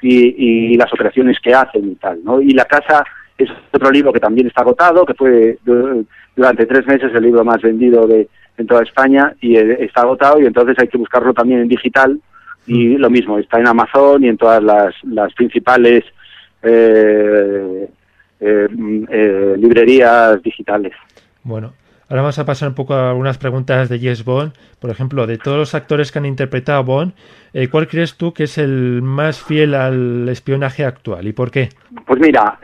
y, 0.00 0.72
y 0.72 0.76
las 0.76 0.92
operaciones 0.92 1.38
que 1.40 1.54
hacen 1.54 1.92
y 1.92 1.94
tal, 1.94 2.18
¿no? 2.24 2.40
Y 2.40 2.50
la 2.50 2.64
casa 2.64 3.04
es 3.38 3.48
otro 3.72 3.90
libro 3.90 4.12
que 4.12 4.20
también 4.20 4.46
está 4.48 4.62
agotado, 4.62 5.06
que 5.06 5.14
fue 5.14 5.58
du- 5.64 6.04
durante 6.36 6.66
tres 6.66 6.86
meses 6.86 7.12
el 7.14 7.22
libro 7.22 7.44
más 7.44 7.62
vendido 7.62 8.06
de 8.06 8.28
en 8.58 8.66
toda 8.66 8.82
España 8.82 9.34
y 9.40 9.56
eh, 9.56 9.78
está 9.80 10.02
agotado 10.02 10.38
y 10.38 10.44
entonces 10.46 10.76
hay 10.78 10.86
que 10.88 10.98
buscarlo 10.98 11.32
también 11.32 11.60
en 11.60 11.68
digital 11.68 12.20
y 12.66 12.98
lo 12.98 13.08
mismo, 13.08 13.38
está 13.38 13.58
en 13.58 13.66
Amazon 13.66 14.22
y 14.24 14.28
en 14.28 14.36
todas 14.36 14.62
las, 14.62 14.94
las 15.04 15.32
principales 15.34 16.04
eh, 16.62 17.88
eh, 18.42 18.68
eh, 19.10 19.54
librerías 19.58 20.42
digitales. 20.42 20.92
Bueno, 21.44 21.72
ahora 22.08 22.22
vamos 22.22 22.38
a 22.38 22.44
pasar 22.44 22.68
un 22.68 22.74
poco 22.74 22.94
a 22.94 23.10
algunas 23.10 23.38
preguntas 23.38 23.88
de 23.88 23.98
Yes 23.98 24.24
Bond. 24.24 24.52
Por 24.80 24.90
ejemplo, 24.90 25.26
de 25.26 25.38
todos 25.38 25.56
los 25.58 25.74
actores 25.74 26.10
que 26.10 26.18
han 26.18 26.26
interpretado 26.26 26.78
a 26.78 26.82
Bond, 26.82 27.12
eh, 27.54 27.68
¿cuál 27.68 27.86
crees 27.86 28.16
tú 28.16 28.32
que 28.34 28.44
es 28.44 28.58
el 28.58 29.00
más 29.00 29.40
fiel 29.40 29.74
al 29.74 30.28
espionaje 30.28 30.84
actual 30.84 31.26
y 31.28 31.32
por 31.32 31.50
qué? 31.50 31.68
Pues 32.06 32.20
mira, 32.20 32.58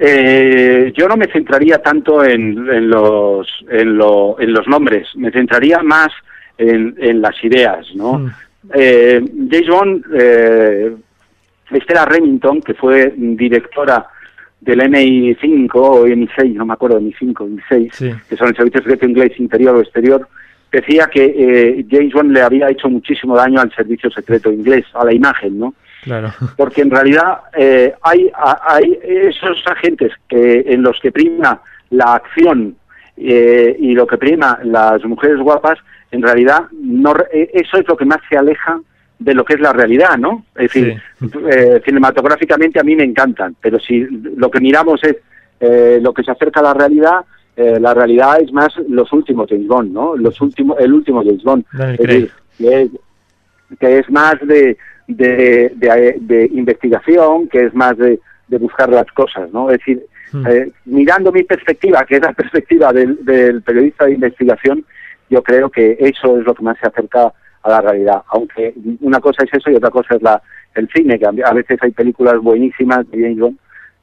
yo 0.95 1.09
no 1.09 1.17
me 1.17 1.27
centraría 1.33 1.79
tanto 1.79 2.25
en, 2.25 2.69
en 2.69 2.91
los, 2.91 3.47
en, 3.71 3.97
lo- 3.97 4.37
en 4.41 4.53
los 4.53 4.67
nombres, 4.67 5.09
me 5.14 5.31
centraría 5.31 5.79
más 5.83 6.09
en, 6.59 6.95
en 6.99 7.21
las 7.23 7.37
ideas, 7.45 7.87
¿no? 7.95 8.19
Mm. 8.19 8.31
James 9.51 9.69
Bond, 9.69 10.05
Estela 11.71 12.05
Remington, 12.07 12.61
que 12.62 12.75
fue 12.75 13.12
directora 13.17 14.07
del 14.61 14.81
MI5 14.81 15.71
o 15.75 16.07
MI6, 16.07 16.55
no 16.55 16.66
me 16.66 16.75
acuerdo, 16.75 17.01
MI5, 17.01 17.35
MI6, 17.35 17.92
Sí. 17.92 18.11
que 18.29 18.37
son 18.37 18.49
el 18.49 18.57
Servicio 18.57 18.81
Secreto 18.81 19.07
Inglés 19.07 19.33
Interior 19.38 19.77
o 19.77 19.81
Exterior, 19.81 20.29
decía 20.73 21.09
que 21.12 21.25
eh, 21.25 21.87
James 21.90 22.12
Bond 22.12 22.33
le 22.33 22.42
había 22.42 22.68
hecho 22.71 22.88
muchísimo 22.88 23.37
daño 23.37 23.61
al 23.61 23.73
Servicio 23.75 24.11
Secreto 24.11 24.53
Inglés, 24.53 24.85
a 24.94 25.05
la 25.05 25.14
imagen, 25.14 25.59
¿no? 25.59 25.75
Claro. 26.03 26.33
porque 26.57 26.83
en 26.83 26.90
realidad 26.90 27.38
eh, 27.57 27.92
hay, 28.03 28.31
hay 28.68 28.99
esos 29.03 29.62
agentes 29.66 30.12
que 30.29 30.64
en 30.66 30.83
los 30.83 30.99
que 31.01 31.12
prima 31.12 31.61
la 31.90 32.14
acción 32.14 32.77
eh, 33.16 33.77
y 33.79 33.94
lo 33.94 34.07
que 34.07 34.18
prima 34.18 34.59
las 34.62 35.05
mujeres 35.05 35.38
guapas, 35.38 35.79
en 36.11 36.23
realidad 36.23 36.64
no, 36.73 37.14
eh, 37.33 37.51
eso 37.53 37.79
es 37.79 37.88
lo 37.88 37.97
que 37.97 38.05
más 38.05 38.18
se 38.29 38.37
aleja 38.37 38.81
de 39.19 39.35
lo 39.35 39.45
que 39.45 39.55
es 39.55 39.61
la 39.61 39.73
realidad, 39.73 40.17
¿no? 40.17 40.45
Es 40.55 40.73
decir, 40.73 41.01
eh, 41.51 41.81
cinematográficamente 41.85 42.79
a 42.81 42.85
mí 42.85 42.95
me 42.97 43.05
encantan, 43.05 43.57
pero 43.61 43.79
si 43.81 44.01
lo 44.37 44.51
que 44.51 44.61
miramos 44.61 45.03
es 45.05 45.17
eh, 45.61 45.99
lo 46.01 46.13
que 46.15 46.23
se 46.23 46.31
acerca 46.31 46.61
a 46.61 46.65
la 46.65 46.75
realidad, 46.75 47.25
eh, 47.57 47.79
la 47.81 47.93
realidad 47.95 48.41
es 48.41 48.53
más 48.53 48.69
los 48.89 49.13
últimos 49.13 49.49
James 49.51 49.67
Bond, 49.67 49.93
¿no? 49.93 50.17
Los 50.17 50.41
últimos, 50.41 50.79
el 50.79 50.93
último 50.93 51.23
James 51.25 51.43
Bond. 51.43 51.65
Es 51.73 51.99
decir, 51.99 52.31
que 52.59 52.83
es, 52.83 52.91
que 53.81 53.99
es 53.99 54.11
más 54.11 54.35
de, 54.47 54.77
de, 55.09 55.73
de- 55.75 56.17
de 56.21 56.45
investigación, 56.55 57.49
que 57.49 57.65
es 57.65 57.75
más 57.75 57.97
de, 57.99 58.21
de 58.47 58.59
buscar 58.59 58.89
las 58.91 59.07
cosas, 59.13 59.51
¿no? 59.53 59.71
Es 59.71 59.79
decir, 59.79 60.05
Mm. 60.31 60.47
eh, 60.47 60.71
mirando 60.85 61.33
mi 61.33 61.43
perspectiva, 61.43 62.05
que 62.05 62.17
es 62.17 62.21
la 62.21 62.33
perspectiva 62.43 62.93
del, 62.93 63.25
del 63.25 63.63
periodista 63.63 64.05
de 64.05 64.13
investigación, 64.13 64.85
yo 65.31 65.43
creo 65.43 65.71
que 65.71 65.97
eso 65.99 66.39
es 66.39 66.45
lo 66.45 66.55
que 66.55 66.63
más 66.63 66.77
se 66.79 66.87
acerca 66.87 67.23
a 67.23 67.33
la 67.69 67.81
realidad. 67.81 68.23
Aunque 68.29 68.75
una 69.01 69.21
cosa 69.21 69.45
es 69.45 69.53
eso 69.53 69.71
y 69.71 69.77
otra 69.77 69.91
cosa 69.91 70.15
es 70.17 70.23
la, 70.23 70.43
el 70.75 70.89
cine, 70.95 71.19
que 71.19 71.27
a 71.27 71.31
a 71.45 71.55
veces 71.55 71.79
hay 71.83 71.91
películas 71.93 72.39
buenísimas 72.39 73.09
de 73.11 73.23
James 73.23 73.55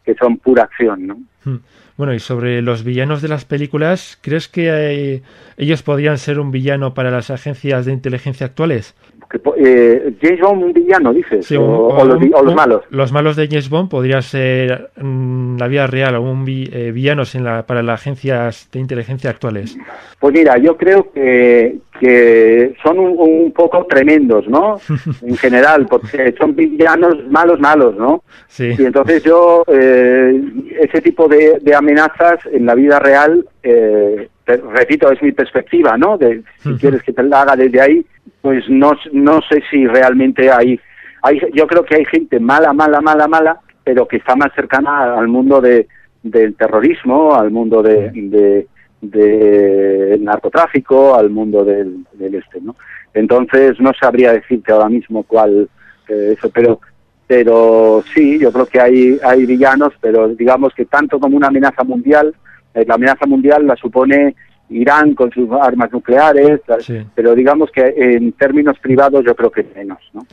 que 0.03 0.15
son 0.15 0.37
pura 0.37 0.63
acción, 0.63 1.07
¿no? 1.07 1.17
Mm. 1.45 1.55
Bueno, 1.97 2.13
y 2.13 2.19
sobre 2.19 2.61
los 2.61 2.83
villanos 2.83 3.21
de 3.21 3.29
las 3.29 3.45
películas, 3.45 4.17
¿crees 4.21 4.49
que 4.49 4.67
eh, 4.69 5.21
ellos 5.57 5.81
podrían 5.81 6.17
ser 6.17 6.39
un 6.39 6.51
villano 6.51 6.93
para 6.93 7.09
las 7.09 7.29
agencias 7.29 7.85
de 7.85 7.93
inteligencia 7.93 8.45
actuales? 8.47 8.95
Que, 9.29 9.39
eh, 9.57 10.13
James 10.21 10.39
Bond, 10.41 10.63
un 10.65 10.73
villano, 10.73 11.11
dices, 11.13 11.45
Sí, 11.47 11.55
o, 11.55 11.61
un- 11.63 11.99
o 12.01 12.05
los, 12.05 12.17
un- 12.17 12.23
vi- 12.23 12.31
o 12.33 12.41
los 12.43 12.51
un- 12.51 12.55
malos. 12.55 12.81
Los 12.89 13.11
malos 13.11 13.35
de 13.35 13.47
James 13.47 13.69
Bond 13.69 13.89
podrían 13.89 14.21
ser 14.21 14.91
mm, 14.97 15.57
la 15.57 15.67
vida 15.67 15.87
real 15.87 16.15
o 16.15 16.21
un 16.21 16.43
vi- 16.45 16.69
eh, 16.71 16.91
villanos 16.91 17.33
en 17.33 17.43
la, 17.45 17.65
para 17.65 17.81
las 17.81 18.01
agencias 18.01 18.69
de 18.71 18.79
inteligencia 18.79 19.29
actuales. 19.31 19.77
Pues 20.19 20.33
mira, 20.33 20.57
yo 20.59 20.77
creo 20.77 21.11
que, 21.11 21.77
que 21.99 22.75
son 22.83 22.99
un, 22.99 23.15
un 23.17 23.51
poco 23.51 23.85
tremendos, 23.89 24.47
¿no? 24.47 24.79
En 25.23 25.37
general, 25.37 25.87
porque 25.89 26.35
son 26.37 26.55
villanos 26.55 27.15
malos, 27.29 27.59
malos, 27.59 27.95
¿no? 27.97 28.23
Sí. 28.47 28.73
Y 28.77 28.83
entonces 28.85 29.23
yo, 29.23 29.63
eh, 29.67 30.39
ese 30.81 31.01
tipo 31.01 31.27
de, 31.27 31.34
de 31.61 31.75
amenazas 31.75 32.39
en 32.51 32.65
la 32.65 32.75
vida 32.75 32.99
real, 32.99 33.45
eh, 33.63 34.27
te- 34.45 34.57
repito, 34.57 35.11
es 35.11 35.21
mi 35.21 35.31
perspectiva, 35.31 35.97
¿no? 35.97 36.17
De, 36.17 36.43
si 36.63 36.73
quieres 36.75 37.01
que 37.03 37.13
te 37.13 37.23
la 37.23 37.41
haga 37.41 37.55
desde 37.55 37.81
ahí, 37.81 38.05
pues 38.41 38.63
no, 38.69 38.91
no 39.11 39.41
sé 39.49 39.61
si 39.69 39.85
realmente 39.87 40.51
hay, 40.51 40.79
hay... 41.21 41.39
Yo 41.53 41.65
creo 41.67 41.83
que 41.83 41.95
hay 41.95 42.05
gente 42.05 42.39
mala, 42.39 42.73
mala, 42.73 43.01
mala, 43.01 43.27
mala, 43.27 43.59
pero 43.83 44.07
que 44.07 44.17
está 44.17 44.35
más 44.35 44.51
cercana 44.53 45.15
al 45.17 45.27
mundo 45.27 45.61
de, 45.61 45.87
del 46.23 46.55
terrorismo, 46.55 47.35
al 47.35 47.49
mundo 47.51 47.81
de, 47.83 48.11
de, 48.13 48.67
de 49.01 50.17
narcotráfico, 50.21 51.15
al 51.15 51.29
mundo 51.29 51.63
del, 51.63 52.05
del 52.13 52.35
este, 52.35 52.61
¿no? 52.61 52.75
Entonces 53.13 53.79
no 53.79 53.91
sabría 53.99 54.33
decirte 54.33 54.71
ahora 54.71 54.89
mismo 54.89 55.23
cuál 55.23 55.69
eh, 56.09 56.35
eso, 56.37 56.49
pero 56.49 56.79
pero 57.27 58.03
sí, 58.13 58.39
yo 58.39 58.51
creo 58.51 58.65
que 58.65 58.79
hay 58.79 59.17
hay 59.23 59.45
villanos, 59.45 59.93
pero 59.99 60.27
digamos 60.29 60.73
que 60.75 60.85
tanto 60.85 61.19
como 61.19 61.35
una 61.37 61.47
amenaza 61.47 61.83
mundial, 61.83 62.33
eh, 62.73 62.85
la 62.87 62.95
amenaza 62.95 63.25
mundial 63.25 63.65
la 63.65 63.75
supone 63.75 64.35
Irán 64.69 65.13
con 65.13 65.31
sus 65.31 65.49
armas 65.51 65.91
nucleares, 65.91 66.59
Sí. 66.79 66.97
pero 67.13 67.35
digamos 67.35 67.69
que 67.71 67.93
en 67.97 68.31
términos 68.33 68.77
privados 68.79 69.23
yo 69.25 69.35
creo 69.35 69.51
que 69.51 69.63
menos, 69.75 69.99
¿no? 70.13 70.25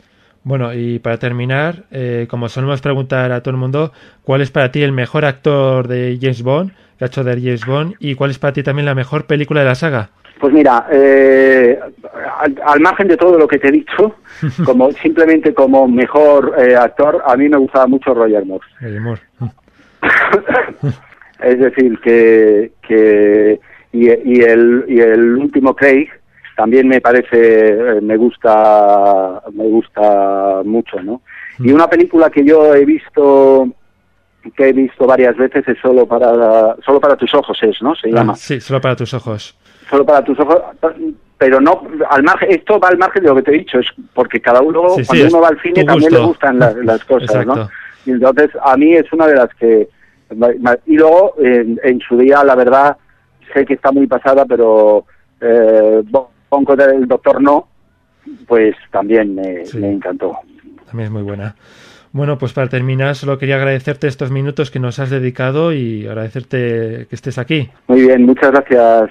Bueno, 0.43 0.73
y 0.73 0.99
para 0.99 1.17
terminar, 1.17 1.85
eh, 1.91 2.27
como 2.29 2.49
solemos 2.49 2.81
preguntar 2.81 3.31
a 3.31 3.41
todo 3.41 3.51
el 3.51 3.59
mundo, 3.59 3.93
¿cuál 4.23 4.41
es 4.41 4.51
para 4.51 4.71
ti 4.71 4.81
el 4.83 4.91
mejor 4.91 5.23
actor 5.23 5.87
de 5.87 6.17
James 6.19 6.43
Bond, 6.43 6.71
que 6.97 7.05
ha 7.05 7.07
hecho 7.07 7.23
de 7.23 7.33
James 7.41 7.65
Bond, 7.65 7.95
y 7.99 8.15
cuál 8.15 8.31
es 8.31 8.39
para 8.39 8.53
ti 8.53 8.61
también 8.61 8.85
la 8.85 8.95
mejor 8.95 9.25
película 9.25 9.61
de 9.61 9.67
la 9.67 9.75
saga? 9.75 10.09
Pues 10.41 10.53
mira, 10.53 10.87
eh, 10.91 11.79
al, 12.39 12.61
al 12.65 12.79
margen 12.81 13.07
de 13.07 13.15
todo 13.15 13.37
lo 13.37 13.47
que 13.47 13.57
te 13.57 13.69
he 13.69 13.71
dicho, 13.71 14.15
como 14.65 14.91
simplemente 14.91 15.53
como 15.53 15.87
mejor 15.87 16.53
eh, 16.57 16.75
actor, 16.75 17.23
a 17.25 17.37
mí 17.37 17.47
me 17.47 17.57
gustaba 17.57 17.87
mucho 17.87 18.13
Roger 18.13 18.45
Moore. 18.45 18.65
El 18.81 18.97
humor. 18.97 19.19
es 21.41 21.59
decir, 21.59 21.97
que, 21.99 22.71
que 22.85 23.61
y, 23.93 24.07
y 24.07 24.41
el, 24.41 24.83
y 24.89 24.99
el 24.99 25.37
último 25.37 25.73
Craig 25.73 26.09
también 26.55 26.87
me 26.87 27.01
parece, 27.01 27.69
eh, 27.97 28.01
me 28.01 28.17
gusta, 28.17 29.41
me 29.53 29.63
gusta 29.65 30.61
mucho, 30.63 31.01
¿no? 31.01 31.21
Y 31.59 31.71
una 31.71 31.87
película 31.89 32.29
que 32.29 32.43
yo 32.45 32.73
he 32.73 32.85
visto, 32.85 33.67
que 34.55 34.69
he 34.69 34.73
visto 34.73 35.05
varias 35.05 35.35
veces 35.37 35.67
es 35.67 35.77
solo 35.81 36.05
para, 36.05 36.75
solo 36.85 36.99
para 36.99 37.15
tus 37.15 37.33
ojos 37.33 37.57
es, 37.61 37.81
¿no? 37.81 37.95
Se 37.95 38.09
llama 38.11 38.33
Ah, 38.33 38.35
sí, 38.35 38.59
solo 38.59 38.81
para 38.81 38.95
tus 38.95 39.13
ojos. 39.13 39.57
solo 39.89 40.05
para 40.05 40.23
tus 40.23 40.39
ojos, 40.39 40.57
pero 41.37 41.59
no 41.61 41.83
al 42.09 42.23
margen, 42.23 42.51
esto 42.51 42.79
va 42.79 42.87
al 42.89 42.97
margen 42.97 43.23
de 43.23 43.29
lo 43.29 43.35
que 43.35 43.41
te 43.43 43.51
he 43.51 43.59
dicho, 43.59 43.79
es 43.79 43.87
porque 44.13 44.39
cada 44.41 44.61
uno, 44.61 44.89
Sí, 44.95 45.05
cuando 45.05 45.27
uno 45.27 45.41
va 45.41 45.47
al 45.49 45.61
cine 45.61 45.83
también 45.83 46.09
gusto. 46.09 46.19
le 46.21 46.25
gustan 46.27 46.59
las, 46.59 46.75
las 46.83 47.03
cosas, 47.05 47.45
¿no? 47.45 47.69
Y 48.05 48.11
entonces 48.11 48.49
a 48.63 48.75
mí 48.77 48.93
es 48.93 49.11
una 49.13 49.27
de 49.27 49.35
las 49.35 49.53
que 49.55 49.87
y 50.87 50.95
luego 50.97 51.35
en, 51.37 51.79
en 51.83 51.99
su 51.99 52.17
día 52.17 52.43
la 52.43 52.55
verdad 52.55 52.97
sé 53.53 53.65
que 53.65 53.75
está 53.75 53.91
muy 53.91 54.07
pasada, 54.07 54.45
pero 54.45 55.05
eh, 55.39 56.01
Bonco 56.53 56.75
del 56.75 57.07
Doctor 57.07 57.41
No, 57.41 57.67
pues 58.47 58.75
también 58.91 59.35
me, 59.35 59.65
Sí. 59.65 59.77
me 59.77 59.91
encantó. 59.91 60.37
También 60.87 61.07
es 61.07 61.11
muy 61.11 61.23
buena. 61.23 61.55
Bueno, 62.11 62.37
pues 62.37 62.53
para 62.53 62.67
terminar, 62.69 63.15
solo 63.15 63.39
quería 63.39 63.55
agradecerte 63.55 64.07
estos 64.07 64.29
minutos 64.29 64.69
que 64.69 64.79
nos 64.79 64.99
has 64.99 65.09
dedicado 65.09 65.73
y 65.73 66.05
agradecerte 66.05 67.07
que 67.09 67.15
estés 67.15 67.39
aquí. 67.39 67.69
Muy 67.87 68.01
bien, 68.01 68.25
muchas 68.25 68.51
gracias. 68.51 69.09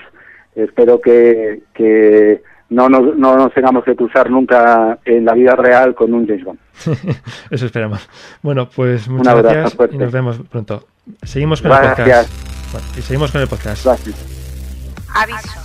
Espero 0.54 1.00
que, 1.00 1.62
que 1.74 2.42
no, 2.70 2.88
nos, 2.88 3.16
no 3.16 3.36
nos 3.36 3.52
tengamos 3.54 3.82
que 3.84 3.96
cruzar 3.96 4.30
nunca 4.30 4.98
en 5.04 5.24
la 5.24 5.34
vida 5.34 5.56
real 5.56 5.94
con 5.96 6.14
un 6.14 6.26
James 6.28 6.44
Bond. 6.44 6.58
Eso 7.50 7.66
esperamos. 7.66 8.08
Bueno, 8.40 8.68
pues 8.68 9.08
muchas 9.08 9.32
abrazo 9.34 9.48
gracias 9.54 9.74
fuerte. 9.74 9.96
y 9.96 9.98
nos 9.98 10.12
vemos 10.12 10.38
pronto. 10.48 10.86
Seguimos 11.22 11.60
con 11.60 11.72
el 11.72 11.78
Gracias. 11.78 12.06
podcast. 12.28 12.72
Bueno, 12.72 12.86
y 12.96 13.02
seguimos 13.02 13.32
con 13.32 13.40
el 13.40 13.48
podcast. 13.48 13.84
Gracias. 13.84 15.06
Aviso. 15.12 15.60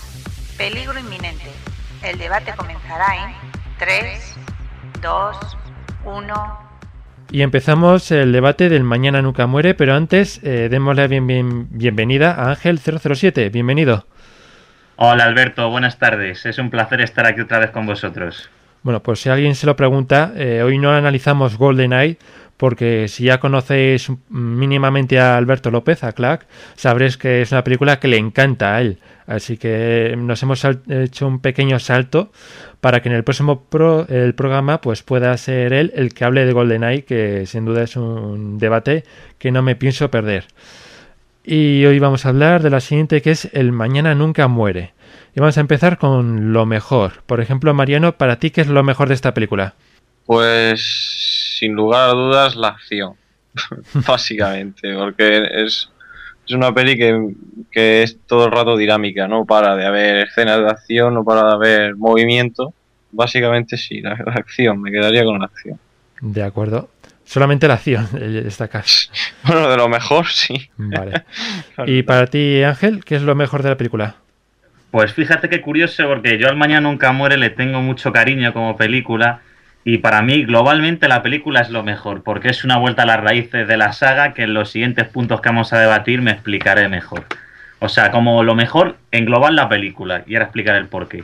Peligro 0.57 0.97
inminente. 0.97 1.46
El 2.03 2.17
debate 2.17 2.53
comenzará 2.55 3.05
en 3.15 3.33
3, 3.79 4.35
2, 5.01 5.37
1. 6.05 6.59
Y 7.31 7.41
empezamos 7.41 8.11
el 8.11 8.31
debate 8.31 8.69
del 8.69 8.83
Mañana 8.83 9.21
Nunca 9.21 9.47
Muere, 9.47 9.73
pero 9.73 9.95
antes 9.95 10.39
eh, 10.43 10.67
démosle 10.69 11.01
la 11.03 11.07
bien- 11.07 11.27
bien- 11.27 11.67
bienvenida 11.71 12.33
a 12.33 12.49
Ángel 12.51 12.79
007. 12.79 13.49
Bienvenido. 13.49 14.05
Hola 14.95 15.25
Alberto, 15.25 15.69
buenas 15.69 15.99
tardes. 15.99 16.45
Es 16.45 16.57
un 16.57 16.69
placer 16.69 17.01
estar 17.01 17.25
aquí 17.25 17.41
otra 17.41 17.59
vez 17.59 17.71
con 17.71 17.85
vosotros. 17.85 18.49
Bueno, 18.83 19.01
pues 19.03 19.19
si 19.19 19.29
alguien 19.29 19.55
se 19.55 19.65
lo 19.65 19.75
pregunta, 19.75 20.31
eh, 20.35 20.61
hoy 20.63 20.77
no 20.77 20.91
analizamos 20.91 21.57
GoldenEye 21.57 22.17
porque 22.57 23.07
si 23.07 23.25
ya 23.25 23.39
conocéis 23.39 24.11
mínimamente 24.29 25.19
a 25.19 25.37
Alberto 25.37 25.71
López, 25.71 26.03
a 26.03 26.11
Clark, 26.11 26.47
sabréis 26.75 27.17
que 27.17 27.41
es 27.41 27.51
una 27.51 27.63
película 27.63 27.99
que 27.99 28.07
le 28.07 28.17
encanta 28.17 28.75
a 28.75 28.81
él. 28.81 28.97
Así 29.27 29.57
que 29.57 30.15
nos 30.17 30.41
hemos 30.43 30.65
hecho 30.89 31.27
un 31.27 31.39
pequeño 31.39 31.79
salto 31.79 32.31
para 32.79 33.01
que 33.01 33.09
en 33.09 33.15
el 33.15 33.23
próximo 33.23 33.61
pro- 33.63 34.07
el 34.07 34.33
programa 34.33 34.79
pues 34.79 35.03
pueda 35.03 35.35
ser 35.37 35.73
él 35.73 35.91
el 35.95 36.13
que 36.13 36.23
hable 36.23 36.45
de 36.45 36.53
GoldenEye, 36.53 37.03
que 37.03 37.45
sin 37.45 37.65
duda 37.65 37.83
es 37.83 37.95
un 37.97 38.57
debate 38.57 39.03
que 39.37 39.51
no 39.51 39.61
me 39.61 39.75
pienso 39.75 40.09
perder. 40.09 40.45
Y 41.43 41.85
hoy 41.85 41.99
vamos 41.99 42.25
a 42.25 42.29
hablar 42.29 42.61
de 42.63 42.69
la 42.69 42.79
siguiente 42.79 43.21
que 43.21 43.31
es 43.31 43.49
El 43.53 43.71
Mañana 43.71 44.15
Nunca 44.15 44.47
Muere. 44.47 44.93
Y 45.35 45.39
vamos 45.39 45.57
a 45.57 45.61
empezar 45.61 45.97
con 45.97 46.51
lo 46.51 46.65
mejor. 46.65 47.23
Por 47.25 47.41
ejemplo, 47.41 47.73
Mariano, 47.73 48.17
para 48.17 48.39
ti, 48.39 48.49
¿qué 48.49 48.61
es 48.61 48.67
lo 48.67 48.81
mejor 48.83 49.07
de 49.07 49.13
esta 49.13 49.33
película? 49.33 49.75
Pues 50.25 51.36
sin 51.57 51.73
lugar 51.73 52.09
a 52.09 52.13
dudas 52.13 52.55
la 52.55 52.69
acción, 52.69 53.13
básicamente, 54.07 54.93
porque 54.95 55.63
es, 55.63 55.89
es 56.45 56.53
una 56.53 56.73
peli 56.73 56.97
que, 56.97 57.33
que 57.71 58.03
es 58.03 58.17
todo 58.25 58.45
el 58.45 58.51
rato 58.51 58.77
dinámica, 58.77 59.27
no 59.27 59.45
para 59.45 59.75
de 59.75 59.85
haber 59.85 60.27
escenas 60.27 60.59
de 60.59 60.69
acción, 60.69 61.13
no 61.13 61.23
para 61.23 61.47
de 61.47 61.53
haber 61.53 61.95
movimiento. 61.95 62.73
Básicamente 63.11 63.77
sí, 63.77 64.01
la, 64.01 64.15
la 64.25 64.33
acción, 64.33 64.81
me 64.81 64.91
quedaría 64.91 65.23
con 65.23 65.39
la 65.39 65.45
acción. 65.45 65.79
De 66.21 66.43
acuerdo. 66.43 66.89
Solamente 67.27 67.67
la 67.67 67.73
acción, 67.73 68.07
eh, 68.15 68.41
destacas. 68.43 69.11
Bueno, 69.43 69.69
de 69.69 69.77
lo 69.77 69.89
mejor 69.89 70.27
sí. 70.27 70.69
Vale. 70.77 71.23
Y 71.85 72.03
para 72.03 72.27
ti, 72.27 72.63
Ángel, 72.63 73.03
¿qué 73.03 73.15
es 73.15 73.21
lo 73.21 73.35
mejor 73.35 73.63
de 73.63 73.69
la 73.69 73.77
película? 73.77 74.15
Pues 74.91 75.13
fíjate 75.13 75.49
qué 75.49 75.61
curioso, 75.61 76.07
porque 76.07 76.39
yo 76.39 76.47
al 76.47 76.55
Mañana 76.55 76.89
Nunca 76.89 77.11
Muere 77.11 77.37
le 77.37 77.49
tengo 77.49 77.81
mucho 77.81 78.11
cariño 78.13 78.53
como 78.53 78.77
película. 78.77 79.41
Y 79.89 79.99
para 79.99 80.21
mí, 80.21 80.43
globalmente, 80.43 81.07
la 81.07 81.23
película 81.23 81.61
es 81.61 81.69
lo 81.69 81.81
mejor, 81.81 82.21
porque 82.21 82.49
es 82.49 82.65
una 82.65 82.75
vuelta 82.77 83.03
a 83.03 83.05
las 83.05 83.21
raíces 83.21 83.69
de 83.69 83.77
la 83.77 83.93
saga 83.93 84.33
que 84.33 84.43
en 84.43 84.53
los 84.53 84.69
siguientes 84.69 85.07
puntos 85.07 85.39
que 85.39 85.47
vamos 85.47 85.71
a 85.71 85.79
debatir 85.79 86.21
me 86.21 86.31
explicaré 86.31 86.89
mejor. 86.89 87.23
O 87.79 87.87
sea, 87.87 88.11
como 88.11 88.43
lo 88.43 88.53
mejor 88.53 88.97
en 89.11 89.23
global 89.23 89.55
la 89.55 89.69
película, 89.69 90.23
y 90.27 90.35
ahora 90.35 90.47
explicaré 90.47 90.79
el 90.79 90.87
porqué. 90.87 91.23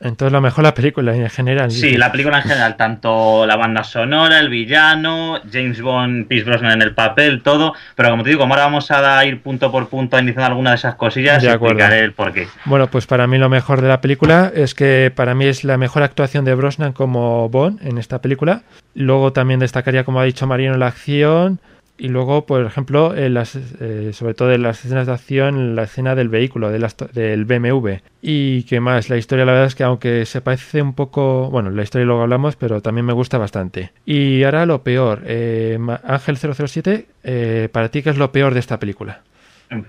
Entonces, 0.00 0.32
lo 0.32 0.40
mejor 0.40 0.62
la 0.62 0.74
película 0.74 1.14
en 1.14 1.28
general. 1.28 1.70
Sí, 1.72 1.96
la 1.96 2.12
película 2.12 2.36
en 2.38 2.44
general, 2.44 2.76
tanto 2.76 3.46
la 3.46 3.56
banda 3.56 3.82
sonora, 3.82 4.38
el 4.38 4.48
villano, 4.48 5.40
James 5.52 5.80
Bond, 5.80 6.28
Pierce 6.28 6.48
Brosnan 6.48 6.72
en 6.72 6.82
el 6.82 6.94
papel, 6.94 7.42
todo. 7.42 7.74
Pero 7.96 8.10
como 8.10 8.22
te 8.22 8.28
digo, 8.30 8.40
como 8.40 8.54
ahora 8.54 8.66
vamos 8.66 8.90
a 8.92 9.24
ir 9.24 9.42
punto 9.42 9.72
por 9.72 9.88
punto 9.88 10.16
iniciando 10.18 10.46
alguna 10.46 10.70
de 10.70 10.76
esas 10.76 10.94
cosillas, 10.94 11.42
De 11.42 11.50
acuerdo. 11.50 11.74
explicaré 11.78 12.04
el 12.04 12.12
porqué. 12.12 12.46
Bueno, 12.64 12.86
pues 12.88 13.06
para 13.06 13.26
mí 13.26 13.38
lo 13.38 13.48
mejor 13.48 13.80
de 13.80 13.88
la 13.88 14.00
película 14.00 14.52
es 14.54 14.74
que 14.74 15.12
para 15.14 15.34
mí 15.34 15.46
es 15.46 15.64
la 15.64 15.76
mejor 15.78 16.02
actuación 16.04 16.44
de 16.44 16.54
Brosnan 16.54 16.92
como 16.92 17.48
Bond 17.48 17.80
en 17.84 17.98
esta 17.98 18.20
película. 18.20 18.62
Luego 18.94 19.32
también 19.32 19.58
destacaría, 19.60 20.04
como 20.04 20.20
ha 20.20 20.24
dicho 20.24 20.46
Mariano, 20.46 20.76
la 20.78 20.86
acción. 20.88 21.60
Y 21.98 22.08
luego, 22.08 22.46
por 22.46 22.64
ejemplo, 22.64 23.16
en 23.16 23.34
las, 23.34 23.56
eh, 23.56 24.12
sobre 24.12 24.34
todo 24.34 24.52
en 24.52 24.62
las 24.62 24.84
escenas 24.84 25.08
de 25.08 25.12
acción, 25.12 25.74
la 25.74 25.82
escena 25.82 26.14
del 26.14 26.28
vehículo, 26.28 26.70
del 26.70 27.44
BMW. 27.44 27.96
Y 28.22 28.62
que 28.64 28.78
más, 28.78 29.10
la 29.10 29.16
historia 29.16 29.44
la 29.44 29.52
verdad 29.52 29.66
es 29.66 29.74
que 29.74 29.82
aunque 29.82 30.24
se 30.24 30.40
parece 30.40 30.80
un 30.80 30.94
poco, 30.94 31.50
bueno, 31.50 31.70
la 31.70 31.82
historia 31.82 32.06
luego 32.06 32.22
hablamos, 32.22 32.54
pero 32.54 32.80
también 32.80 33.04
me 33.04 33.12
gusta 33.12 33.36
bastante. 33.36 33.90
Y 34.06 34.44
ahora 34.44 34.64
lo 34.64 34.84
peor, 34.84 35.22
eh, 35.26 35.76
Ángel 36.04 36.36
007, 36.36 37.06
eh, 37.24 37.68
para 37.72 37.88
ti, 37.88 38.02
¿qué 38.02 38.10
es 38.10 38.16
lo 38.16 38.30
peor 38.30 38.54
de 38.54 38.60
esta 38.60 38.78
película? 38.78 39.22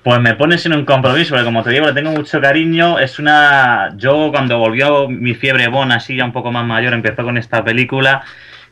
Pues 0.04 0.20
me 0.20 0.34
pones 0.34 0.66
en 0.66 0.74
un 0.74 0.86
compromiso, 0.86 1.30
porque 1.30 1.46
como 1.46 1.64
te 1.64 1.70
digo, 1.70 1.86
le 1.86 1.94
tengo 1.94 2.12
mucho 2.12 2.42
cariño. 2.42 3.00
Es 3.00 3.18
una. 3.18 3.96
Yo, 3.96 4.30
cuando 4.32 4.58
volvió 4.58 5.08
mi 5.08 5.36
fiebre 5.36 5.70
Bon, 5.70 5.90
así 5.92 6.18
ya 6.18 6.26
un 6.26 6.34
poco 6.34 6.52
más 6.52 6.66
mayor, 6.66 6.94
empezó 6.94 7.24
con 7.24 7.38
esta 7.38 7.64
película. 7.64 8.24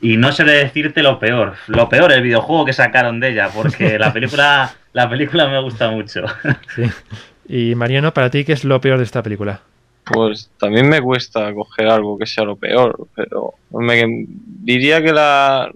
Y 0.02 0.18
no 0.18 0.32
sé 0.32 0.44
decirte 0.44 1.02
lo 1.04 1.20
peor. 1.20 1.56
Lo 1.68 1.90
peor, 1.90 2.12
el 2.12 2.22
videojuego 2.22 2.66
que 2.66 2.74
sacaron 2.74 3.20
de 3.20 3.30
ella, 3.30 3.50
porque 3.54 3.98
la 4.00 4.14
película, 4.14 4.74
la 4.94 5.10
película 5.10 5.48
me 5.48 5.62
gusta 5.62 5.90
mucho. 5.92 6.22
Sí. 6.76 6.84
Y 7.50 7.76
Mariano, 7.76 8.14
para 8.14 8.30
ti, 8.30 8.44
¿qué 8.44 8.54
es 8.54 8.64
lo 8.66 8.82
peor 8.82 8.98
de 8.98 9.06
esta 9.06 9.24
película? 9.24 9.62
Pues 10.04 10.50
también 10.60 10.88
me 10.90 11.02
cuesta 11.02 11.54
coger 11.54 11.88
algo 11.88 12.18
que 12.18 12.26
sea 12.26 12.44
lo 12.44 12.56
peor, 12.58 13.08
pero 13.16 13.54
me 13.72 14.26
diría 14.28 15.02
que 15.02 15.12
la, 15.14 15.70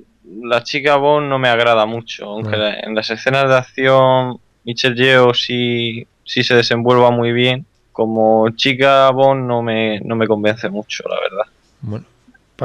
la 0.43 0.63
chica 0.63 0.95
Bond 0.97 1.27
no 1.29 1.39
me 1.39 1.49
agrada 1.49 1.85
mucho, 1.85 2.25
aunque 2.25 2.51
No. 2.51 2.57
la- 2.57 2.79
en 2.79 2.93
las 2.95 3.09
escenas 3.09 3.47
de 3.49 3.55
acción 3.55 4.37
Michelle 4.63 4.95
Yeoh 4.95 5.33
sí, 5.33 6.05
sí 6.23 6.43
se 6.43 6.55
desenvuelva 6.55 7.09
muy 7.11 7.31
bien. 7.33 7.65
Como 7.93 8.49
chica 8.51 9.09
Bond 9.11 9.47
no 9.47 9.61
me, 9.61 9.99
no 10.01 10.15
me 10.15 10.27
convence 10.27 10.69
mucho, 10.69 11.03
la 11.09 11.15
verdad. 11.19 11.51
Bueno, 11.81 12.05
¿Puedo, 12.05 12.10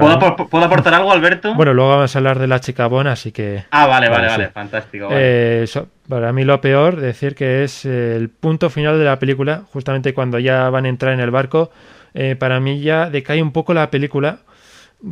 para- 0.01 0.37
¿Puedo 0.49 0.65
aportar 0.65 0.95
algo, 0.95 1.13
Alberto? 1.13 1.55
bueno, 1.55 1.73
luego 1.75 1.91
vamos 1.91 2.15
a 2.15 2.19
hablar 2.19 2.39
de 2.39 2.47
la 2.47 2.61
chica 2.61 2.87
Bona, 2.87 3.13
así 3.13 3.33
que... 3.33 3.65
ah, 3.71 3.87
vale, 3.87 4.09
vale, 4.09 4.27
Vale, 4.29 4.49
fantástico. 4.51 5.07
vale. 5.09 5.19
Eh, 5.65 5.67
para 6.09 6.33
mí 6.33 6.45
lo 6.45 6.61
peor, 6.61 6.97
decir 6.97 7.35
que 7.35 7.65
es 7.65 7.85
eh, 7.85 8.17
el 8.17 8.29
punto 8.29 8.71
final 8.71 8.99
de 8.99 9.05
la 9.05 9.19
película, 9.19 9.63
justamente 9.73 10.15
cuando 10.15 10.39
ya 10.39 10.69
van 10.71 10.85
a 10.87 10.89
entrar 10.89 11.13
en 11.13 11.21
el 11.21 11.31
barco, 11.31 11.71
eh, 12.15 12.37
para 12.39 12.61
mí 12.61 12.81
ya 12.81 13.11
decae 13.11 13.43
un 13.43 13.53
poco 13.53 13.75
la 13.75 13.91
película, 13.91 14.39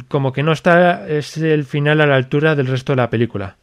como 0.09 0.33
que 0.33 0.43
no 0.43 0.53
está, 0.53 1.07
es 1.09 1.37
el 1.37 1.65
final 1.65 2.01
a 2.01 2.07
la 2.07 2.17
altura 2.17 2.55
del 2.55 2.67
resto 2.67 2.93
de 2.93 2.97
la 2.97 3.11
película. 3.11 3.57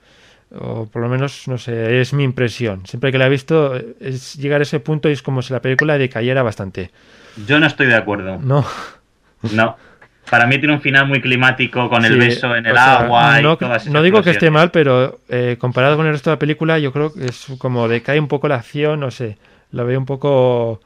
O 0.53 0.85
por 0.85 1.01
lo 1.01 1.07
menos, 1.07 1.47
no 1.47 1.57
sé, 1.57 2.01
es 2.01 2.11
mi 2.13 2.23
impresión. 2.25 2.85
Siempre 2.85 3.11
que 3.11 3.17
la 3.17 3.27
he 3.27 3.29
visto, 3.29 3.73
es 4.01 4.35
llegar 4.35 4.59
a 4.59 4.63
ese 4.63 4.81
punto 4.81 5.07
y 5.07 5.13
es 5.13 5.21
como 5.21 5.41
si 5.41 5.53
la 5.53 5.61
película 5.61 5.97
decayera 5.97 6.43
bastante. 6.43 6.91
Yo 7.47 7.57
no 7.59 7.65
estoy 7.67 7.87
de 7.87 7.95
acuerdo. 7.95 8.37
No, 8.41 8.65
No. 9.53 9.77
Para 10.31 10.47
mí 10.47 10.57
tiene 10.57 10.73
un 10.73 10.81
final 10.81 11.07
muy 11.07 11.19
climático 11.19 11.89
con 11.89 12.05
el 12.05 12.13
Sí, 12.13 12.19
beso 12.19 12.55
en 12.55 12.65
el 12.65 12.73
sea, 12.73 12.99
agua 13.01 13.41
no, 13.41 13.51
y 13.51 13.57
todas 13.57 13.81
esas 13.81 13.93
no 13.93 14.01
digo 14.01 14.23
que 14.23 14.29
esté 14.29 14.49
mal, 14.49 14.71
pero 14.71 15.19
eh, 15.27 15.57
comparado 15.59 15.97
con 15.97 16.05
el 16.05 16.13
resto 16.13 16.29
de 16.29 16.37
la 16.37 16.39
película, 16.39 16.79
yo 16.79 16.93
creo 16.93 17.13
que 17.13 17.25
es 17.25 17.47
como 17.57 17.89
decae 17.89 18.17
un 18.17 18.29
poco 18.29 18.47
la 18.47 18.55
acción, 18.55 19.01
no 19.01 19.11
sé. 19.11 19.37
Lo 19.71 19.85
veo 19.85 19.99
un 19.99 20.05
poco. 20.05 20.79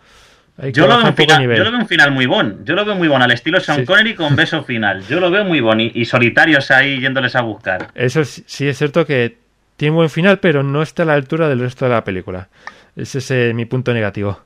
Yo 0.74 0.88
lo, 0.88 0.98
veo 0.98 1.08
un 1.08 1.16
final, 1.16 1.44
yo 1.44 1.64
lo 1.64 1.72
veo 1.72 1.80
un 1.80 1.88
final 1.88 2.12
muy 2.12 2.26
bon. 2.26 2.66
Yo 2.66 2.74
lo 2.74 2.86
veo 2.86 2.96
muy 2.96 3.08
bon 3.08 3.22
al 3.22 3.30
estilo 3.32 3.60
Sean 3.60 3.80
Sí. 3.82 3.86
Connery 3.86 4.16
con 4.16 4.36
beso 4.38 4.64
final. 4.64 5.04
Yo 5.08 5.20
lo 5.20 5.30
veo 5.30 5.46
muy 5.46 5.60
bon 5.60 5.80
y, 5.80 5.92
y 5.94 6.06
solitarios 6.06 6.72
ahí 6.72 7.00
yéndoles 7.00 7.36
a 7.36 7.42
buscar. 7.42 7.90
Eso 7.94 8.26
sí, 8.26 8.44
sí 8.48 8.68
es 8.68 8.78
cierto 8.78 9.06
que 9.06 9.38
tiene 9.78 9.92
un 9.92 9.98
buen 9.98 10.10
final, 10.10 10.40
pero 10.40 10.64
no 10.64 10.82
está 10.82 11.04
a 11.04 11.06
la 11.06 11.14
altura 11.14 11.50
del 11.50 11.60
resto 11.60 11.86
de 11.86 11.92
la 11.92 12.04
película. 12.04 12.48
Ese 12.96 13.20
es 13.20 13.30
eh, 13.30 13.52
mi 13.54 13.66
punto 13.66 13.94
negativo. 13.94 14.40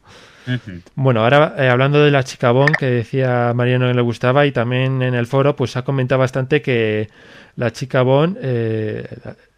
Bueno, 0.95 1.23
ahora 1.23 1.55
eh, 1.57 1.69
hablando 1.69 2.03
de 2.03 2.11
la 2.11 2.23
chica 2.23 2.51
Bond 2.51 2.75
que 2.77 2.85
decía 2.87 3.51
Mariano 3.55 3.87
que 3.87 3.93
le 3.93 4.01
gustaba 4.01 4.45
y 4.45 4.51
también 4.51 5.01
en 5.01 5.13
el 5.13 5.27
foro 5.27 5.55
pues 5.55 5.75
ha 5.77 5.83
comentado 5.83 6.19
bastante 6.19 6.61
que 6.61 7.09
la 7.55 7.71
chica 7.71 8.01
Bond 8.01 8.37
eh, 8.41 9.05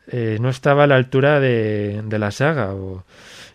eh, 0.08 0.38
no 0.42 0.50
estaba 0.50 0.84
a 0.84 0.88
la 0.88 0.96
altura 0.96 1.40
de, 1.40 2.04
la 2.10 2.32
saga 2.32 2.74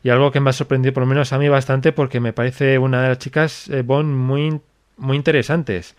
y 0.03 0.09
algo 0.09 0.31
que 0.31 0.41
me 0.41 0.51
ha 0.51 0.53
sorprendido 0.53 0.95
por 0.95 1.03
lo 1.03 1.07
menos 1.09 1.33
a 1.33 1.39
mí 1.39 1.49
bastante 1.49 1.93
porque 1.93 2.21
me 2.21 2.33
parece 2.33 2.79
una 2.79 3.03
de 3.03 3.09
las 3.09 3.19
chicas 3.19 3.69
eh, 3.69 3.83
Bond 3.83 4.15
muy, 4.15 4.61
muy 4.97 5.17
interesantes 5.17 5.97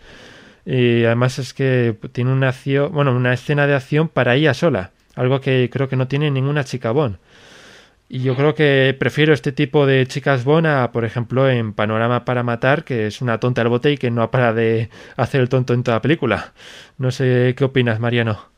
y 0.64 1.04
además 1.04 1.38
es 1.38 1.54
que 1.54 1.96
tiene 2.12 2.32
una 2.32 2.54
una 2.92 3.32
escena 3.32 3.66
de 3.66 3.74
acción 3.74 4.08
para 4.08 4.34
ella 4.34 4.52
sola, 4.52 4.90
algo 5.14 5.40
que 5.40 5.70
creo 5.72 5.88
que 5.88 5.96
no 5.96 6.08
tiene 6.08 6.30
ninguna 6.30 6.64
chica 6.64 6.90
Bond. 6.90 7.16
Y 8.10 8.20
yo 8.20 8.34
creo 8.36 8.54
que 8.54 8.96
prefiero 8.98 9.34
este 9.34 9.52
tipo 9.52 9.84
de 9.84 10.06
chicas 10.06 10.44
Bond 10.44 10.66
a, 10.66 10.92
por 10.92 11.04
ejemplo, 11.04 11.48
en 11.50 11.74
Panorama 11.74 12.24
para 12.24 12.42
Matar, 12.42 12.84
que 12.84 13.06
es 13.06 13.20
una 13.20 13.38
tonta 13.38 13.60
al 13.60 13.68
bote 13.68 13.92
y 13.92 13.98
que 13.98 14.10
no 14.10 14.30
para 14.30 14.54
de 14.54 14.88
hacer 15.16 15.42
el 15.42 15.50
tonto 15.50 15.74
en 15.74 15.82
toda 15.82 15.98
la 15.98 16.02
película. 16.02 16.54
No 16.96 17.10
sé 17.10 17.54
qué 17.56 17.64
opinas, 17.64 18.00
Mariano. 18.00 18.48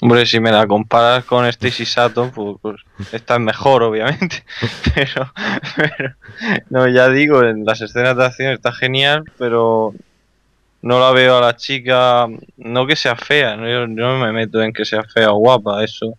Hombre, 0.00 0.26
si 0.26 0.38
me 0.38 0.52
la 0.52 0.66
comparas 0.66 1.24
con 1.24 1.46
Stacy 1.46 1.84
Sato, 1.84 2.30
pues, 2.32 2.56
pues, 2.60 2.76
esta 3.12 3.34
es 3.34 3.40
mejor, 3.40 3.82
obviamente. 3.82 4.44
Pero, 4.94 5.32
pero, 5.76 6.14
no, 6.70 6.88
ya 6.88 7.08
digo, 7.08 7.42
en 7.42 7.64
las 7.64 7.80
escenas 7.80 8.16
de 8.16 8.24
acción 8.24 8.52
está 8.52 8.72
genial, 8.72 9.24
pero 9.38 9.94
no 10.82 11.00
la 11.00 11.10
veo 11.12 11.38
a 11.38 11.40
la 11.40 11.56
chica, 11.56 12.26
no 12.56 12.86
que 12.86 12.94
sea 12.94 13.16
fea, 13.16 13.56
no, 13.56 13.68
yo 13.68 13.86
no 13.86 14.18
me 14.18 14.32
meto 14.32 14.62
en 14.62 14.72
que 14.72 14.84
sea 14.84 15.02
fea 15.02 15.32
o 15.32 15.38
guapa, 15.38 15.82
eso, 15.82 16.16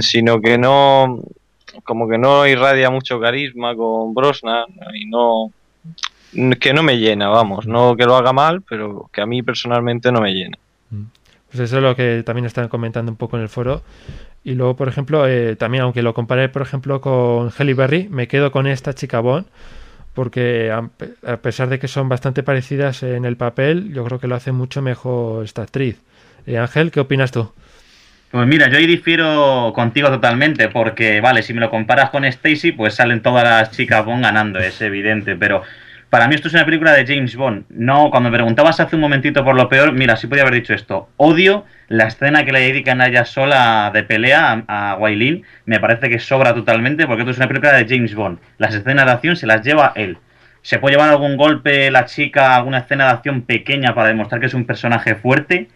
sino 0.00 0.40
que 0.40 0.58
no, 0.58 1.20
como 1.84 2.08
que 2.08 2.18
no 2.18 2.46
irradia 2.46 2.90
mucho 2.90 3.20
carisma 3.20 3.74
con 3.74 4.14
Brosnan 4.14 4.66
y 4.94 5.06
no, 5.06 5.52
que 6.58 6.72
no 6.72 6.82
me 6.82 6.98
llena, 6.98 7.28
vamos, 7.28 7.66
no 7.66 7.96
que 7.96 8.04
lo 8.04 8.16
haga 8.16 8.32
mal, 8.32 8.62
pero 8.62 9.08
que 9.12 9.20
a 9.20 9.26
mí 9.26 9.42
personalmente 9.42 10.12
no 10.12 10.20
me 10.20 10.32
llena. 10.32 10.58
Pues 11.50 11.60
eso 11.60 11.76
es 11.76 11.82
lo 11.82 11.94
que 11.94 12.22
también 12.24 12.46
están 12.46 12.68
comentando 12.68 13.12
un 13.12 13.16
poco 13.16 13.36
en 13.36 13.42
el 13.42 13.48
foro. 13.48 13.82
Y 14.42 14.54
luego, 14.54 14.76
por 14.76 14.88
ejemplo, 14.88 15.26
eh, 15.26 15.56
también 15.56 15.84
aunque 15.84 16.02
lo 16.02 16.12
compare, 16.12 16.48
por 16.48 16.62
ejemplo, 16.62 17.00
con 17.00 17.50
Halle 17.50 17.74
Berry, 17.74 18.08
me 18.10 18.28
quedo 18.28 18.50
con 18.50 18.66
esta 18.66 18.92
chica 18.94 19.20
Bond 19.20 19.46
porque 20.14 20.70
a, 20.70 21.36
pesar 21.38 21.68
de 21.68 21.78
que 21.78 21.88
son 21.88 22.08
bastante 22.08 22.42
parecidas 22.42 23.02
en 23.02 23.24
el 23.24 23.36
papel, 23.36 23.92
yo 23.92 24.04
creo 24.04 24.20
que 24.20 24.28
lo 24.28 24.36
hace 24.36 24.52
mucho 24.52 24.80
mejor 24.80 25.44
esta 25.44 25.62
actriz. 25.62 26.00
Eh, 26.46 26.56
Ángel, 26.56 26.92
¿qué 26.92 27.00
opinas 27.00 27.32
tú? 27.32 27.50
Pues 28.34 28.48
mira, 28.48 28.68
yo 28.68 28.78
ahí 28.78 28.86
difiero 28.88 29.72
contigo 29.76 30.08
totalmente, 30.08 30.68
porque 30.68 31.20
vale, 31.20 31.40
si 31.42 31.54
me 31.54 31.60
lo 31.60 31.70
comparas 31.70 32.10
con 32.10 32.24
Stacy, 32.24 32.72
pues 32.72 32.94
salen 32.94 33.22
todas 33.22 33.44
las 33.44 33.70
chicas 33.70 34.04
Bond 34.04 34.24
ganando, 34.24 34.58
es 34.58 34.82
evidente, 34.82 35.36
pero 35.36 35.62
para 36.10 36.26
mí 36.26 36.34
esto 36.34 36.48
es 36.48 36.54
una 36.54 36.64
película 36.64 36.92
de 36.94 37.06
James 37.06 37.36
Bond. 37.36 37.66
No, 37.68 38.10
cuando 38.10 38.30
me 38.30 38.36
preguntabas 38.36 38.80
hace 38.80 38.96
un 38.96 39.02
momentito 39.02 39.44
por 39.44 39.54
lo 39.54 39.68
peor, 39.68 39.92
mira, 39.92 40.16
sí 40.16 40.26
podía 40.26 40.42
haber 40.42 40.54
dicho 40.54 40.74
esto. 40.74 41.10
Odio 41.16 41.64
la 41.86 42.08
escena 42.08 42.44
que 42.44 42.50
le 42.50 42.58
dedican 42.58 43.00
a 43.00 43.06
ella 43.06 43.24
sola 43.24 43.92
de 43.94 44.02
pelea 44.02 44.64
a, 44.66 44.94
a 44.94 44.98
Me 45.64 45.78
parece 45.78 46.08
que 46.08 46.18
sobra 46.18 46.54
totalmente 46.54 47.06
porque 47.06 47.22
esto 47.22 47.30
es 47.30 47.36
una 47.36 47.46
película 47.46 47.74
de 47.74 47.86
James 47.88 48.16
Bond. 48.16 48.40
Las 48.58 48.74
escenas 48.74 49.06
de 49.06 49.12
acción 49.12 49.36
se 49.36 49.46
las 49.46 49.62
lleva 49.62 49.92
él. 49.94 50.18
Se 50.60 50.80
puede 50.80 50.96
llevar 50.96 51.10
algún 51.10 51.36
golpe 51.36 51.88
la 51.92 52.04
chica, 52.06 52.56
alguna 52.56 52.78
escena 52.78 53.04
de 53.04 53.10
acción 53.12 53.42
pequeña 53.42 53.94
para 53.94 54.08
demostrar 54.08 54.40
que 54.40 54.48
es 54.48 54.54
un 54.54 54.64
personaje 54.64 55.14
fuerte, 55.14 55.68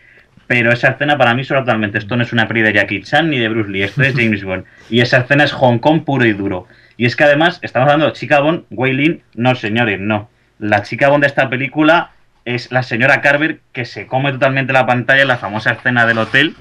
pero 0.48 0.72
esa 0.72 0.88
escena 0.88 1.16
para 1.16 1.34
mí 1.34 1.44
sobra 1.44 1.60
totalmente. 1.60 1.98
Esto 1.98 2.16
no 2.16 2.24
es 2.24 2.32
una 2.32 2.48
peli 2.48 2.62
de 2.62 2.72
Jackie 2.72 3.02
Chan 3.02 3.30
ni 3.30 3.38
de 3.38 3.50
Bruce 3.50 3.70
Lee, 3.70 3.82
esto 3.82 4.02
es 4.02 4.14
James 4.16 4.42
Bond. 4.42 4.64
Y 4.90 5.00
esa 5.02 5.18
escena 5.18 5.44
es 5.44 5.52
Hong 5.52 5.78
Kong 5.78 6.02
puro 6.04 6.24
y 6.24 6.32
duro. 6.32 6.66
Y 6.96 7.06
es 7.06 7.14
que 7.14 7.24
además 7.24 7.60
estamos 7.62 7.86
hablando 7.86 8.06
de 8.06 8.12
chica 8.14 8.40
Bond, 8.40 8.64
Wei 8.70 9.22
no 9.34 9.54
señores, 9.54 10.00
no. 10.00 10.30
La 10.58 10.82
chica 10.82 11.10
Bond 11.10 11.22
de 11.22 11.28
esta 11.28 11.48
película 11.50 12.12
es 12.46 12.72
la 12.72 12.82
señora 12.82 13.20
Carver 13.20 13.60
que 13.72 13.84
se 13.84 14.06
come 14.06 14.32
totalmente 14.32 14.72
la 14.72 14.86
pantalla 14.86 15.22
en 15.22 15.28
la 15.28 15.36
famosa 15.36 15.72
escena 15.72 16.06
del 16.06 16.18
hotel 16.18 16.56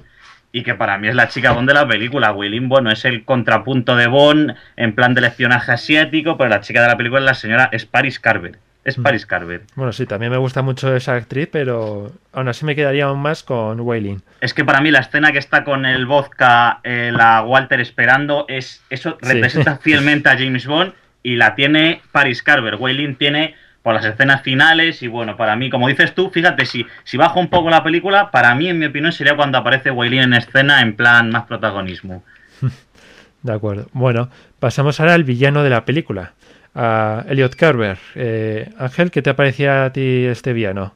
y 0.52 0.64
que 0.64 0.76
para 0.76 0.98
mí 0.98 1.08
es 1.08 1.16
la 1.16 1.30
chica 1.30 1.54
Bond 1.54 1.70
de 1.70 1.74
la 1.74 1.88
película. 1.88 2.34
Wei 2.34 2.60
bueno, 2.60 2.92
es 2.92 3.06
el 3.06 3.24
contrapunto 3.24 3.96
de 3.96 4.08
Bond 4.08 4.54
en 4.76 4.94
plan 4.94 5.14
de 5.14 5.26
espionaje 5.26 5.72
asiático, 5.72 6.38
pero 6.38 6.50
la 6.50 6.60
chica 6.60 6.82
de 6.82 6.90
la 6.90 6.98
película 6.98 7.22
es 7.22 7.26
la 7.26 7.34
señora 7.36 7.70
es 7.72 7.86
Paris 7.86 8.20
Carver. 8.20 8.60
Es 8.88 8.98
mm. 8.98 9.04
Paris 9.04 9.26
Carver. 9.26 9.64
Bueno, 9.76 9.92
sí, 9.92 10.06
también 10.06 10.32
me 10.32 10.38
gusta 10.38 10.62
mucho 10.62 10.96
esa 10.96 11.16
actriz, 11.16 11.50
pero 11.52 12.10
aún 12.32 12.48
así 12.48 12.64
me 12.64 12.74
quedaría 12.74 13.04
aún 13.04 13.20
más 13.20 13.44
con 13.44 13.82
Wailing. 13.82 14.22
Es 14.40 14.54
que 14.54 14.64
para 14.64 14.80
mí 14.80 14.92
la 14.92 15.00
escena 15.00 15.34
que 15.34 15.40
está 15.40 15.66
con 15.66 15.86
el 15.86 16.06
vodka, 16.06 16.80
eh, 16.86 17.12
la 17.14 17.42
Walter 17.42 17.82
esperando, 17.82 18.46
es 18.48 18.82
eso 18.90 19.18
representa 19.22 19.78
fielmente 19.82 20.30
a 20.30 20.38
James 20.38 20.66
Bond 20.66 20.94
y 21.22 21.36
la 21.36 21.54
tiene 21.54 22.02
Paris 22.14 22.42
Carver. 22.42 22.76
Wailing 22.76 23.18
tiene 23.18 23.56
por 23.84 23.94
las 23.94 24.06
escenas 24.06 24.42
finales 24.42 25.04
y 25.04 25.08
bueno, 25.08 25.36
para 25.36 25.58
mí, 25.58 25.70
como 25.70 25.90
dices 25.90 26.16
tú, 26.16 26.30
fíjate, 26.30 26.66
si, 26.66 26.86
si 27.04 27.18
bajo 27.18 27.42
un 27.42 27.50
poco 27.50 27.70
la 27.70 27.84
película, 27.84 28.32
para 28.32 28.56
mí, 28.56 28.70
en 28.70 28.80
mi 28.80 28.86
opinión, 28.86 29.12
sería 29.12 29.36
cuando 29.36 29.58
aparece 29.58 29.92
Wailing 29.92 30.22
en 30.22 30.34
escena 30.34 30.80
en 30.80 30.96
plan 30.96 31.30
más 31.30 31.44
protagonismo. 31.44 32.24
De 33.44 33.52
acuerdo. 33.52 33.90
Bueno, 33.92 34.30
pasamos 34.60 35.02
ahora 35.02 35.14
al 35.14 35.26
villano 35.26 35.62
de 35.64 35.72
la 35.72 35.84
película 35.84 36.32
a 36.78 37.25
Elliot 37.28 37.55
Carver. 37.55 37.97
Eh, 38.13 38.69
Ángel, 38.78 39.09
¿qué 39.09 39.23
te 39.23 39.34
parecía 39.34 39.86
a 39.86 39.91
ti 39.91 40.25
este 40.25 40.53
villano? 40.53 40.93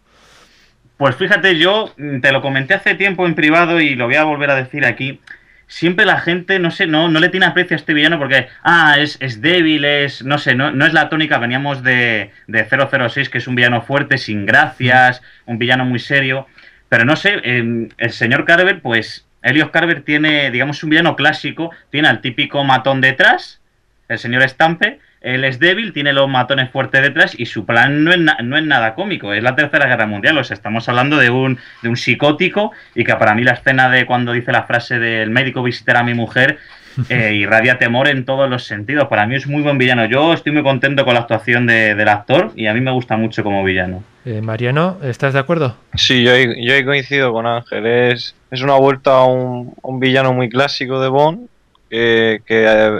Pues 0.98 1.16
fíjate, 1.16 1.58
yo 1.58 1.92
mm, 1.98 2.20
te 2.20 2.32
lo 2.32 2.44
comenté 2.44 2.76
hace 2.76 2.94
tiempo 2.94 3.26
en 3.26 3.34
privado 3.34 3.82
y 3.82 3.96
lo 3.96 4.06
voy 4.06 4.16
a 4.16 4.24
volver 4.24 4.52
a 4.52 4.56
decir 4.56 4.86
aquí. 4.86 5.20
Siempre 5.66 6.06
la 6.06 6.20
gente, 6.20 6.60
no 6.60 6.70
sé, 6.70 6.86
no, 6.86 7.10
no 7.10 7.20
le 7.20 7.30
tiene 7.30 7.48
aprecio 7.48 7.76
a 7.76 7.80
este 7.80 7.96
villano 7.96 8.20
porque, 8.20 8.48
ah, 8.62 8.98
es, 9.00 9.18
es 9.22 9.42
débil, 9.42 9.84
es, 9.86 10.24
no 10.24 10.38
sé, 10.38 10.54
no, 10.54 10.70
no 10.72 10.86
es 10.86 10.94
la 10.94 11.10
tónica, 11.10 11.40
veníamos 11.40 11.82
de, 11.82 12.30
de 12.46 12.66
006, 13.10 13.30
que 13.30 13.40
es 13.40 13.48
un 13.48 13.56
villano 13.56 13.82
fuerte, 13.82 14.20
sin 14.20 14.46
gracias, 14.46 15.24
un 15.46 15.58
villano 15.58 15.86
muy 15.86 15.98
serio. 15.98 16.46
Pero 16.90 17.06
no 17.06 17.16
sé, 17.16 17.40
em, 17.44 17.90
el 17.98 18.12
señor 18.12 18.46
Carver, 18.46 18.82
pues, 18.82 19.26
Elliot 19.42 19.72
Carver 19.72 20.02
tiene, 20.02 20.52
digamos, 20.52 20.84
un 20.84 20.92
villano 20.92 21.16
clásico, 21.16 21.72
tiene 21.90 22.10
al 22.10 22.22
típico 22.22 22.64
matón 22.64 23.02
detrás, 23.02 23.62
el 24.10 24.20
señor 24.20 24.44
Estampe, 24.44 25.00
él 25.22 25.44
es 25.44 25.60
débil, 25.60 25.94
tiene 25.94 26.14
los 26.14 26.28
matones 26.28 26.72
fuertes 26.72 27.02
detrás 27.02 27.36
y 27.38 27.46
su 27.46 27.66
plan 27.66 28.04
no 28.04 28.12
es, 28.12 28.20
no 28.20 28.58
es 28.58 28.66
nada 28.66 28.96
cómico, 28.96 29.34
es 29.34 29.44
la 29.44 29.56
tercera 29.56 29.86
guerra 29.86 30.08
mundial, 30.08 30.38
o 30.38 30.44
sea, 30.44 30.56
estamos 30.56 30.90
hablando 30.90 31.18
de 31.18 31.30
un, 31.30 31.60
de 31.84 31.90
un 31.90 31.96
psicótico 31.96 32.72
y 32.96 33.04
que 33.04 33.16
para 33.16 33.36
mí 33.36 33.44
la 33.44 33.54
escena 33.54 33.90
de 33.90 34.06
cuando 34.06 34.34
dice 34.34 34.52
la 34.52 34.64
frase 34.64 35.00
del 35.00 35.30
médico 35.30 35.62
visitará 35.62 36.00
a 36.00 36.04
mi 36.04 36.16
mujer 36.16 36.58
eh, 37.10 37.36
irradia 37.36 37.78
temor 37.78 38.08
en 38.08 38.26
todos 38.26 38.50
los 38.50 38.64
sentidos, 38.64 39.08
para 39.08 39.28
mí 39.28 39.36
es 39.36 39.46
muy 39.46 39.62
buen 39.62 39.78
villano, 39.78 40.06
yo 40.06 40.34
estoy 40.34 40.52
muy 40.54 40.64
contento 40.64 41.06
con 41.06 41.14
la 41.14 41.22
actuación 41.22 41.68
del 41.68 42.08
actor 42.08 42.52
y 42.56 42.66
a 42.66 42.74
mí 42.74 42.82
me 42.82 42.92
gusta 42.92 43.16
mucho 43.16 43.44
como 43.44 43.64
villano. 43.64 44.04
Eh, 44.26 44.42
Mariano, 44.42 44.98
¿estás 45.04 45.34
de 45.34 45.40
acuerdo? 45.40 45.78
Sí, 45.96 46.24
yo, 46.24 46.32
yo 46.36 46.74
he 46.74 46.84
coincido 46.84 47.32
con 47.32 47.46
Ángel, 47.46 47.86
es, 47.86 48.36
es 48.50 48.62
una 48.62 48.76
vuelta 48.76 49.12
a 49.20 49.26
un, 49.26 49.74
a 49.84 49.88
un 49.88 50.00
villano 50.00 50.34
muy 50.34 50.50
clásico 50.50 51.00
de 51.00 51.10
Bond 51.10 51.48
que, 51.92 52.42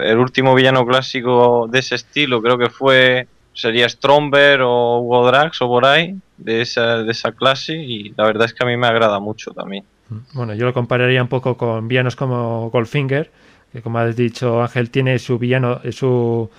el 0.04 0.18
último 0.18 0.54
villano 0.54 0.86
clásico 0.86 1.68
de 1.72 1.80
ese 1.80 1.96
estilo 1.96 2.42
creo 2.42 2.58
que 2.58 2.70
fue 2.70 3.28
sería 3.54 3.88
Stromberg 3.88 4.62
o 4.64 5.00
Hugo 5.00 5.28
Drax 5.28 5.62
o 5.62 5.68
por 5.68 5.86
ahí 5.86 6.16
de 6.38 6.62
esa, 6.62 7.04
de 7.04 7.12
esa 7.12 7.32
clase 7.32 7.76
y 7.76 8.14
la 8.18 8.26
verdad 8.26 8.46
es 8.46 8.54
que 8.54 8.64
a 8.64 8.68
mí 8.68 8.76
me 8.78 8.88
agrada 8.88 9.20
mucho 9.20 9.52
también. 9.52 9.86
Bueno, 10.34 10.54
yo 10.54 10.66
lo 10.66 10.74
compararía 10.74 11.22
un 11.22 11.30
poco 11.30 11.56
con 11.56 11.88
villanos 11.88 12.16
como 12.16 12.70
Goldfinger, 12.70 13.32
que 13.72 13.82
como 13.82 14.00
has 14.00 14.16
dicho 14.16 14.62
Ángel 14.62 14.90
tiene 14.90 15.20
su 15.20 15.40
villano, 15.40 15.80
su, 15.92 16.50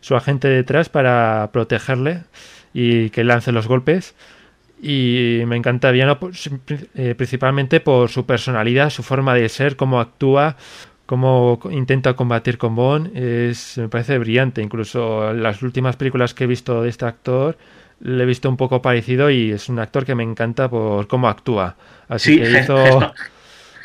su 0.00 0.16
agente 0.16 0.48
detrás 0.48 0.88
para 0.88 1.50
protegerle 1.52 2.24
y 2.74 3.10
que 3.10 3.22
lance 3.22 3.52
los 3.52 3.68
golpes. 3.68 4.14
Y 4.82 5.42
me 5.46 5.56
encanta 5.56 5.90
Villano 5.90 6.18
eh, 6.94 7.14
principalmente 7.16 7.80
por 7.80 8.10
su 8.10 8.26
personalidad, 8.26 8.90
su 8.90 9.02
forma 9.02 9.34
de 9.34 9.48
ser, 9.48 9.76
cómo 9.76 10.00
actúa, 10.00 10.56
cómo 11.06 11.58
intenta 11.70 12.14
combatir 12.14 12.58
con 12.58 12.74
Bond 12.74 13.16
es, 13.16 13.78
me 13.78 13.88
parece 13.88 14.18
brillante. 14.18 14.60
Incluso 14.60 15.32
las 15.32 15.62
últimas 15.62 15.96
películas 15.96 16.34
que 16.34 16.44
he 16.44 16.46
visto 16.46 16.82
de 16.82 16.90
este 16.90 17.06
actor 17.06 17.56
le 18.00 18.24
he 18.24 18.26
visto 18.26 18.48
un 18.48 18.56
poco 18.56 18.82
parecido 18.82 19.30
y 19.30 19.52
es 19.52 19.68
un 19.68 19.78
actor 19.78 20.04
que 20.04 20.14
me 20.14 20.22
encanta 20.22 20.68
por 20.68 21.06
cómo 21.06 21.28
actúa. 21.28 21.76
Así 22.08 22.38
que 22.38 22.50
hizo... 22.60 23.12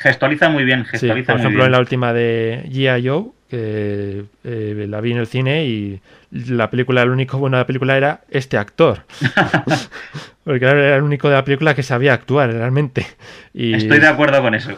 gestualiza 0.01 0.49
muy 0.49 0.63
bien. 0.63 0.85
Gestualiza 0.85 1.33
por 1.33 1.41
ejemplo, 1.41 1.65
en 1.65 1.71
la 1.71 1.79
última 1.79 2.13
de 2.13 2.63
G.I. 2.69 3.07
Joe, 3.07 3.25
que 3.49 4.23
eh, 4.43 4.85
la 4.87 5.01
vi 5.01 5.11
en 5.11 5.17
el 5.17 5.27
cine 5.27 5.65
y 5.65 6.01
la 6.31 6.69
película, 6.69 7.01
el 7.01 7.09
único 7.09 7.37
bueno 7.37 7.57
de 7.57 7.63
la 7.63 7.67
película 7.67 7.97
era 7.97 8.21
este 8.29 8.57
actor. 8.57 9.03
Porque 10.43 10.65
era 10.65 10.95
el 10.95 11.03
único 11.03 11.29
de 11.29 11.35
la 11.35 11.43
película 11.43 11.75
que 11.75 11.83
sabía 11.83 12.13
actuar 12.13 12.51
realmente. 12.51 13.05
Y, 13.53 13.73
Estoy 13.73 13.99
de 13.99 14.07
acuerdo 14.07 14.41
con 14.41 14.55
eso. 14.55 14.71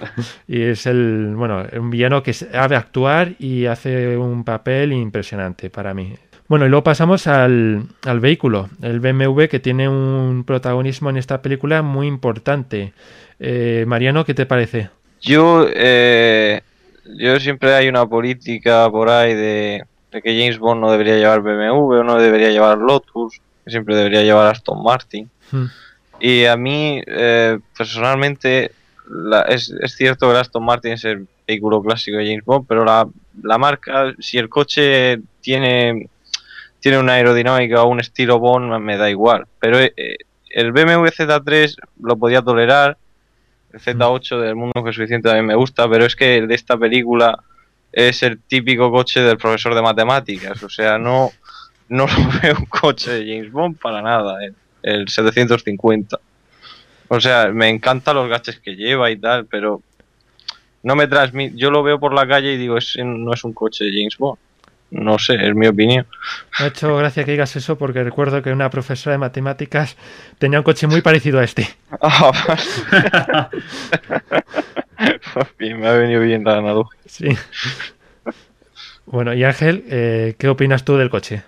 Y 0.47 0.61
es 0.61 0.85
el, 0.87 1.33
bueno, 1.35 1.65
un 1.79 1.89
villano 1.89 2.21
que 2.21 2.33
sabe 2.33 2.75
actuar 2.75 3.33
y 3.39 3.67
hace 3.67 4.17
un 4.17 4.43
papel 4.43 4.91
impresionante 4.91 5.69
para 5.69 5.93
mí. 5.93 6.15
Bueno, 6.47 6.65
y 6.65 6.69
luego 6.69 6.83
pasamos 6.83 7.27
al, 7.27 7.83
al 8.05 8.19
vehículo, 8.19 8.69
el 8.81 8.99
BMW, 8.99 9.45
que 9.45 9.59
tiene 9.59 9.87
un 9.87 10.43
protagonismo 10.45 11.09
en 11.09 11.17
esta 11.17 11.41
película 11.41 11.81
muy 11.81 12.07
importante. 12.07 12.93
Eh, 13.39 13.85
Mariano, 13.87 14.25
¿qué 14.25 14.33
te 14.33 14.45
parece? 14.45 14.89
Yo, 15.23 15.65
eh, 15.73 16.61
yo 17.05 17.39
siempre 17.39 17.73
hay 17.73 17.87
una 17.87 18.05
política 18.05 18.89
por 18.91 19.09
ahí 19.09 19.33
de, 19.33 19.85
que 20.11 20.37
James 20.37 20.59
Bond 20.59 20.81
no 20.81 20.91
debería 20.91 21.15
llevar 21.15 21.41
BMW 21.41 21.99
o 21.99 22.03
no 22.03 22.19
debería 22.19 22.49
llevar 22.49 22.77
Lotus, 22.77 23.39
que 23.63 23.71
siempre 23.71 23.95
debería 23.95 24.21
llevar 24.21 24.51
Aston 24.51 24.83
Martin. 24.83 25.29
Hmm. 25.49 25.67
Y 26.19 26.43
a 26.43 26.57
mí, 26.57 27.01
eh, 27.07 27.57
personalmente, 27.77 28.71
es, 29.47 29.73
es, 29.81 29.95
cierto 29.95 30.29
que 30.29 30.37
Aston 30.37 30.63
Martin 30.63 30.91
es 30.91 31.05
el 31.05 31.25
vehículo 31.47 31.81
clásico 31.81 32.17
de 32.17 32.25
James 32.25 32.45
Bond, 32.45 32.65
pero 32.67 32.83
la, 32.83 33.07
la 33.41 33.57
marca, 33.57 34.13
si 34.19 34.37
el 34.37 34.49
coche 34.49 35.21
tiene, 35.39 36.09
tiene 36.81 36.97
una 36.97 37.13
aerodinámica 37.13 37.81
o 37.81 37.87
un 37.87 38.01
estilo 38.01 38.39
Bond, 38.39 38.77
me 38.81 38.97
da 38.97 39.09
igual. 39.09 39.47
Pero 39.59 39.79
eh, 39.79 40.17
el 40.49 40.73
BMW 40.73 41.07
Z3 41.07 41.77
lo 42.01 42.17
podía 42.17 42.41
tolerar 42.41 42.89
el 42.91 42.95
Z8 43.73 44.39
del 44.39 44.55
mundo 44.55 44.83
que 44.83 44.93
suficiente 44.93 45.29
también 45.29 45.47
me 45.47 45.55
gusta, 45.55 45.89
pero 45.89 46.05
es 46.05 46.15
que 46.15 46.37
el 46.37 46.47
de 46.47 46.55
esta 46.55 46.77
película 46.77 47.37
es 47.91 48.23
el 48.23 48.39
típico 48.39 48.91
coche 48.91 49.21
del 49.21 49.37
profesor 49.37 49.75
de 49.75 49.81
matemáticas. 49.81 50.61
O 50.63 50.69
sea, 50.69 50.97
no, 50.97 51.31
no 51.89 52.07
lo 52.07 52.41
veo 52.41 52.57
un 52.57 52.65
coche 52.65 53.11
de 53.11 53.35
James 53.35 53.51
Bond 53.51 53.77
para 53.77 54.01
nada, 54.01 54.37
el, 54.81 55.07
750. 55.07 56.19
O 57.07 57.21
sea, 57.21 57.49
me 57.49 57.69
encantan 57.69 58.15
los 58.15 58.29
gaches 58.29 58.59
que 58.59 58.75
lleva 58.75 59.11
y 59.11 59.17
tal, 59.17 59.45
pero 59.45 59.81
no 60.81 60.95
me 60.95 61.07
transmite. 61.07 61.55
Yo 61.55 61.69
lo 61.69 61.83
veo 61.83 61.99
por 61.99 62.13
la 62.13 62.27
calle 62.27 62.53
y 62.53 62.57
digo, 62.57 62.77
es, 62.77 62.97
no 62.97 63.33
es 63.33 63.43
un 63.43 63.53
coche 63.53 63.85
de 63.85 63.91
James 63.91 64.17
Bond. 64.17 64.39
No 64.93 65.17
sé, 65.17 65.35
es 65.43 65.55
mi 65.55 65.65
opinión. 65.65 66.05
Me 66.59 66.65
ha 66.65 66.67
hecho 66.67 66.95
gracia 66.95 67.23
que 67.23 67.31
digas 67.31 67.55
eso 67.55 67.79
porque 67.79 68.03
recuerdo 68.03 68.43
que 68.43 68.51
una 68.51 68.69
profesora 68.69 69.13
de 69.13 69.17
matemáticas 69.17 69.97
tenía 70.37 70.59
un 70.59 70.63
coche 70.63 70.85
muy 70.85 71.01
parecido 71.01 71.39
a 71.39 71.43
este. 71.43 71.67
Ah, 71.99 73.49
bien, 75.57 75.79
me 75.79 75.87
ha 75.87 75.93
venido 75.93 76.21
bien 76.21 76.43
la 76.43 76.57
analogía. 76.57 76.99
Sí. 77.07 77.29
Bueno, 79.07 79.33
y 79.33 79.43
Ángel, 79.43 79.83
eh, 79.89 80.35
¿qué 80.37 80.47
opinas 80.47 80.85
tú 80.85 80.95
del 80.95 81.09
coche? 81.09 81.41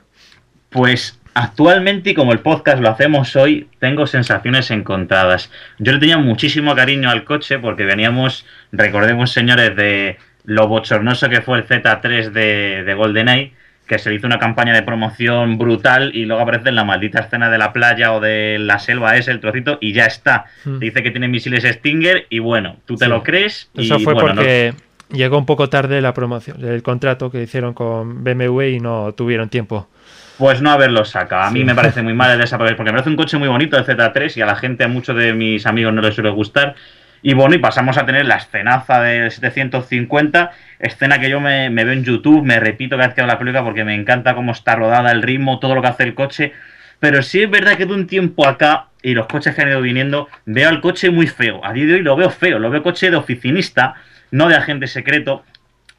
Pues 0.69 1.19
actualmente, 1.35 2.09
y 2.09 2.13
como 2.15 2.31
el 2.33 2.39
podcast 2.39 2.81
lo 2.81 2.89
hacemos 2.89 3.35
hoy, 3.35 3.69
tengo 3.79 4.07
sensaciones 4.07 4.71
encontradas. 4.71 5.51
Yo 5.77 5.93
le 5.93 5.99
tenía 5.99 6.17
muchísimo 6.17 6.75
cariño 6.75 7.11
al 7.11 7.23
coche 7.23 7.59
porque 7.59 7.83
veníamos, 7.83 8.45
recordemos 8.71 9.31
señores, 9.31 9.75
de 9.75 10.17
lo 10.45 10.67
bochornoso 10.67 11.29
que 11.29 11.41
fue 11.41 11.57
el 11.57 11.67
Z3 11.67 12.29
de, 12.31 12.83
de 12.83 12.93
GoldenEye, 12.93 13.53
que 13.87 13.99
se 13.99 14.09
le 14.09 14.15
hizo 14.15 14.25
una 14.25 14.39
campaña 14.39 14.73
de 14.73 14.81
promoción 14.81 15.57
brutal 15.59 16.11
y 16.15 16.25
luego 16.25 16.41
aparece 16.41 16.69
en 16.69 16.75
la 16.75 16.83
maldita 16.83 17.19
escena 17.19 17.49
de 17.51 17.57
la 17.59 17.71
playa 17.71 18.13
o 18.13 18.19
de 18.19 18.57
la 18.59 18.79
selva 18.79 19.15
ese, 19.15 19.29
el 19.31 19.39
trocito, 19.39 19.77
y 19.79 19.93
ya 19.93 20.05
está. 20.05 20.45
Hmm. 20.63 20.79
Te 20.79 20.85
dice 20.85 21.03
que 21.03 21.11
tiene 21.11 21.27
misiles 21.27 21.63
Stinger 21.63 22.25
y 22.29 22.39
bueno, 22.39 22.77
tú 22.85 22.95
te 22.95 23.05
Sí. 23.05 23.11
lo 23.11 23.21
crees. 23.21 23.69
Y, 23.75 23.85
Eso 23.85 23.99
fue 23.99 24.13
bueno, 24.15 24.29
no- 24.29 24.35
porque 24.37 24.73
llegó 25.11 25.37
un 25.37 25.45
poco 25.45 25.69
tarde 25.69 26.01
la 26.01 26.13
promoción, 26.15 26.65
el 26.65 26.81
contrato 26.81 27.29
que 27.29 27.43
hicieron 27.43 27.73
con 27.75 28.23
BMW 28.23 28.61
y 28.75 28.79
no 28.79 29.13
tuvieron 29.13 29.49
tiempo. 29.49 29.87
Pues 30.39 30.61
no 30.63 30.71
haberlo 30.71 31.05
sacado. 31.05 31.43
A 31.43 31.51
mí 31.51 31.59
Sí. 31.59 31.65
me 31.65 31.75
parece 31.75 32.01
muy 32.01 32.13
mal 32.13 32.31
el 32.31 32.39
desaprovechar, 32.39 32.75
porque 32.77 32.91
me 32.91 32.95
parece 32.97 33.09
un 33.11 33.15
coche 33.15 33.37
muy 33.37 33.47
bonito 33.47 33.77
el 33.77 33.85
Z3 33.85 34.35
y 34.35 34.41
a 34.41 34.45
la 34.47 34.55
gente, 34.55 34.83
a 34.83 34.87
muchos 34.87 35.15
de 35.15 35.31
mis 35.33 35.65
amigos 35.67 35.93
no 35.93 36.01
les 36.01 36.15
suele 36.15 36.31
gustar. 36.31 36.73
Y 37.21 37.33
bueno, 37.33 37.55
y 37.55 37.57
pasamos 37.57 37.97
a 37.97 38.05
tener 38.05 38.25
la 38.25 38.35
escenaza 38.35 39.01
del 39.01 39.31
750, 39.31 40.51
escena 40.79 41.19
que 41.19 41.29
yo 41.29 41.39
me, 41.39 41.69
veo 41.69 41.91
en 41.91 42.03
YouTube, 42.03 42.43
me 42.43 42.59
repito 42.59 42.95
cada 42.95 43.07
vez 43.07 43.15
que 43.15 43.21
veo 43.21 43.27
la 43.27 43.39
película 43.39 43.63
porque 43.63 43.83
me 43.83 43.95
encanta 43.95 44.35
cómo 44.35 44.51
está 44.51 44.75
rodada, 44.75 45.11
el 45.11 45.21
ritmo, 45.21 45.59
todo 45.59 45.75
lo 45.75 45.81
que 45.81 45.87
hace 45.87 46.03
el 46.03 46.13
coche. 46.13 46.53
Pero 46.99 47.21
sí 47.23 47.43
es 47.43 47.49
verdad 47.49 47.77
que 47.77 47.85
de 47.85 47.93
un 47.93 48.07
tiempo 48.07 48.47
acá, 48.47 48.87
y 49.01 49.13
los 49.13 49.27
coches 49.27 49.55
que 49.55 49.61
han 49.61 49.69
ido 49.69 49.81
viniendo, 49.81 50.27
veo 50.45 50.69
al 50.69 50.81
coche 50.81 51.09
muy 51.09 51.27
feo. 51.27 51.63
A 51.63 51.73
día 51.73 51.85
de 51.85 51.93
hoy 51.95 52.01
lo 52.01 52.15
veo 52.15 52.29
feo, 52.29 52.59
lo 52.59 52.69
veo 52.69 52.83
coche 52.83 53.09
de 53.09 53.17
oficinista, 53.17 53.95
no 54.31 54.47
de 54.47 54.55
agente 54.55 54.87
secreto. 54.87 55.43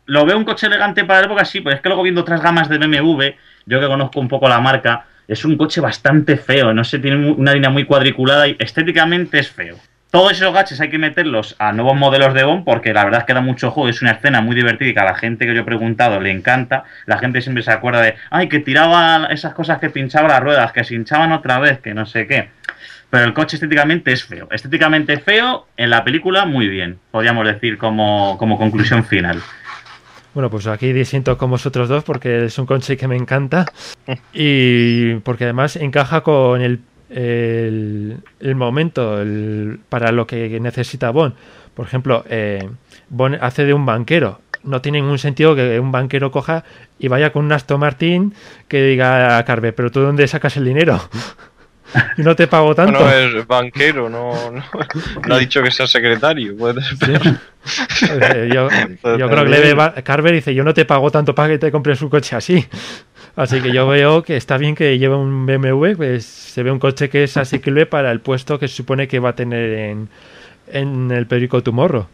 Lo 0.06 0.24
veo 0.24 0.38
un 0.38 0.44
coche 0.44 0.68
elegante 0.68 1.04
para 1.04 1.20
la 1.20 1.26
época, 1.26 1.44
sí, 1.44 1.60
pero 1.60 1.76
es 1.76 1.82
que 1.82 1.88
luego 1.88 2.02
viendo 2.02 2.20
otras 2.20 2.40
gamas 2.40 2.68
de 2.68 2.78
BMW, 2.78 3.22
yo 3.66 3.80
que 3.80 3.86
conozco 3.86 4.20
un 4.20 4.28
poco 4.28 4.48
la 4.48 4.60
marca, 4.60 5.06
es 5.28 5.44
un 5.44 5.56
coche 5.56 5.80
bastante 5.80 6.36
feo, 6.36 6.72
no 6.72 6.84
sé, 6.84 6.98
tiene 6.98 7.30
una 7.30 7.52
línea 7.52 7.70
muy 7.70 7.84
cuadriculada 7.84 8.46
y 8.46 8.56
estéticamente 8.58 9.38
es 9.40 9.50
feo. 9.50 9.76
Todos 10.10 10.32
esos 10.32 10.54
gaches 10.54 10.80
hay 10.80 10.88
que 10.88 10.98
meterlos 10.98 11.56
a 11.58 11.72
nuevos 11.72 11.96
modelos 11.96 12.32
de 12.32 12.44
Bond 12.44 12.64
porque 12.64 12.94
la 12.94 13.04
verdad 13.04 13.20
es 13.20 13.26
que 13.26 13.34
da 13.34 13.40
mucho 13.40 13.70
juego, 13.70 13.88
es 13.88 14.02
una 14.02 14.12
escena 14.12 14.40
muy 14.40 14.54
divertida 14.54 14.88
y 14.88 14.94
que 14.94 15.00
a 15.00 15.04
la 15.04 15.16
gente 15.16 15.46
que 15.46 15.54
yo 15.54 15.62
he 15.62 15.64
preguntado 15.64 16.20
le 16.20 16.30
encanta. 16.30 16.84
La 17.06 17.18
gente 17.18 17.42
siempre 17.42 17.62
se 17.62 17.72
acuerda 17.72 18.00
de, 18.00 18.14
ay, 18.30 18.48
que 18.48 18.60
tiraba 18.60 19.26
esas 19.30 19.52
cosas 19.52 19.78
que 19.78 19.90
pinchaba 19.90 20.28
las 20.28 20.40
ruedas, 20.40 20.72
que 20.72 20.84
se 20.84 20.94
hinchaban 20.94 21.32
otra 21.32 21.58
vez, 21.58 21.80
que 21.80 21.92
no 21.92 22.06
sé 22.06 22.26
qué. 22.26 22.50
Pero 23.10 23.24
el 23.24 23.34
coche 23.34 23.56
estéticamente 23.56 24.12
es 24.12 24.24
feo. 24.24 24.48
Estéticamente 24.50 25.18
feo, 25.18 25.66
en 25.76 25.90
la 25.90 26.04
película 26.04 26.46
muy 26.46 26.68
bien, 26.68 26.98
podríamos 27.10 27.44
decir 27.46 27.76
como, 27.76 28.36
como 28.38 28.56
conclusión 28.58 29.04
final. 29.04 29.42
Bueno, 30.34 30.50
pues 30.50 30.66
aquí 30.66 30.92
disiento 30.92 31.38
con 31.38 31.50
vosotros 31.50 31.88
dos 31.88 32.04
porque 32.04 32.44
es 32.44 32.58
un 32.58 32.66
coche 32.66 32.96
que 32.96 33.08
me 33.08 33.16
encanta 33.16 33.64
y 34.32 35.14
porque 35.16 35.44
además 35.44 35.76
encaja 35.76 36.20
con 36.20 36.60
el, 36.60 36.80
el, 37.10 38.18
el 38.40 38.54
momento 38.54 39.20
el- 39.20 39.78
para 39.88 40.12
lo 40.12 40.26
que 40.26 40.58
necesita 40.60 41.10
Bond. 41.10 41.34
Por 41.74 41.86
ejemplo, 41.86 42.24
eh, 42.28 42.68
Bond 43.08 43.38
hace 43.40 43.64
de 43.64 43.74
un 43.74 43.84
banquero. 43.86 44.40
No 44.64 44.80
tiene 44.80 45.00
ningún 45.00 45.18
sentido 45.18 45.54
que 45.54 45.78
un 45.78 45.92
banquero 45.92 46.30
coja 46.32 46.64
y 46.98 47.08
vaya 47.08 47.30
con 47.32 47.44
un 47.44 47.52
Aston 47.52 47.78
Martin 47.78 48.34
que 48.66 48.82
diga 48.82 49.38
a 49.38 49.44
Carver, 49.44 49.74
pero 49.74 49.90
tú 49.92 50.00
dónde 50.00 50.26
sacas 50.26 50.56
el 50.56 50.64
dinero? 50.64 51.00
y 52.18 52.22
no 52.22 52.34
te 52.34 52.48
pago 52.48 52.74
tanto. 52.74 52.98
No 52.98 53.12
es 53.12 53.46
banquero, 53.46 54.08
no, 54.08 54.32
no, 54.50 54.62
no 55.28 55.34
ha 55.34 55.38
dicho 55.38 55.62
que 55.62 55.70
sea 55.70 55.86
secretario. 55.86 56.54
Eh, 58.10 58.48
yo, 58.54 58.68
yo 59.18 59.28
creo 59.28 59.42
que 59.44 59.50
le 59.50 59.58
ve 59.60 59.74
Ba- 59.74 59.92
Carver 60.04 60.32
dice, 60.32 60.54
yo 60.54 60.62
no 60.62 60.72
te 60.72 60.84
pago 60.84 61.10
tanto 61.10 61.34
para 61.34 61.48
que 61.48 61.58
te 61.58 61.72
compres 61.72 62.00
un 62.00 62.08
coche 62.08 62.36
así. 62.36 62.64
Así 63.36 63.60
que 63.60 63.70
yo 63.70 63.86
veo 63.86 64.22
que 64.22 64.36
está 64.36 64.56
bien 64.56 64.74
que 64.74 64.98
lleve 64.98 65.14
un 65.14 65.44
BMW, 65.44 65.94
pues 65.94 66.24
se 66.24 66.62
ve 66.62 66.70
un 66.70 66.78
coche 66.78 67.10
que 67.10 67.24
es 67.24 67.36
asequible 67.36 67.84
para 67.84 68.10
el 68.10 68.20
puesto 68.20 68.58
que 68.58 68.66
se 68.66 68.74
supone 68.74 69.06
que 69.08 69.18
va 69.18 69.30
a 69.30 69.34
tener 69.34 69.72
en, 69.72 70.08
en 70.68 71.10
el 71.10 71.26
periódico 71.26 71.62
Tomorrow. 71.62 72.06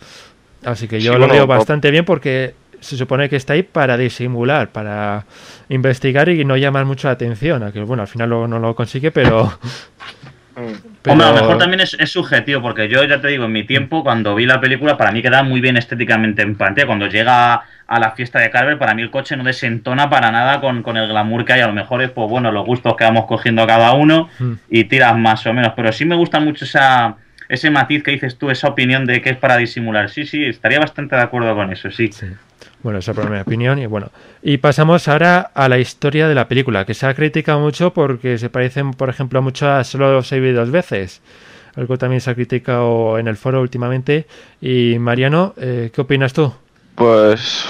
Así 0.64 0.88
que 0.88 1.00
yo 1.00 1.12
Sí, 1.12 1.18
lo 1.18 1.20
bueno, 1.20 1.34
veo 1.34 1.46
bastante 1.46 1.92
bien 1.92 2.04
porque 2.04 2.54
se 2.80 2.96
supone 2.96 3.28
que 3.28 3.36
está 3.36 3.52
ahí 3.52 3.62
para 3.62 3.96
disimular, 3.96 4.70
para 4.72 5.24
investigar 5.68 6.28
y 6.28 6.44
no 6.44 6.56
llamar 6.56 6.84
mucho 6.84 7.06
la 7.06 7.12
atención. 7.12 7.62
A 7.62 7.72
que, 7.72 7.80
bueno, 7.82 8.02
al 8.02 8.08
final 8.08 8.28
luego 8.28 8.48
no 8.48 8.58
lo 8.58 8.74
consigue, 8.74 9.12
pero... 9.12 9.58
Pero- 11.02 11.12
Hombre, 11.14 11.26
a 11.26 11.30
lo 11.32 11.36
mejor 11.40 11.58
también 11.58 11.80
es, 11.80 11.94
es 11.98 12.10
subjetivo, 12.12 12.62
porque 12.62 12.88
yo 12.88 13.02
ya 13.04 13.20
te 13.20 13.28
digo, 13.28 13.46
en 13.46 13.52
mi 13.52 13.64
tiempo, 13.64 14.04
cuando 14.04 14.34
vi 14.36 14.46
la 14.46 14.60
película, 14.60 14.96
para 14.96 15.10
mí 15.10 15.20
queda 15.20 15.42
muy 15.42 15.60
bien 15.60 15.76
estéticamente 15.76 16.42
en 16.42 16.54
pantalla. 16.54 16.86
Cuando 16.86 17.08
llega 17.08 17.62
a 17.86 17.98
la 17.98 18.12
fiesta 18.12 18.38
de 18.38 18.50
Carver, 18.50 18.78
para 18.78 18.94
mí 18.94 19.02
el 19.02 19.10
coche 19.10 19.36
no 19.36 19.42
desentona 19.44 20.08
para 20.08 20.30
nada 20.30 20.60
con, 20.60 20.82
con 20.82 20.96
el 20.96 21.08
glamour 21.08 21.44
que 21.44 21.54
hay. 21.54 21.60
A 21.60 21.66
lo 21.66 21.72
mejor 21.72 22.02
es, 22.02 22.10
pues 22.10 22.30
bueno, 22.30 22.52
los 22.52 22.64
gustos 22.64 22.94
que 22.96 23.04
vamos 23.04 23.26
cogiendo 23.26 23.66
cada 23.66 23.92
uno 23.94 24.28
Mm. 24.38 24.52
y 24.70 24.84
tiras 24.84 25.16
más 25.18 25.44
o 25.46 25.52
menos. 25.52 25.72
Pero 25.74 25.90
sí 25.92 26.04
me 26.04 26.14
gusta 26.14 26.38
mucho 26.38 26.64
esa, 26.64 27.16
ese 27.48 27.70
matiz 27.70 28.02
que 28.04 28.12
dices 28.12 28.38
tú, 28.38 28.50
esa 28.50 28.68
opinión 28.68 29.04
de 29.04 29.20
que 29.20 29.30
es 29.30 29.36
para 29.36 29.56
disimular. 29.56 30.08
Sí, 30.08 30.24
sí, 30.24 30.44
estaría 30.44 30.78
bastante 30.78 31.16
de 31.16 31.22
acuerdo 31.22 31.54
con 31.56 31.72
eso, 31.72 31.90
sí. 31.90 32.10
Sí. 32.12 32.26
Bueno, 32.82 32.98
esa 32.98 33.12
es 33.12 33.30
mi 33.30 33.38
opinión 33.38 33.78
y 33.78 33.86
bueno. 33.86 34.10
Y 34.42 34.58
pasamos 34.58 35.06
ahora 35.06 35.40
a 35.54 35.68
la 35.68 35.78
historia 35.78 36.26
de 36.28 36.34
la 36.34 36.48
película, 36.48 36.84
que 36.84 36.94
se 36.94 37.06
ha 37.06 37.14
criticado 37.14 37.60
mucho 37.60 37.92
porque 37.92 38.38
se 38.38 38.50
parecen, 38.50 38.92
por 38.92 39.08
ejemplo, 39.08 39.40
mucho 39.40 39.70
a 39.70 39.84
Solo 39.84 40.22
se 40.22 40.40
vive 40.40 40.52
dos 40.52 40.70
veces. 40.70 41.22
Algo 41.76 41.96
también 41.96 42.20
se 42.20 42.30
ha 42.30 42.34
criticado 42.34 43.18
en 43.18 43.28
el 43.28 43.36
foro 43.36 43.60
últimamente. 43.60 44.26
Y 44.60 44.96
Mariano, 44.98 45.54
eh, 45.56 45.90
¿qué 45.94 46.00
opinas 46.00 46.32
tú? 46.32 46.52
Pues 46.96 47.64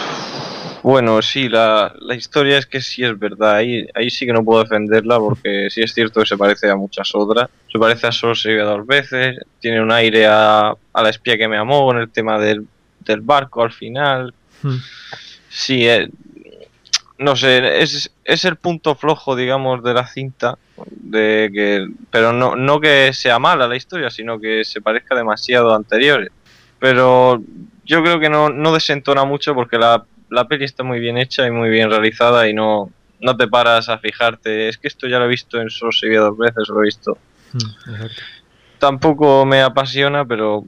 bueno, 0.82 1.22
sí, 1.22 1.48
la, 1.48 1.94
la 2.00 2.14
historia 2.16 2.58
es 2.58 2.66
que 2.66 2.80
sí 2.80 3.04
es 3.04 3.16
verdad. 3.16 3.56
Ahí, 3.56 3.86
ahí 3.94 4.10
sí 4.10 4.26
que 4.26 4.32
no 4.32 4.42
puedo 4.44 4.64
defenderla 4.64 5.18
porque 5.18 5.68
sí 5.70 5.82
es 5.82 5.94
cierto 5.94 6.20
que 6.20 6.26
se 6.26 6.36
parece 6.36 6.70
a 6.70 6.76
muchas 6.76 7.14
otras. 7.14 7.48
Se 7.70 7.78
parece 7.78 8.08
a 8.08 8.12
Solo 8.12 8.34
se 8.34 8.48
vive 8.48 8.62
dos 8.62 8.84
veces. 8.86 9.38
Tiene 9.60 9.80
un 9.80 9.92
aire 9.92 10.26
a, 10.26 10.74
a 10.92 11.02
la 11.02 11.10
espía 11.10 11.38
que 11.38 11.46
me 11.46 11.56
amó 11.56 11.86
con 11.86 11.98
el 11.98 12.10
tema 12.10 12.38
del, 12.40 12.66
del 13.00 13.20
barco 13.20 13.62
al 13.62 13.72
final. 13.72 14.34
Hmm. 14.62 14.78
Sí, 15.48 15.86
eh, 15.88 16.08
no 17.18 17.36
sé, 17.36 17.82
es, 17.82 18.10
es 18.24 18.44
el 18.44 18.56
punto 18.56 18.94
flojo, 18.94 19.36
digamos, 19.36 19.82
de 19.82 19.94
la 19.94 20.06
cinta. 20.06 20.58
De 20.86 21.50
que, 21.52 21.86
pero 22.10 22.32
no, 22.32 22.56
no 22.56 22.80
que 22.80 23.12
sea 23.12 23.38
mala 23.38 23.68
la 23.68 23.76
historia, 23.76 24.10
sino 24.10 24.40
que 24.40 24.64
se 24.64 24.80
parezca 24.80 25.14
demasiado 25.14 25.72
a 25.72 25.76
anteriores. 25.76 26.30
Pero 26.78 27.42
yo 27.84 28.02
creo 28.02 28.18
que 28.18 28.28
no, 28.28 28.48
no 28.48 28.72
desentona 28.72 29.24
mucho 29.24 29.54
porque 29.54 29.78
la, 29.78 30.04
la 30.30 30.48
peli 30.48 30.64
está 30.64 30.82
muy 30.82 30.98
bien 30.98 31.18
hecha 31.18 31.46
y 31.46 31.50
muy 31.50 31.68
bien 31.70 31.90
realizada 31.90 32.48
y 32.48 32.54
no, 32.54 32.90
no 33.20 33.36
te 33.36 33.46
paras 33.46 33.88
a 33.88 33.98
fijarte. 33.98 34.68
Es 34.68 34.78
que 34.78 34.88
esto 34.88 35.06
ya 35.06 35.18
lo 35.18 35.26
he 35.26 35.28
visto 35.28 35.60
en 35.60 35.70
solo 35.70 35.92
dos 36.02 36.38
veces, 36.38 36.68
lo 36.68 36.80
he 36.80 36.86
visto. 36.86 37.18
Mm, 37.52 37.90
exacto. 37.90 38.22
Tampoco 38.78 39.46
me 39.46 39.62
apasiona, 39.62 40.24
pero 40.24 40.64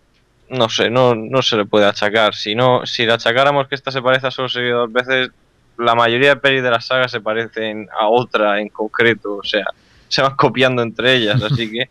no 0.54 0.68
sé, 0.68 0.90
no, 0.90 1.14
no 1.14 1.42
se 1.42 1.56
le 1.56 1.64
puede 1.64 1.86
achacar. 1.86 2.34
Si 2.34 2.54
no, 2.54 2.86
si 2.86 3.04
le 3.04 3.12
achacáramos 3.12 3.68
que 3.68 3.74
esta 3.74 3.90
se 3.90 4.02
parece 4.02 4.26
a 4.26 4.30
solo 4.30 4.48
se 4.48 4.62
vio 4.62 4.78
dos 4.78 4.92
veces, 4.92 5.30
la 5.78 5.94
mayoría 5.94 6.30
de 6.30 6.36
pelis 6.36 6.62
de 6.62 6.70
la 6.70 6.80
saga 6.80 7.08
se 7.08 7.20
parecen 7.20 7.88
a 7.98 8.06
otra 8.08 8.60
en 8.60 8.68
concreto, 8.68 9.36
o 9.36 9.44
sea, 9.44 9.64
se 10.08 10.22
van 10.22 10.36
copiando 10.36 10.82
entre 10.82 11.14
ellas, 11.14 11.42
así 11.50 11.70
que 11.70 11.88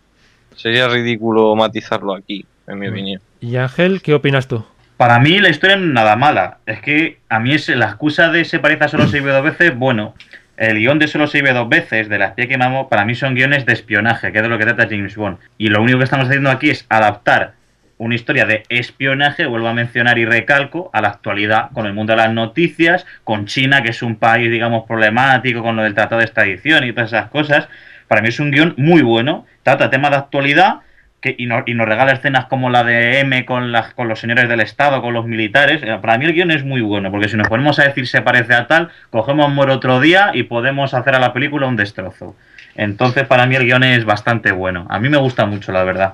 sería 0.55 0.87
ridículo 0.87 1.55
matizarlo 1.55 2.15
aquí, 2.15 2.45
en 2.67 2.79
mi 2.79 2.87
opinión. 2.87 3.21
Y 3.41 3.55
Ángel, 3.57 4.01
¿qué 4.01 4.13
opinas 4.13 4.47
tú? 4.47 4.63
Para 4.97 5.19
mí 5.19 5.39
la 5.39 5.49
historia 5.49 5.75
no 5.75 5.85
es 5.85 5.91
nada 5.91 6.15
mala. 6.15 6.59
Es 6.65 6.79
que 6.79 7.19
a 7.27 7.39
mí 7.39 7.53
es 7.53 7.67
la 7.69 7.87
excusa 7.87 8.29
de 8.29 8.45
se 8.45 8.59
parece 8.59 8.85
a 8.85 8.87
solo 8.87 9.07
se 9.07 9.19
vive 9.19 9.33
dos 9.33 9.43
veces. 9.43 9.75
Bueno, 9.75 10.13
el 10.55 10.77
guion 10.77 10.99
de 10.99 11.07
solo 11.07 11.27
se 11.27 11.39
vive 11.39 11.51
dos 11.51 11.67
veces, 11.67 12.07
de 12.09 12.19
la 12.19 12.27
espía 12.27 12.47
que 12.47 12.57
mamó, 12.57 12.87
para 12.87 13.03
mí 13.03 13.15
son 13.15 13.33
guiones 13.33 13.65
de 13.65 13.73
espionaje, 13.73 14.31
que 14.31 14.37
es 14.37 14.43
de 14.43 14.49
lo 14.49 14.57
que 14.57 14.65
trata 14.65 14.87
James 14.87 15.15
Bond. 15.15 15.39
Y 15.57 15.69
lo 15.69 15.81
único 15.81 15.97
que 15.97 16.03
estamos 16.03 16.27
haciendo 16.27 16.51
aquí 16.51 16.69
es 16.69 16.85
adaptar 16.89 17.55
una 18.03 18.15
historia 18.15 18.45
de 18.45 18.63
espionaje, 18.69 19.45
vuelvo 19.45 19.67
a 19.67 19.73
mencionar 19.73 20.17
y 20.19 20.25
recalco, 20.25 20.89
a 20.93 21.01
la 21.01 21.09
actualidad, 21.09 21.69
con 21.73 21.85
el 21.85 21.93
mundo 21.93 22.13
de 22.13 22.17
las 22.17 22.33
noticias, 22.33 23.05
con 23.23 23.45
China, 23.45 23.81
que 23.81 23.89
es 23.91 24.01
un 24.03 24.15
país, 24.17 24.51
digamos, 24.51 24.85
problemático, 24.87 25.61
con 25.63 25.75
lo 25.75 25.83
del 25.83 25.93
tratado 25.93 26.19
de 26.19 26.25
extradición 26.25 26.83
y 26.83 26.91
todas 26.93 27.11
esas 27.13 27.29
cosas. 27.29 27.67
Para 28.07 28.21
mí 28.21 28.27
es 28.27 28.39
un 28.39 28.51
guion 28.51 28.73
muy 28.77 29.01
bueno, 29.01 29.45
trata 29.63 29.89
temas 29.89 30.11
de 30.11 30.17
actualidad 30.17 30.81
y, 31.23 31.45
no- 31.45 31.63
nos 31.65 31.87
regala 31.87 32.11
escenas 32.11 32.45
como 32.45 32.69
la 32.69 32.83
de 32.83 33.21
M 33.21 33.45
con 33.45 33.71
los 33.71 34.19
señores 34.19 34.49
del 34.49 34.59
Estado, 34.59 35.01
con 35.01 35.13
los 35.13 35.25
militares. 35.25 35.81
Eh, 35.81 35.97
Para 36.01 36.17
mí 36.17 36.25
el 36.25 36.33
guion 36.33 36.51
es 36.51 36.65
muy 36.65 36.81
bueno, 36.81 37.09
porque 37.11 37.29
si 37.29 37.37
nos 37.37 37.47
ponemos 37.47 37.79
a 37.79 37.83
decir 37.83 38.07
se 38.07 38.21
parece 38.21 38.53
a 38.53 38.67
tal, 38.67 38.89
cogemos 39.09 39.49
Muere 39.49 39.71
otro 39.71 40.01
día 40.01 40.31
y 40.33 40.43
podemos 40.43 40.93
hacer 40.93 41.15
a 41.15 41.19
la 41.19 41.31
película 41.31 41.65
un 41.67 41.77
destrozo. 41.77 42.35
Entonces 42.75 43.25
para 43.25 43.45
mí 43.45 43.55
el 43.55 43.63
guion 43.65 43.83
es 43.83 44.03
bastante 44.03 44.51
bueno. 44.51 44.85
A 44.89 44.99
mí 44.99 45.07
me 45.07 45.17
gusta 45.17 45.45
mucho, 45.45 45.71
la 45.71 45.83
verdad. 45.85 46.13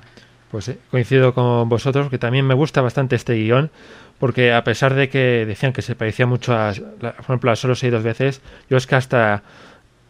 Pues 0.52 0.66
sí, 0.66 0.78
coincido 0.90 1.34
con 1.34 1.70
vosotros, 1.70 2.10
que 2.10 2.18
también 2.18 2.46
me 2.46 2.56
gusta 2.56 2.82
bastante 2.82 3.16
este 3.16 3.36
guion, 3.36 3.70
porque 4.20 4.52
a 4.52 4.64
pesar 4.64 4.96
de 4.96 5.10
que 5.10 5.46
decían 5.46 5.74
que 5.74 5.82
se 5.82 5.96
parecía 5.96 6.26
mucho 6.26 6.54
a, 6.54 6.74
por 7.00 7.14
ejemplo, 7.20 7.52
a 7.52 7.56
Solo 7.56 7.76
seis 7.76 7.92
dos 7.92 8.04
veces, 8.04 8.42
yo 8.70 8.78
es 8.78 8.88
que 8.88 8.96
hasta 8.96 9.44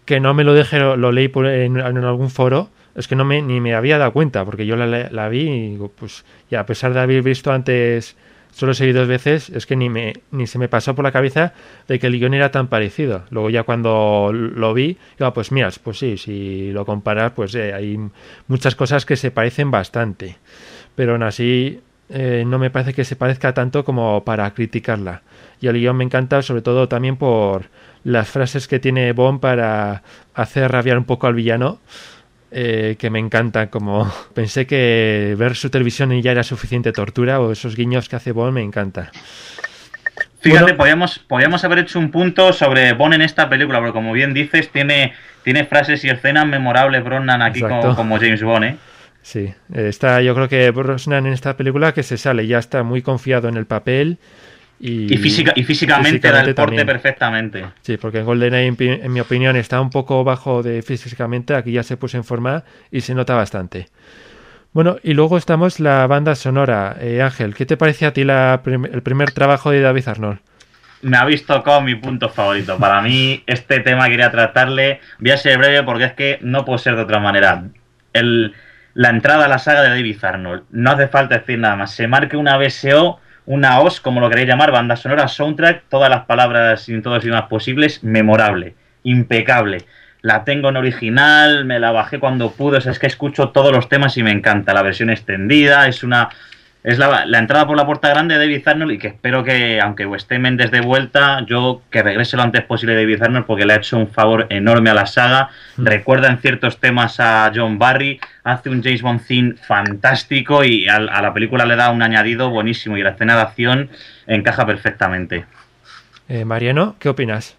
que 0.06 0.20
no 0.20 0.34
me 0.34 0.44
lo 0.44 0.54
dejé, 0.54 0.80
lo, 0.80 1.12
leí 1.12 1.32
en, 1.36 1.78
algún 1.80 2.30
foro, 2.30 2.70
es 2.96 3.08
que 3.08 3.16
no 3.16 3.26
me, 3.26 3.42
ni 3.42 3.62
me 3.62 3.76
había 3.76 3.98
dado 3.98 4.14
cuenta, 4.14 4.46
porque 4.46 4.66
yo 4.66 4.76
la, 4.76 5.30
vi 5.30 5.42
y 5.42 5.80
pues, 5.96 6.26
y 6.50 6.56
a 6.56 6.66
pesar 6.66 6.94
de 6.94 7.02
haber 7.02 7.22
visto 7.22 7.52
antes 7.52 8.16
Solo 8.52 8.74
seis 8.74 8.94
dos 8.94 9.08
veces, 9.08 9.50
es 9.50 9.66
que 9.66 9.76
ni, 9.76 9.90
me, 9.90 10.14
ni 10.32 10.48
se 10.48 10.60
me 10.60 10.68
pasó 10.68 10.96
por 10.96 11.06
la 11.06 11.12
cabeza 11.12 11.54
de 11.88 12.00
que 12.00 12.08
el 12.08 12.20
guion 12.20 12.34
era 12.34 12.52
tan 12.52 12.68
parecido. 12.68 13.24
Luego 13.30 13.50
ya 13.50 13.64
cuando 13.64 14.32
lo 14.34 14.74
vi, 14.74 14.98
digo, 15.18 15.34
pues 15.34 15.52
mira, 15.52 15.70
pues 15.84 16.00
sí, 16.00 16.18
si 16.18 16.72
lo 16.72 16.86
comparas, 16.86 17.32
pues 17.34 17.56
eh, 17.56 17.74
hay 17.74 18.00
muchas 18.48 18.76
cosas 18.76 19.06
que 19.06 19.16
se 19.16 19.32
parecen 19.32 19.72
bastante. 19.72 20.38
Pero 20.96 21.14
aún 21.14 21.24
así, 21.24 21.80
eh, 22.10 22.44
no 22.46 22.60
me 22.60 22.72
parece 22.72 22.94
que 22.94 23.06
se 23.06 23.16
parezca 23.16 23.54
tanto 23.54 23.86
como 23.86 24.26
para 24.26 24.52
criticarla. 24.54 25.22
Y 25.62 25.68
el 25.68 25.76
guion 25.80 25.96
me 25.96 26.04
encanta 26.04 26.42
sobre 26.42 26.62
todo 26.62 26.88
también 26.88 27.18
por 27.18 27.66
las 28.04 28.30
frases 28.30 28.68
que 28.68 28.80
tiene 28.80 29.14
Bond 29.14 29.40
para 29.40 30.04
hacer 30.34 30.72
rabiar 30.72 30.98
un 30.98 31.06
poco 31.06 31.28
al 31.28 31.34
villano. 31.34 31.80
Eh, 32.52 32.96
que 32.98 33.12
me 33.12 33.20
encanta, 33.20 33.70
como 33.70 34.12
pensé 34.34 34.66
que 34.66 35.36
ver 35.38 35.56
su 35.56 35.70
televisión 35.70 36.20
ya 36.22 36.32
era 36.32 36.44
suficiente 36.44 36.92
tortura, 36.92 37.40
o 37.40 37.52
esos 37.52 37.76
guiños 37.76 38.10
que 38.10 38.16
hace 38.16 38.32
Bond 38.32 38.54
me 38.54 38.64
encanta. 38.64 39.12
Fíjate, 40.40 40.74
podríamos, 40.74 41.20
podríamos 41.20 41.64
haber 41.64 41.80
hecho 41.80 42.00
un 42.00 42.12
punto 42.12 42.54
sobre 42.54 42.94
Bond 42.94 43.16
en 43.16 43.22
esta 43.22 43.50
película, 43.50 43.80
porque 43.80 43.94
como 43.94 44.14
bien 44.14 44.34
dices, 44.34 44.70
tiene, 44.72 45.14
tiene 45.44 45.66
frases 45.66 46.04
y 46.06 46.10
escenas 46.10 46.48
memorables 46.48 47.04
Brosnan 47.04 47.42
aquí 47.42 47.62
como, 47.62 47.96
como, 47.96 48.18
James 48.18 48.42
Bond, 48.42 48.66
¿eh? 48.66 48.78
Sí, 49.22 49.54
está, 49.74 50.22
yo 50.22 50.34
creo 50.34 50.48
que 50.48 50.72
Brosnan 50.72 51.28
en 51.28 51.34
esta 51.34 51.58
película 51.58 51.94
que 51.94 52.04
se 52.04 52.18
sale, 52.18 52.48
ya 52.48 52.58
está 52.58 52.84
muy 52.84 53.02
confiado 53.02 53.50
en 53.50 53.58
el 53.58 53.66
papel. 53.66 54.18
Y, 54.82 55.18
física, 55.18 55.52
y 55.56 55.64
físicamente, 55.64 56.32
da 56.32 56.42
el 56.42 56.56
porte 56.56 56.86
perfectamente. 56.86 57.66
Sí, 57.82 57.98
porque 57.98 58.22
GoldenEye, 58.22 58.74
en 59.04 59.12
mi 59.12 59.20
opinión, 59.20 59.58
está 59.58 59.82
un 59.82 59.90
poco 59.90 60.24
bajo 60.24 60.64
de 60.64 60.82
físicamente. 60.82 61.54
Aquí 61.54 61.74
ya 61.74 61.84
se 61.84 61.98
puso 61.98 62.16
en 62.16 62.24
forma 62.24 62.64
y 62.90 63.02
se 63.02 63.14
nota 63.14 63.36
bastante. 63.36 63.88
Bueno, 64.72 64.98
y 65.04 65.14
luego 65.14 65.38
estamos 65.38 65.80
la 65.80 66.06
banda 66.08 66.36
sonora. 66.36 66.96
Eh, 67.02 67.22
Ángel, 67.22 67.56
¿qué 67.56 67.66
te 67.66 67.76
parece 67.76 68.06
a 68.06 68.14
ti 68.14 68.22
el 68.22 69.02
primer 69.04 69.32
trabajo 69.32 69.72
de 69.72 69.82
David 69.82 70.08
Arnold? 70.08 70.40
Me 71.02 71.18
ha 71.18 71.26
visto 71.26 71.64
como 71.64 71.82
mi 71.82 71.96
punto 71.96 72.30
favorito. 72.30 72.78
Para 72.78 73.02
mí, 73.02 73.44
este 73.48 73.80
tema 73.80 74.08
quería 74.08 74.32
tratarle. 74.32 75.02
Voy 75.18 75.32
a 75.32 75.38
ser 75.38 75.58
breve 75.58 75.84
porque 75.84 76.06
es 76.06 76.14
que 76.14 76.40
no 76.42 76.66
puedo 76.66 76.78
ser 76.78 76.96
de 76.96 77.02
otra 77.02 77.20
manera. 77.20 77.64
El, 78.14 78.54
la 78.94 79.10
entrada 79.10 79.46
a 79.46 79.48
la 79.48 79.60
saga 79.60 79.82
de 79.82 79.90
David 79.90 80.24
Arnold. 80.24 80.64
No 80.72 80.92
hace 80.92 81.08
falta 81.08 81.40
decir 81.40 81.58
nada 81.58 81.76
más. 81.76 81.92
Se 81.92 82.08
marque 82.08 82.38
una 82.38 82.58
BSO, 82.58 83.20
una 83.50 83.80
OS, 83.80 84.00
como 84.00 84.22
lo 84.22 84.30
queréis 84.30 84.48
llamar, 84.48 84.72
banda 84.72 84.96
sonora, 84.96 85.28
soundtrack, 85.28 85.86
todas 85.90 86.08
las 86.08 86.26
palabras 86.26 86.88
y 86.88 87.02
todos 87.02 87.16
los 87.18 87.24
idiomas 87.24 87.48
posibles, 87.48 88.04
memorable, 88.04 88.76
impecable. 89.02 89.86
La 90.22 90.44
tengo 90.44 90.70
en 90.70 90.78
original, 90.78 91.66
me 91.66 91.80
la 91.80 91.92
bajé 91.92 92.20
cuando 92.20 92.52
pude, 92.52 92.78
es 92.78 93.00
que 93.00 93.08
escucho 93.08 93.50
todos 93.50 93.72
los 93.72 93.90
temas 93.90 94.16
y 94.18 94.24
me 94.24 94.30
encanta. 94.30 94.72
La 94.76 94.84
versión 94.84 95.10
extendida 95.10 95.88
es 95.88 96.04
una 96.04 96.30
es 96.82 96.98
la, 96.98 97.26
entrada 97.38 97.68
por 97.68 97.76
la 97.76 97.86
puerta 97.86 98.08
grande 98.08 98.38
de 98.38 98.40
David 98.40 98.66
Arnold 98.66 98.94
y 98.94 98.98
que 99.00 99.08
espero 99.08 99.44
que, 99.44 99.82
aunque 99.82 100.08
esté 100.16 100.40
Mendes 100.40 100.72
de 100.72 100.80
vuelta, 100.80 101.46
yo 101.46 101.82
que 101.92 102.02
regrese 102.02 102.38
lo 102.38 102.44
antes 102.44 102.64
posible 102.64 102.96
David 102.96 103.22
Arnold 103.22 103.46
porque 103.46 103.66
le 103.66 103.74
ha 103.74 103.78
hecho 103.78 103.98
un 103.98 104.08
favor 104.08 104.48
enorme 104.50 104.90
a 104.90 104.94
la 104.94 105.06
saga. 105.06 105.50
Mm. 105.76 105.86
Recuerda 105.86 106.30
en 106.30 106.38
ciertos 106.38 106.80
temas 106.80 107.20
a 107.20 107.52
John 107.54 107.80
Barry, 107.80 108.22
hace 108.46 108.70
un 108.70 108.82
James 108.82 109.02
Bond 109.02 109.28
theme 109.28 109.56
fantástico 109.56 110.64
y 110.64 110.88
a, 110.88 111.00
la 111.00 111.34
película 111.34 111.66
le 111.66 111.76
da 111.76 111.92
un 111.92 112.02
añadido 112.02 112.50
buenísimo 112.50 112.98
y 112.98 113.04
la 113.04 113.10
escena 113.10 113.36
de 113.36 113.42
acción 113.42 113.90
encaja 114.26 114.66
perfectamente. 114.66 115.46
Eh, 116.30 116.46
Mariano, 116.46 116.96
¿qué 116.98 117.10
opinas? 117.10 117.58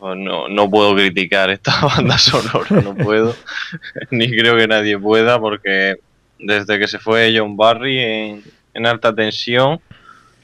Oh, 0.00 0.16
no, 0.16 0.48
no 0.48 0.68
puedo 0.68 0.96
criticar 0.96 1.50
esta 1.50 1.72
banda 1.82 2.18
sonora, 2.18 2.82
no 2.82 2.96
puedo, 2.96 3.36
ni 4.10 4.28
creo 4.28 4.56
que 4.56 4.66
nadie 4.66 4.98
pueda 4.98 5.38
porque 5.38 5.98
desde 6.40 6.78
que 6.78 6.88
se 6.88 6.98
fue 6.98 7.34
John 7.36 7.56
Barry 7.56 7.98
en, 7.98 8.86
alta 8.86 9.14
tensión, 9.14 9.80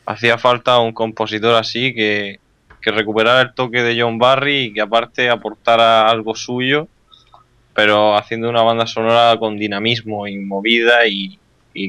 hacía 0.04 0.38
falta 0.38 0.78
un 0.78 0.92
compositor 0.92 1.54
así 1.54 1.94
que, 1.94 2.38
que, 2.80 2.90
recuperara 2.90 3.40
el 3.40 3.54
toque 3.54 3.82
de 3.82 4.00
John 4.00 4.18
Barry 4.18 4.64
y 4.64 4.72
que 4.72 4.80
aparte 4.80 5.30
aportara 5.30 6.08
algo 6.08 6.34
suyo, 6.34 6.88
pero 7.74 8.16
haciendo 8.16 8.48
una 8.50 8.62
banda 8.62 8.86
sonora 8.86 9.36
con 9.38 9.58
dinamismo 9.58 10.26
y 10.26 10.36
movida 10.38 11.06
y, 11.06 11.38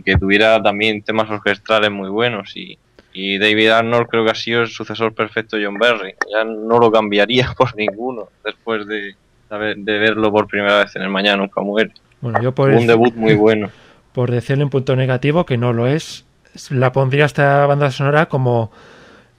que 0.04 0.18
tuviera 0.18 0.62
también 0.62 1.02
temas 1.02 1.30
orquestales 1.30 1.90
muy 1.92 2.10
buenos. 2.10 2.56
Y, 2.58 2.78
y, 3.14 3.38
David 3.38 3.70
Arnold 3.70 4.08
creo 4.08 4.26
que 4.26 4.32
ha 4.32 4.36
sido 4.36 4.62
el 4.62 4.68
sucesor 4.68 5.14
perfecto 5.14 5.56
de 5.56 5.66
John 5.66 5.78
Barry. 5.78 6.14
Ya 6.32 6.44
no 6.44 6.78
lo 6.78 6.92
cambiaría 6.92 7.54
por 7.58 7.76
ninguno 7.76 8.28
después 8.44 8.86
de, 8.86 9.16
de 9.50 9.98
verlo 9.98 10.30
por 10.32 10.48
primera 10.48 10.80
vez 10.80 10.96
en 10.96 11.04
el 11.04 11.10
Mañana 11.10 11.38
Nunca 11.38 11.62
Muere. 11.62 11.92
Bueno, 12.20 12.42
yo 12.42 12.52
por 12.52 12.70
un 12.70 12.88
debut 12.88 13.14
muy 13.16 13.36
bueno 13.36 13.70
por 14.18 14.32
decirle 14.32 14.64
un 14.64 14.72
punto 14.72 14.96
negativo, 14.96 15.46
que 15.46 15.60
no 15.60 15.74
lo 15.74 15.86
es, 15.86 16.26
la 16.72 16.92
pondría 16.92 17.26
esta 17.26 17.64
banda 17.68 17.92
sonora 17.92 18.26
como 18.26 18.72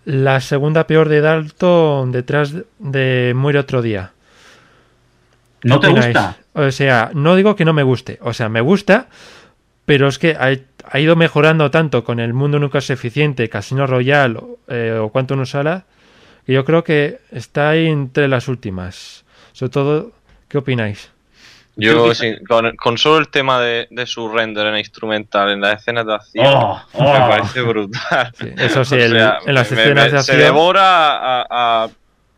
la 0.05 0.41
segunda 0.41 0.87
peor 0.87 1.09
de 1.09 1.21
Dalton 1.21 2.13
detrás 2.13 2.55
de 2.79 3.33
Muere 3.35 3.59
otro 3.59 3.83
día. 3.83 4.13
¿No 5.65 5.81
te 5.81 5.89
gusta? 5.89 6.37
O 6.53 6.71
sea, 6.71 7.11
no 7.13 7.35
digo 7.35 7.57
que 7.57 7.65
no 7.65 7.73
me 7.73 7.83
guste, 7.83 8.21
o 8.23 8.33
sea, 8.33 8.49
me 8.49 8.61
gusta, 8.61 9.09
pero 9.85 10.07
es 10.07 10.21
que 10.21 10.37
ha, 10.39 11.01
ido 11.01 11.17
mejorando 11.17 11.73
tanto 11.73 12.05
con 12.05 12.21
el 12.21 12.33
mundo 12.33 12.61
nunca 12.61 12.79
es 12.79 12.89
eficiente, 12.91 13.49
Casino 13.49 13.85
Royale 13.85 14.39
eh, 14.69 14.97
o 14.97 15.09
Cuánto 15.09 15.35
nos 15.35 15.51
sala, 15.51 15.87
que 16.47 16.53
yo 16.53 16.65
creo 16.65 16.85
que 16.85 17.19
está 17.33 17.71
ahí 17.71 17.89
entre 17.89 18.29
las 18.29 18.47
últimas. 18.47 19.25
Sobre 19.51 19.71
todo, 19.71 20.13
¿qué 20.47 20.59
opináis? 20.59 21.11
Yo, 21.81 22.11
con, 22.77 22.99
solo 22.99 23.19
el 23.19 23.29
tema 23.29 23.61
de, 23.61 23.89
su 24.05 24.29
render 24.29 24.67
en 24.67 24.79
instrumental 24.79 25.51
en 25.51 25.61
las 25.61 25.81
escenas 25.81 26.07
de 26.07 26.15
acción, 26.15 26.47
oh, 26.49 26.83
me 26.95 27.07
oh. 27.07 27.29
parece 27.29 27.63
brutal. 27.63 28.33
eso 28.57 28.85
sí, 28.85 28.97
en 28.97 29.15
las 29.15 29.71
escenas 29.71 30.11
de 30.11 30.19
acción. 30.19 30.23
Se 30.25 30.37
devora, 30.37 31.47
a, 31.49 31.89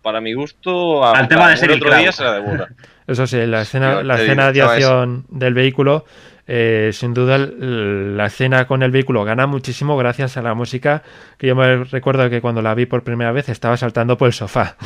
para 0.02 0.20
mi 0.20 0.34
gusto, 0.34 1.04
al 1.04 1.26
tema 1.26 1.48
de 1.48 1.56
ser 1.56 1.70
otro 1.70 1.96
día 1.96 2.12
se 2.12 2.22
la 2.22 2.34
devora. 2.34 2.68
Eso 3.06 3.26
sí, 3.26 3.44
la 3.44 3.62
escena, 3.62 4.04
la 4.04 4.22
escena 4.22 4.52
de 4.52 4.62
acción 4.62 5.24
del 5.30 5.52
vehículo, 5.52 6.04
eh, 6.46 6.90
sin 6.92 7.12
duda 7.12 7.38
la 7.38 8.26
escena 8.26 8.68
con 8.68 8.84
el 8.84 8.92
vehículo 8.92 9.24
gana 9.24 9.48
muchísimo 9.48 9.96
gracias 9.96 10.36
a 10.36 10.42
la 10.42 10.54
música, 10.54 11.02
que 11.36 11.48
yo 11.48 11.56
me 11.56 11.82
recuerdo 11.84 12.30
que 12.30 12.40
cuando 12.40 12.62
la 12.62 12.72
vi 12.74 12.86
por 12.86 13.02
primera 13.02 13.32
vez 13.32 13.48
estaba 13.48 13.76
saltando 13.76 14.16
por 14.16 14.28
el 14.28 14.32
sofá. 14.32 14.76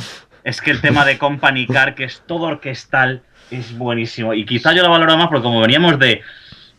Es 0.43 0.63
que 0.63 0.71
el 0.71 0.81
tema 0.81 1.05
de 1.05 1.19
Company 1.19 1.67
Car, 1.67 1.95
que 1.95 2.05
es 2.05 2.23
todo 2.27 2.45
orquestal 2.45 3.25
es 3.51 3.77
buenísimo. 3.77 4.35
Y 4.35 4.45
quizá 4.45 4.73
yo 4.73 4.83
lo 4.83 4.91
valoro 4.91 5.17
más 5.17 5.29
porque 5.29 5.43
como 5.43 5.61
veníamos 5.61 5.99
de 5.99 6.23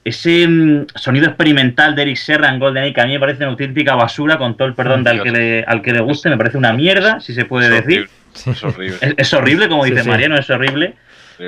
ese 0.06 0.48
mm, 0.48 0.86
sonido 0.96 1.28
experimental 1.28 1.96
de 1.96 2.04
Eric 2.04 2.18
Serra 2.18 2.50
en 2.50 2.60
GoldenEye, 2.60 2.94
que 2.94 3.02
a 3.02 3.06
mí 3.06 3.14
me 3.14 3.20
parece 3.20 3.44
una 3.44 3.52
auténtica 3.52 3.96
basura, 3.96 4.38
con 4.38 4.56
todo 4.56 4.68
el 4.68 4.76
perdón 4.76 5.04
de 5.04 5.10
al 5.10 5.24
que, 5.24 5.32
le, 5.32 5.64
al 5.64 5.82
que 5.82 5.92
le 5.92 6.00
guste, 6.00 6.30
me 6.30 6.38
parece 6.38 6.58
una 6.58 6.74
mierda, 6.74 7.20
si 7.20 7.34
se 7.34 7.46
puede 7.46 7.70
decir. 7.70 8.08
Es 8.46 8.64
horrible. 8.64 8.98
Es, 9.18 9.34
horrible, 9.34 9.70
como 9.70 9.86
dice 9.86 10.04
Mariano, 10.04 10.38
es 10.38 10.50
horrible. 10.50 10.96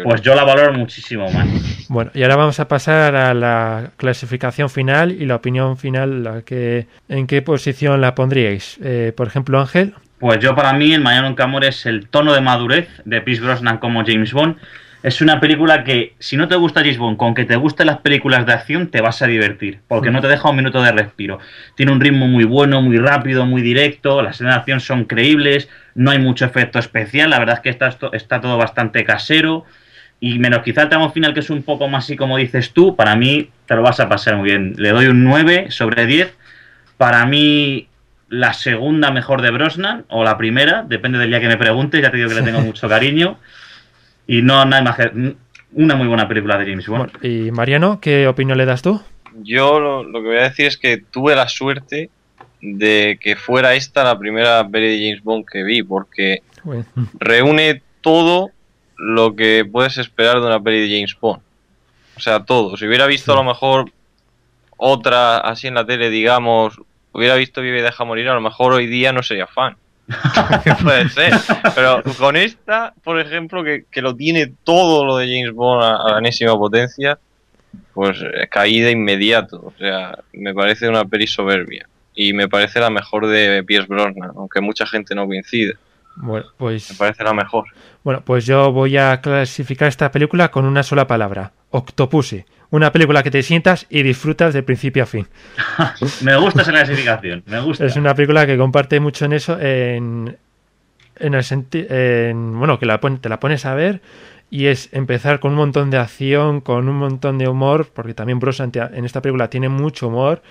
Pues 0.03 0.21
yo 0.21 0.35
la 0.35 0.43
valoro 0.43 0.73
muchísimo 0.73 1.29
más. 1.31 1.47
Bueno, 1.87 2.11
y 2.13 2.23
ahora 2.23 2.35
vamos 2.35 2.59
a 2.59 2.67
pasar 2.67 3.15
a 3.15 3.33
la 3.33 3.91
clasificación 3.95 4.69
final 4.69 5.11
y 5.11 5.25
la 5.25 5.35
opinión 5.35 5.77
final, 5.77 6.23
la 6.23 6.41
que, 6.41 6.87
¿en 7.07 7.27
qué 7.27 7.41
posición 7.41 8.01
la 8.01 8.15
pondríais? 8.15 8.77
Eh, 8.83 9.13
por 9.15 9.27
ejemplo, 9.27 9.59
Ángel. 9.59 9.93
Pues 10.19 10.39
yo 10.39 10.55
para 10.55 10.73
mí, 10.73 10.93
el 10.93 11.01
Mañana 11.01 11.27
Nunca 11.27 11.47
Muere 11.47 11.67
es 11.67 11.85
el 11.85 12.09
tono 12.09 12.33
de 12.33 12.41
madurez 12.41 12.89
de 13.05 13.21
Pierce 13.21 13.43
Brosnan 13.43 13.77
como 13.77 14.03
James 14.05 14.33
Bond 14.33 14.57
es 15.03 15.21
una 15.21 15.39
película 15.39 15.83
que, 15.83 16.15
si 16.19 16.37
no 16.37 16.47
te 16.47 16.55
gusta 16.55 16.81
James 16.81 16.97
Bond, 16.97 17.17
con 17.17 17.33
que 17.33 17.45
te 17.45 17.55
gusten 17.55 17.87
las 17.87 17.99
películas 17.99 18.45
de 18.45 18.53
acción, 18.53 18.87
te 18.87 19.01
vas 19.01 19.21
a 19.21 19.27
divertir, 19.27 19.79
porque 19.87 20.11
no 20.11 20.21
te 20.21 20.27
deja 20.27 20.49
un 20.49 20.55
minuto 20.55 20.81
de 20.81 20.91
respiro. 20.91 21.39
Tiene 21.75 21.91
un 21.91 22.01
ritmo 22.01 22.27
muy 22.27 22.43
bueno, 22.43 22.81
muy 22.81 22.97
rápido, 22.97 23.45
muy 23.45 23.61
directo, 23.61 24.21
las 24.21 24.35
escenas 24.35 24.55
de 24.55 24.59
acción 24.59 24.79
son 24.79 25.05
creíbles, 25.05 25.69
no 25.95 26.11
hay 26.11 26.19
mucho 26.19 26.45
efecto 26.45 26.79
especial, 26.79 27.29
la 27.29 27.39
verdad 27.39 27.55
es 27.55 27.61
que 27.61 27.69
está, 27.69 27.95
está 28.13 28.41
todo 28.41 28.57
bastante 28.57 29.03
casero, 29.03 29.65
y 30.19 30.39
menos 30.39 30.63
quizá 30.63 30.83
el 30.83 30.89
tramo 30.89 31.11
final 31.11 31.33
que 31.33 31.41
es 31.41 31.49
un 31.49 31.61
poco 31.61 31.87
más 31.87 32.05
así 32.05 32.15
como 32.15 32.37
dices 32.37 32.73
tú, 32.73 32.95
para 32.95 33.15
mí 33.15 33.49
te 33.67 33.75
lo 33.75 33.83
vas 33.83 33.99
a 33.99 34.09
pasar 34.09 34.35
muy 34.35 34.49
bien. 34.49 34.73
Le 34.77 34.89
doy 34.89 35.07
un 35.07 35.23
9 35.23 35.69
sobre 35.69 36.05
10. 36.07 36.35
Para 36.97 37.25
mí 37.25 37.87
la 38.29 38.53
segunda 38.53 39.11
mejor 39.11 39.41
de 39.41 39.51
Brosnan, 39.51 40.05
o 40.09 40.23
la 40.23 40.37
primera, 40.37 40.83
depende 40.83 41.19
del 41.19 41.29
día 41.29 41.39
que 41.39 41.47
me 41.47 41.57
preguntes, 41.57 42.01
ya 42.01 42.09
te 42.09 42.17
digo 42.17 42.29
que 42.29 42.35
le 42.35 42.41
tengo 42.41 42.61
mucho 42.61 42.89
cariño. 42.89 43.37
Y 44.27 44.41
no 44.41 44.65
nada 44.65 44.83
más 44.83 44.97
que 44.97 45.35
una 45.73 45.95
muy 45.95 46.07
buena 46.07 46.27
película 46.27 46.57
de 46.57 46.65
James 46.65 46.87
Bond. 46.87 47.23
y 47.23 47.51
Mariano, 47.51 47.99
¿qué 48.01 48.27
opinión 48.27 48.57
le 48.57 48.65
das 48.65 48.81
tú? 48.81 49.01
Yo 49.41 49.79
lo, 49.79 50.11
que 50.11 50.27
voy 50.27 50.37
a 50.37 50.43
decir 50.43 50.65
es 50.65 50.77
que 50.77 50.97
tuve 50.97 51.35
la 51.35 51.47
suerte 51.47 52.09
de 52.61 53.19
que 53.21 53.35
fuera 53.35 53.75
esta 53.75 54.03
la 54.03 54.17
primera 54.17 54.67
peli 54.67 54.87
de 54.87 55.07
James 55.07 55.23
Bond 55.23 55.45
que 55.45 55.63
vi, 55.63 55.83
porque 55.83 56.41
reúne 57.19 57.81
todo 58.01 58.51
lo 58.97 59.35
que 59.35 59.63
puedes 59.71 59.97
esperar 59.97 60.39
de 60.39 60.47
una 60.47 60.61
peli 60.61 60.87
de 60.87 60.95
James 60.95 61.17
Bond. 61.19 61.41
O 62.15 62.19
sea, 62.19 62.43
todo. 62.43 62.75
Si 62.77 62.87
hubiera 62.87 63.05
visto 63.05 63.31
a 63.31 63.35
lo 63.35 63.43
mejor 63.43 63.91
otra 64.75 65.37
así 65.37 65.67
en 65.67 65.75
la 65.75 65.85
tele, 65.85 66.09
digamos, 66.09 66.81
hubiera 67.11 67.35
visto 67.35 67.61
Vive 67.61 67.79
y 67.79 67.83
Deja 67.83 68.03
Morir, 68.03 68.29
a 68.29 68.33
lo 68.33 68.41
mejor 68.41 68.73
hoy 68.73 68.87
día 68.87 69.11
no 69.11 69.21
sería 69.21 69.45
fan. 69.45 69.77
Puede 70.83 71.09
ser. 71.09 71.33
Pero 71.75 72.01
con 72.17 72.35
esta, 72.35 72.93
por 73.03 73.19
ejemplo, 73.19 73.63
que, 73.63 73.85
que 73.91 74.01
lo 74.01 74.15
tiene 74.15 74.53
todo 74.63 75.05
lo 75.05 75.17
de 75.17 75.27
James 75.27 75.53
Bond 75.53 75.83
a, 75.83 76.15
a 76.15 76.19
enésima 76.19 76.57
potencia, 76.57 77.19
pues 77.93 78.17
eh, 78.21 78.47
caí 78.49 78.79
de 78.79 78.91
inmediato. 78.91 79.57
O 79.65 79.73
sea, 79.77 80.17
me 80.33 80.53
parece 80.53 80.87
una 80.87 81.05
peli 81.05 81.27
soberbia. 81.27 81.87
Y 82.15 82.33
me 82.33 82.47
parece 82.47 82.79
la 82.79 82.89
mejor 82.89 83.27
de 83.27 83.63
Pierce 83.63 83.87
Brosnan, 83.87 84.31
aunque 84.35 84.59
mucha 84.61 84.87
gente 84.87 85.13
no 85.13 85.27
coincide. 85.27 85.75
Bueno, 86.15 86.47
pues, 86.57 86.89
Me 86.89 86.97
parece 86.97 87.23
la 87.23 87.33
mejor. 87.33 87.65
bueno, 88.03 88.21
pues 88.25 88.45
yo 88.47 88.71
voy 88.71 88.97
a 88.97 89.21
clasificar 89.21 89.87
esta 89.87 90.09
película 90.11 90.49
con 90.49 90.65
una 90.65 90.81
sola 90.81 91.05
palabra: 91.05 91.51
Octopussy. 91.77 92.45
Una 92.69 92.91
película 92.91 93.23
que 93.23 93.31
te 93.31 93.43
sientas 93.43 93.85
y 93.89 94.03
disfrutas 94.03 94.53
de 94.53 94.61
principio 94.61 95.03
a 95.03 95.05
fin. 95.05 95.27
Me 96.21 96.35
gusta 96.35 96.63
esa 96.63 96.71
clasificación, 96.71 97.43
me 97.45 97.61
gusta. 97.61 97.85
Es 97.85 97.95
una 97.95 98.13
película 98.13 98.45
que 98.45 98.57
comparte 98.57 98.99
mucho 98.99 99.23
en 99.23 99.33
eso, 99.33 99.57
en, 99.59 100.37
en 101.17 101.33
el 101.33 101.43
sentido, 101.43 101.87
bueno, 102.35 102.77
que 102.77 102.85
la 102.85 102.99
te 102.99 103.29
la 103.29 103.39
pones 103.39 103.65
a 103.65 103.73
ver 103.73 104.01
y 104.49 104.67
es 104.67 104.89
empezar 104.93 105.39
con 105.39 105.51
un 105.51 105.57
montón 105.57 105.89
de 105.89 105.97
acción, 105.97 106.61
con 106.61 106.87
un 106.87 106.97
montón 106.97 107.37
de 107.37 107.47
humor, 107.47 107.89
porque 107.93 108.13
también 108.13 108.39
Brosnan 108.39 108.71
en 108.93 109.05
esta 109.05 109.21
película 109.21 109.49
tiene 109.49 109.69
mucho 109.69 110.07
humor 110.07 110.41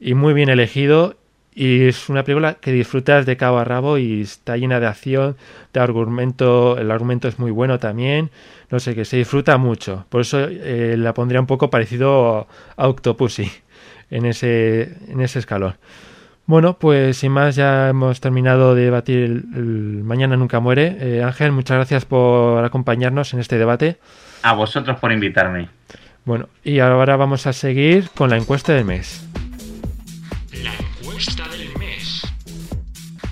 y 0.00 0.14
muy 0.14 0.34
bien 0.34 0.48
elegido 0.48 1.16
y 1.54 1.82
es 1.86 2.08
una 2.08 2.24
película 2.24 2.54
que 2.54 2.72
disfrutas 2.72 3.26
de 3.26 3.36
cabo 3.36 3.58
a 3.58 3.64
rabo 3.64 3.98
y 3.98 4.22
está 4.22 4.56
llena 4.56 4.80
de 4.80 4.86
acción, 4.86 5.36
de 5.72 5.80
argumento, 5.80 6.76
el 6.78 6.90
argumento 6.90 7.28
es 7.28 7.38
muy 7.38 7.50
bueno 7.50 7.78
también, 7.78 8.30
no 8.70 8.80
sé, 8.80 8.94
que 8.94 9.04
se 9.04 9.16
disfruta 9.16 9.56
mucho, 9.56 10.06
por 10.08 10.22
eso 10.22 10.40
eh, 10.40 10.96
la 10.98 11.14
pondría 11.14 11.40
un 11.40 11.46
poco 11.46 11.70
parecido 11.70 12.48
a 12.76 12.88
Octopussy 12.88 13.50
en 14.10 14.26
ese, 14.26 14.96
en 15.08 15.20
ese 15.20 15.38
escalón. 15.38 15.76
Bueno, 16.46 16.78
pues 16.78 17.16
sin 17.16 17.32
más 17.32 17.56
ya 17.56 17.88
hemos 17.88 18.20
terminado 18.20 18.74
de 18.74 18.84
debatir 18.84 19.16
el, 19.16 19.44
el 19.54 20.04
Mañana 20.04 20.36
Nunca 20.36 20.60
Muere. 20.60 20.96
Eh, 21.00 21.22
Ángel, 21.22 21.52
muchas 21.52 21.76
gracias 21.76 22.04
por 22.04 22.62
acompañarnos 22.62 23.32
en 23.32 23.40
este 23.40 23.56
debate. 23.56 23.96
A 24.42 24.52
vosotros 24.52 24.98
por 24.98 25.10
invitarme. 25.10 25.70
Bueno, 26.26 26.50
y 26.62 26.80
ahora 26.80 27.16
vamos 27.16 27.46
a 27.46 27.54
seguir 27.54 28.10
con 28.14 28.28
la 28.28 28.36
encuesta 28.36 28.74
del 28.74 28.84
mes. 28.84 29.26
La 30.62 30.72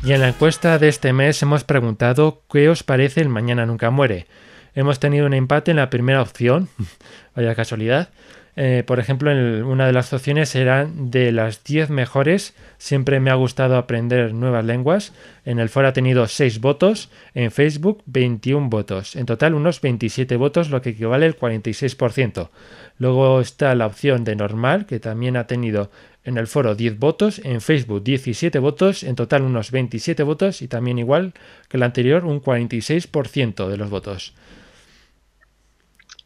Y 0.04 0.12
en 0.12 0.20
la 0.20 0.28
encuesta 0.28 0.78
de 0.78 0.88
este 0.88 1.12
mes 1.12 1.42
hemos 1.42 1.64
preguntado 1.64 2.42
qué 2.50 2.68
os 2.68 2.82
parece 2.82 3.20
el 3.20 3.28
Mañana 3.28 3.66
Nunca 3.66 3.90
Muere. 3.90 4.26
Hemos 4.74 4.98
tenido 5.00 5.26
un 5.26 5.34
empate 5.34 5.70
en 5.70 5.76
la 5.78 5.90
primera 5.90 6.22
opción, 6.22 6.68
vaya 7.36 7.54
casualidad. 7.54 8.10
Eh, 8.54 8.84
por 8.86 9.00
ejemplo, 9.00 9.30
en 9.30 9.64
una 9.64 9.86
de 9.86 9.94
las 9.94 10.12
opciones 10.12 10.54
eran 10.54 11.10
de 11.10 11.32
las 11.32 11.64
10 11.64 11.88
mejores. 11.88 12.54
Siempre 12.76 13.18
me 13.18 13.30
ha 13.30 13.34
gustado 13.34 13.76
aprender 13.76 14.34
nuevas 14.34 14.64
lenguas. 14.64 15.12
En 15.46 15.58
el 15.58 15.70
foro 15.70 15.88
ha 15.88 15.92
tenido 15.94 16.28
6 16.28 16.60
votos. 16.60 17.10
En 17.34 17.50
Facebook, 17.50 18.02
21 18.06 18.68
votos. 18.68 19.16
En 19.16 19.24
total, 19.24 19.54
unos 19.54 19.80
27 19.80 20.36
votos, 20.36 20.68
lo 20.68 20.82
que 20.82 20.90
equivale 20.90 21.24
al 21.24 21.36
46%. 21.36 22.50
Luego 22.98 23.40
está 23.40 23.74
la 23.74 23.86
opción 23.86 24.24
de 24.24 24.36
normal, 24.36 24.84
que 24.84 25.00
también 25.00 25.36
ha 25.36 25.46
tenido 25.46 25.90
en 26.24 26.36
el 26.36 26.46
foro 26.46 26.74
10 26.74 26.98
votos. 26.98 27.40
En 27.44 27.62
Facebook, 27.62 28.02
17 28.02 28.58
votos. 28.58 29.02
En 29.02 29.16
total, 29.16 29.42
unos 29.42 29.70
27 29.70 30.22
votos. 30.24 30.60
Y 30.60 30.68
también, 30.68 30.98
igual 30.98 31.32
que 31.68 31.78
el 31.78 31.82
anterior, 31.84 32.26
un 32.26 32.42
46% 32.42 33.66
de 33.68 33.76
los 33.78 33.88
votos. 33.88 34.34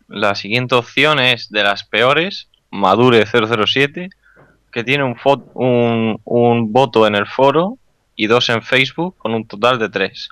La 0.09 0.35
siguiente 0.37 0.77
opción 0.77 1.19
es 1.19 1.51
de 1.51 1.65
las 1.65 1.85
peores, 1.85 2.49
Madure 2.71 3.25
007, 3.27 4.11
que 4.71 4.85
tiene 4.85 5.03
un, 5.03 6.73
voto 6.73 7.07
en 7.07 7.15
el 7.17 7.27
foro 7.27 7.79
y 8.15 8.27
dos 8.27 8.49
en 8.51 8.63
Facebook, 8.63 9.17
con 9.19 9.35
un 9.35 9.47
total 9.47 9.79
de 9.79 9.89
tres. 9.89 10.29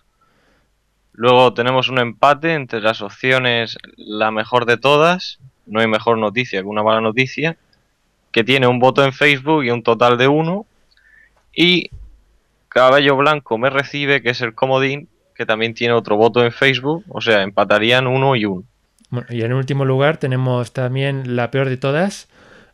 Luego 1.12 1.54
tenemos 1.54 1.88
un 1.88 1.98
empate 1.98 2.54
entre 2.54 2.80
las 2.80 3.00
opciones 3.00 3.78
la 3.96 4.30
mejor 4.30 4.66
de 4.66 4.76
todas, 4.76 5.38
no 5.66 5.80
hay 5.80 5.86
mejor 5.86 6.18
noticia 6.18 6.60
que 6.60 6.66
una 6.66 6.82
mala 6.82 7.00
noticia, 7.00 7.56
que 8.30 8.44
tiene 8.44 8.66
un 8.66 8.78
voto 8.78 9.04
en 9.04 9.12
Facebook 9.12 9.64
y 9.64 9.70
un 9.70 9.82
total 9.82 10.18
de 10.18 10.28
uno. 10.28 10.66
Y 11.54 11.90
Cabello 12.68 13.16
Blanco 13.16 13.58
me 13.58 13.70
recibe, 13.70 14.22
que 14.22 14.30
es 14.30 14.40
el 14.40 14.54
comodín, 14.54 15.08
que 15.34 15.46
también 15.46 15.74
tiene 15.74 15.94
otro 15.94 16.16
voto 16.16 16.44
en 16.44 16.52
Facebook, 16.52 17.04
o 17.08 17.20
sea, 17.20 17.42
empatarían 17.42 18.06
uno 18.06 18.36
y 18.36 18.44
uno. 18.44 18.64
Bueno, 19.14 19.28
y 19.30 19.42
en 19.42 19.52
último 19.52 19.84
lugar 19.84 20.16
tenemos 20.16 20.72
también 20.72 21.36
la 21.36 21.52
peor 21.52 21.68
de 21.68 21.76
todas. 21.76 22.28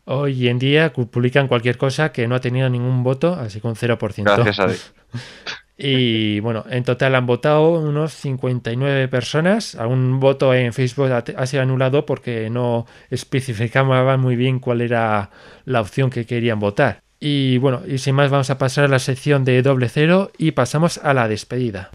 Hoy 0.07 0.49
en 0.49 0.59
día 0.59 0.91
publican 0.93 1.49
cualquier 1.49 1.77
cosa 1.77 2.13
que 2.13 2.27
no 2.27 2.35
ha 2.35 2.41
tenido 2.41 2.69
ningún 2.71 3.03
voto, 3.03 3.35
así 3.35 3.61
con 3.61 3.75
0%. 3.75 4.25
Gracias 4.25 4.59
a 4.59 4.67
Dios. 4.67 4.93
Y 5.83 6.41
bueno, 6.41 6.67
en 6.69 6.85
total 6.85 7.15
han 7.15 7.25
votado 7.25 7.71
unos 7.71 8.13
59 8.13 9.09
personas. 9.09 9.75
Un 9.77 10.21
voto 10.21 10.53
en 10.53 10.75
Facebook 10.75 11.11
ha, 11.11 11.25
ha 11.39 11.47
sido 11.47 11.63
anulado 11.63 12.05
porque 12.05 12.51
no 12.51 12.87
especificaban 13.09 14.21
muy 14.21 14.37
bien 14.37 14.59
cuál 14.59 14.83
era 14.83 15.31
la 15.65 15.81
opción 15.81 16.11
que 16.11 16.27
querían 16.27 16.61
votar. 16.61 17.01
Y 17.19 17.57
bueno, 17.57 17.81
y 17.87 17.97
sin 17.97 18.15
más 18.15 18.31
vamos 18.31 18.51
a 18.51 18.59
pasar 18.59 18.85
a 18.85 18.89
la 18.89 18.99
sección 18.99 19.43
de 19.47 19.63
doble 19.63 19.89
cero 19.89 20.31
y 20.37 20.51
pasamos 20.51 20.99
a 20.99 21.15
la 21.15 21.29
despedida. 21.29 21.89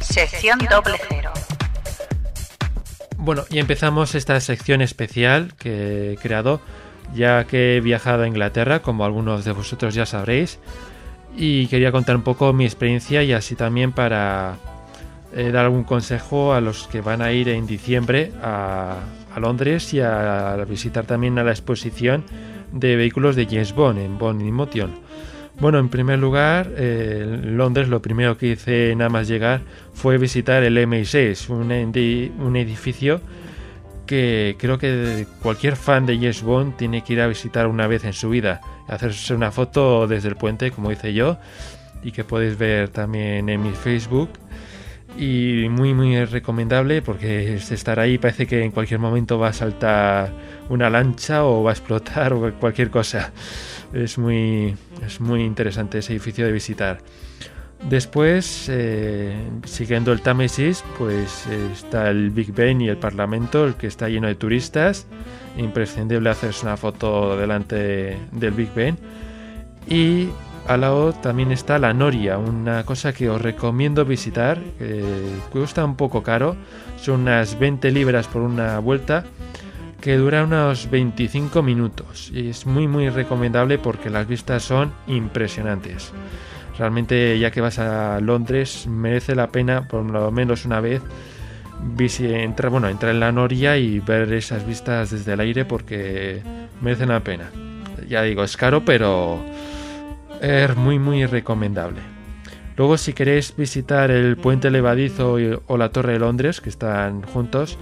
Sección 0.00 0.58
doble 0.70 0.98
cero. 1.08 1.32
Bueno, 3.20 3.44
y 3.50 3.58
empezamos 3.58 4.14
esta 4.14 4.38
sección 4.40 4.80
especial 4.80 5.52
que 5.58 6.12
he 6.12 6.16
creado, 6.16 6.60
ya 7.14 7.44
que 7.44 7.76
he 7.76 7.80
viajado 7.80 8.22
a 8.22 8.28
Inglaterra, 8.28 8.80
como 8.80 9.04
algunos 9.04 9.44
de 9.44 9.50
vosotros 9.50 9.92
ya 9.94 10.06
sabréis, 10.06 10.60
y 11.36 11.66
quería 11.66 11.90
contar 11.90 12.14
un 12.14 12.22
poco 12.22 12.52
mi 12.52 12.64
experiencia 12.64 13.24
y 13.24 13.32
así 13.32 13.56
también 13.56 13.90
para 13.92 14.56
eh, 15.34 15.50
dar 15.50 15.64
algún 15.64 15.82
consejo 15.82 16.54
a 16.54 16.60
los 16.60 16.86
que 16.86 17.00
van 17.00 17.20
a 17.20 17.32
ir 17.32 17.48
en 17.48 17.66
diciembre 17.66 18.32
a, 18.42 18.98
Londres 19.36 19.94
y 19.94 20.00
a, 20.00 20.56
visitar 20.68 21.04
también 21.04 21.38
a 21.38 21.44
la 21.44 21.52
exposición 21.52 22.24
de 22.72 22.96
vehículos 22.96 23.36
de 23.36 23.46
James 23.46 23.72
Bond 23.72 23.98
en 23.98 24.18
Bond 24.18 24.42
Motion. 24.42 24.98
Bueno, 25.60 25.80
en 25.80 25.88
primer 25.88 26.20
lugar, 26.20 26.70
eh, 26.76 27.22
en 27.42 27.56
Londres 27.56 27.88
lo 27.88 28.00
primero 28.00 28.38
que 28.38 28.48
hice 28.52 28.94
nada 28.94 29.10
más 29.10 29.26
llegar 29.26 29.62
fue 29.92 30.16
visitar 30.16 30.62
el 30.62 30.76
MI6, 30.78 31.48
un, 31.50 31.70
edi- 31.70 32.30
un 32.38 32.56
edificio 32.56 33.20
que 34.06 34.54
creo 34.58 34.78
que 34.78 35.26
cualquier 35.42 35.74
fan 35.76 36.06
de 36.06 36.14
James 36.16 36.42
Bond 36.42 36.76
tiene 36.76 37.02
que 37.02 37.14
ir 37.14 37.20
a 37.20 37.26
visitar 37.26 37.66
una 37.66 37.88
vez 37.88 38.04
en 38.04 38.12
su 38.12 38.30
vida, 38.30 38.60
hacerse 38.86 39.34
una 39.34 39.50
foto 39.50 40.06
desde 40.06 40.28
el 40.28 40.36
puente, 40.36 40.70
como 40.70 40.92
hice 40.92 41.12
yo, 41.12 41.38
y 42.04 42.12
que 42.12 42.22
podéis 42.24 42.56
ver 42.56 42.88
también 42.90 43.48
en 43.48 43.60
mi 43.60 43.72
Facebook. 43.72 44.30
Y 45.18 45.66
muy 45.70 45.94
muy 45.94 46.24
recomendable 46.26 47.02
porque 47.02 47.54
estar 47.54 47.98
ahí 47.98 48.18
parece 48.18 48.46
que 48.46 48.62
en 48.62 48.70
cualquier 48.70 49.00
momento 49.00 49.38
va 49.38 49.48
a 49.48 49.52
saltar 49.52 50.30
una 50.68 50.90
lancha 50.90 51.44
o 51.44 51.62
va 51.64 51.70
a 51.70 51.72
explotar 51.72 52.32
o 52.34 52.52
cualquier 52.60 52.90
cosa. 52.90 53.32
Es 53.92 54.18
muy, 54.18 54.76
es 55.06 55.20
muy 55.20 55.42
interesante 55.42 55.98
ese 55.98 56.12
edificio 56.12 56.44
de 56.44 56.52
visitar. 56.52 56.98
Después, 57.88 58.66
eh, 58.68 59.34
siguiendo 59.64 60.12
el 60.12 60.20
Támesis, 60.20 60.84
pues 60.98 61.46
eh, 61.46 61.70
está 61.72 62.10
el 62.10 62.30
Big 62.30 62.52
Ben 62.52 62.80
y 62.80 62.88
el 62.88 62.96
Parlamento, 62.96 63.64
el 63.64 63.74
que 63.74 63.86
está 63.86 64.08
lleno 64.08 64.26
de 64.26 64.34
turistas. 64.34 65.06
Imprescindible 65.56 66.28
hacerse 66.28 66.66
una 66.66 66.76
foto 66.76 67.36
delante 67.36 68.18
del 68.32 68.50
Big 68.50 68.74
Ben. 68.74 68.98
Y 69.88 70.28
al 70.66 70.82
lado 70.82 71.12
también 71.14 71.50
está 71.52 71.78
la 71.78 71.94
Noria, 71.94 72.36
una 72.36 72.84
cosa 72.84 73.12
que 73.14 73.30
os 73.30 73.40
recomiendo 73.40 74.04
visitar, 74.04 74.58
cuesta 75.50 75.82
un 75.82 75.96
poco 75.96 76.22
caro, 76.22 76.56
son 77.00 77.22
unas 77.22 77.58
20 77.58 77.90
libras 77.90 78.26
por 78.26 78.42
una 78.42 78.78
vuelta, 78.78 79.24
que 80.00 80.16
dura 80.16 80.44
unos 80.44 80.90
25 80.90 81.62
minutos. 81.62 82.30
Y 82.32 82.50
es 82.50 82.66
muy 82.66 82.86
muy 82.86 83.08
recomendable 83.08 83.78
porque 83.78 84.10
las 84.10 84.26
vistas 84.26 84.62
son 84.62 84.92
impresionantes. 85.06 86.12
Realmente 86.78 87.38
ya 87.38 87.50
que 87.50 87.60
vas 87.60 87.78
a 87.78 88.20
Londres 88.20 88.86
merece 88.86 89.34
la 89.34 89.48
pena 89.48 89.88
por 89.88 90.04
lo 90.04 90.30
menos 90.30 90.64
una 90.64 90.80
vez 90.80 91.02
entrar, 92.20 92.70
bueno, 92.70 92.88
entrar 92.88 93.12
en 93.12 93.20
la 93.20 93.32
Noria 93.32 93.76
y 93.76 94.00
ver 94.00 94.32
esas 94.32 94.66
vistas 94.66 95.10
desde 95.10 95.32
el 95.32 95.40
aire 95.40 95.64
porque 95.64 96.42
merecen 96.80 97.08
la 97.08 97.20
pena. 97.20 97.50
Ya 98.08 98.22
digo, 98.22 98.44
es 98.44 98.56
caro, 98.56 98.84
pero 98.84 99.40
es 100.40 100.76
muy 100.76 100.98
muy 100.98 101.26
recomendable. 101.26 102.00
Luego 102.76 102.96
si 102.96 103.12
queréis 103.12 103.56
visitar 103.56 104.12
el 104.12 104.36
puente 104.36 104.70
levadizo 104.70 105.36
o 105.66 105.76
la 105.76 105.88
torre 105.88 106.12
de 106.12 106.18
Londres, 106.20 106.60
que 106.60 106.68
están 106.68 107.22
juntos, 107.22 107.76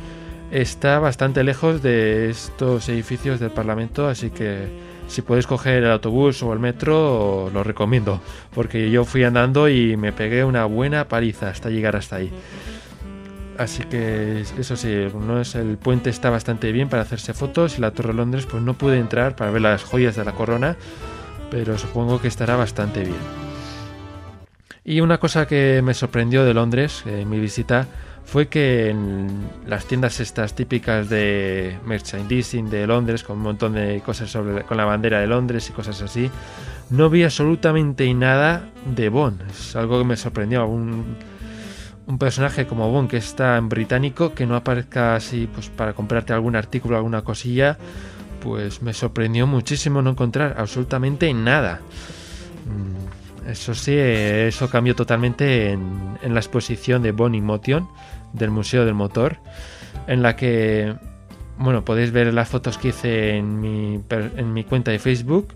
está 0.51 0.99
bastante 0.99 1.45
lejos 1.45 1.83
de 1.83 2.31
estos 2.31 2.89
edificios 2.89 3.41
del 3.41 3.51
Parlamento, 3.51 4.09
así 4.09 4.31
que 4.31 4.69
si 5.09 5.23
podéis 5.23 5.47
coger 5.47 5.85
el 5.85 5.91
autobús 5.91 6.43
o 6.43 6.53
el 6.53 6.59
metro, 6.59 7.51
lo 7.53 7.63
recomiendo, 7.63 8.21
porque 8.55 8.91
yo 8.91 9.05
fui 9.05 9.25
andando 9.25 9.69
y 9.69 9.97
me 9.97 10.13
pegué 10.13 10.45
una 10.45 10.65
buena 10.65 11.09
paliza 11.09 11.49
hasta 11.49 11.71
llegar 11.71 11.97
hasta 11.97 12.17
ahí. 12.17 12.31
Así 13.59 13.85
que 13.85 14.43
eso 14.59 14.77
sí, 14.77 15.09
no 15.15 15.41
es 15.41 15.55
el 15.55 15.79
puente 15.79 16.11
está 16.11 16.29
bastante 16.29 16.73
bien 16.73 16.89
para 16.89 17.03
hacerse 17.03 17.33
fotos 17.33 17.79
y 17.79 17.81
la 17.81 17.91
Torre 17.91 18.09
de 18.09 18.15
Londres 18.15 18.47
pues 18.51 18.63
no 18.63 18.75
pude 18.75 18.99
entrar 18.99 19.35
para 19.35 19.51
ver 19.51 19.63
las 19.63 19.83
joyas 19.83 20.15
de 20.15 20.25
la 20.27 20.33
corona 20.33 20.77
pero 21.51 21.79
supongo 21.79 22.21
que 22.21 22.29
estará 22.29 22.57
bastante 22.57 23.01
bien. 23.01 23.47
Y 24.85 25.01
una 25.01 25.19
cosa 25.19 25.47
que 25.47 25.81
me 25.83 25.95
sorprendió 25.95 26.45
de 26.45 26.55
Londres 26.55 27.03
en 27.07 27.29
mi 27.29 27.41
visita 27.41 27.87
fue 28.27 28.49
que 28.49 28.91
en 28.91 29.49
las 29.66 29.87
tiendas 29.87 30.18
estas 30.18 30.55
típicas 30.55 31.09
de 31.09 31.79
merchandising 31.87 32.68
de 32.68 32.87
Londres, 32.87 33.22
con 33.22 33.37
un 33.37 33.45
montón 33.45 33.74
de 33.74 34.03
cosas 34.05 34.29
sobre, 34.31 34.64
con 34.64 34.77
la 34.77 34.85
bandera 34.85 35.20
de 35.20 35.29
Londres 35.29 35.70
y 35.70 35.72
cosas 35.72 36.03
así, 36.03 36.29
no 36.91 37.09
vi 37.09 37.22
absolutamente 37.22 38.12
nada 38.14 38.68
de 38.85 39.09
Bond. 39.09 39.43
Es 39.49 39.77
algo 39.77 39.99
que 39.99 40.05
me 40.05 40.16
sorprendió. 40.16 40.66
Un, 40.66 41.16
un 42.09 42.18
personaje 42.18 42.66
como 42.66 42.91
Bond 42.91 43.09
que 43.09 43.16
está 43.16 43.57
en 43.59 43.68
británico, 43.68 44.35
que 44.35 44.45
no 44.45 44.57
aparezca 44.57 45.14
así 45.14 45.49
pues 45.53 45.68
para 45.68 45.93
comprarte 45.93 46.33
algún 46.33 46.57
artículo, 46.57 46.97
alguna 46.97 47.22
cosilla, 47.22 47.79
pues 48.43 48.83
me 48.83 48.93
sorprendió 48.93 49.47
muchísimo 49.47 50.03
no 50.03 50.11
encontrar 50.11 50.57
absolutamente 50.59 51.33
nada. 51.33 51.81
Mm, 52.66 53.51
eso 53.51 53.72
sí, 53.74 53.95
eso 53.97 54.68
cambió 54.68 54.97
totalmente 54.97 55.70
en, 55.70 56.18
en 56.22 56.35
la 56.35 56.41
exposición 56.41 57.03
de 57.03 57.12
Bonnie 57.12 57.41
Motion 57.41 57.89
del 58.37 58.51
Museo 58.51 58.84
del 58.84 58.95
Motor, 58.95 59.39
en 60.07 60.22
la 60.22 60.37
que, 60.37 60.95
bueno, 61.59 61.84
podéis 61.84 62.12
ver 62.12 62.32
las 62.32 62.49
fotos 62.49 62.78
que 62.78 62.89
hice 62.89 63.37
en 63.37 63.61
mi, 63.61 64.01
en 64.11 64.53
mi 64.53 64.64
cuenta 64.64 64.91
de 64.91 64.99
Facebook 64.99 65.55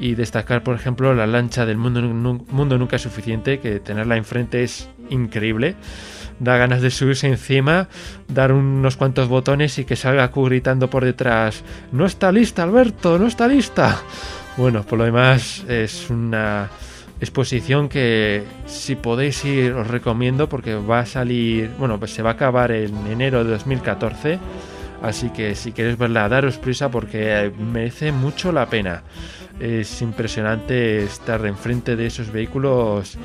y 0.00 0.14
destacar, 0.14 0.62
por 0.62 0.74
ejemplo, 0.74 1.14
la 1.14 1.26
lancha 1.26 1.66
del 1.66 1.76
mundo, 1.76 2.00
mundo 2.02 2.78
nunca 2.78 2.96
es 2.96 3.02
suficiente, 3.02 3.60
que 3.60 3.80
tenerla 3.80 4.16
enfrente 4.16 4.62
es 4.62 4.88
increíble. 5.10 5.76
Da 6.38 6.56
ganas 6.56 6.80
de 6.80 6.90
subirse 6.90 7.26
encima, 7.26 7.88
dar 8.28 8.52
unos 8.52 8.96
cuantos 8.96 9.28
botones 9.28 9.78
y 9.78 9.84
que 9.84 9.96
salga 9.96 10.30
Q 10.30 10.46
gritando 10.46 10.88
por 10.88 11.04
detrás, 11.04 11.62
no 11.92 12.06
está 12.06 12.32
lista 12.32 12.62
Alberto, 12.62 13.18
no 13.18 13.26
está 13.26 13.46
lista. 13.46 14.00
Bueno, 14.56 14.82
por 14.82 14.98
lo 14.98 15.04
demás 15.04 15.64
es 15.68 16.08
una 16.08 16.70
exposición 17.20 17.88
que 17.88 18.44
si 18.66 18.96
podéis 18.96 19.44
ir 19.44 19.72
os 19.72 19.86
recomiendo 19.86 20.48
porque 20.48 20.74
va 20.74 21.00
a 21.00 21.06
salir, 21.06 21.70
bueno, 21.78 21.98
pues 21.98 22.12
se 22.12 22.22
va 22.22 22.30
a 22.30 22.32
acabar 22.34 22.72
en 22.72 23.06
enero 23.06 23.44
de 23.44 23.50
2014. 23.52 24.38
Así 25.02 25.30
que 25.30 25.54
si 25.54 25.72
queréis 25.72 25.96
verla, 25.96 26.28
daros 26.28 26.58
prisa 26.58 26.90
porque 26.90 27.52
merece 27.58 28.12
mucho 28.12 28.52
la 28.52 28.66
pena. 28.66 29.02
Es 29.58 30.02
impresionante 30.02 31.04
estar 31.04 31.44
enfrente 31.46 31.96
de 31.96 32.06
esos 32.06 32.30
vehículos. 32.32 33.16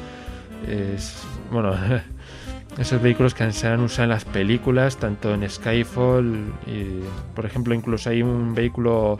Es, 0.68 1.24
bueno, 1.52 1.74
esos 2.78 3.02
vehículos 3.02 3.34
que 3.34 3.52
se 3.52 3.68
han 3.68 3.82
usado 3.82 4.04
en 4.04 4.10
las 4.10 4.26
películas, 4.26 4.98
tanto 4.98 5.34
en 5.34 5.50
Skyfall, 5.50 6.54
y, 6.68 7.02
por 7.34 7.46
ejemplo, 7.46 7.74
incluso 7.74 8.10
hay 8.10 8.22
un 8.22 8.54
vehículo 8.54 9.20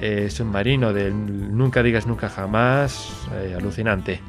eh, 0.00 0.28
submarino 0.30 0.92
del 0.92 1.56
Nunca 1.56 1.82
digas 1.82 2.06
nunca 2.06 2.28
jamás, 2.28 3.10
eh, 3.34 3.54
alucinante. 3.56 4.20